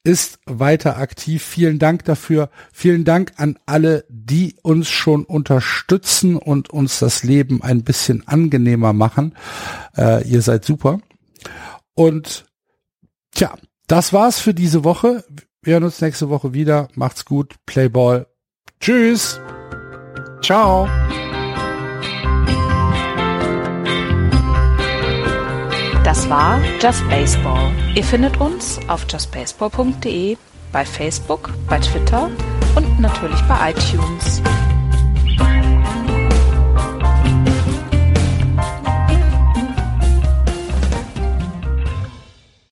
ist 0.05 0.41
weiter 0.45 0.99
aktiv. 0.99 1.43
Vielen 1.43 1.79
Dank 1.79 2.05
dafür. 2.05 2.51
Vielen 2.73 3.05
Dank 3.05 3.33
an 3.37 3.59
alle, 3.65 4.05
die 4.11 4.55
uns 4.63 4.91
schon 4.91 5.25
unterstützen 5.25 6.37
und 6.37 6.71
uns 6.71 6.99
das 6.99 7.25
Leben 7.25 7.63
ein 7.63 7.85
bisschen 7.85 8.27
angenehmer 8.29 8.93
machen. 8.93 9.35
Äh, 9.97 10.29
ihr 10.29 10.43
seid 10.43 10.65
super. 10.65 11.01
Und 11.99 12.45
tja, 13.33 13.57
das 13.89 14.13
war's 14.13 14.39
für 14.39 14.55
diese 14.55 14.85
Woche. 14.85 15.25
Wir 15.63 15.73
hören 15.73 15.83
uns 15.83 16.01
nächste 16.01 16.29
Woche 16.29 16.55
wieder. 16.55 16.87
Macht's 16.95 17.25
gut. 17.25 17.57
Playball. 17.67 18.29
Tschüss. 18.79 19.41
Ciao. 20.41 20.87
Das 26.05 26.31
war 26.31 26.61
Just 26.81 27.03
Baseball. 27.09 27.73
Ihr 27.97 28.05
findet 28.05 28.41
uns 28.41 28.79
auf 28.87 29.05
justbaseball.de, 29.11 30.37
bei 30.71 30.85
Facebook, 30.85 31.51
bei 31.69 31.81
Twitter 31.81 32.31
und 32.77 33.01
natürlich 33.01 33.41
bei 33.49 33.73
iTunes. 33.73 34.41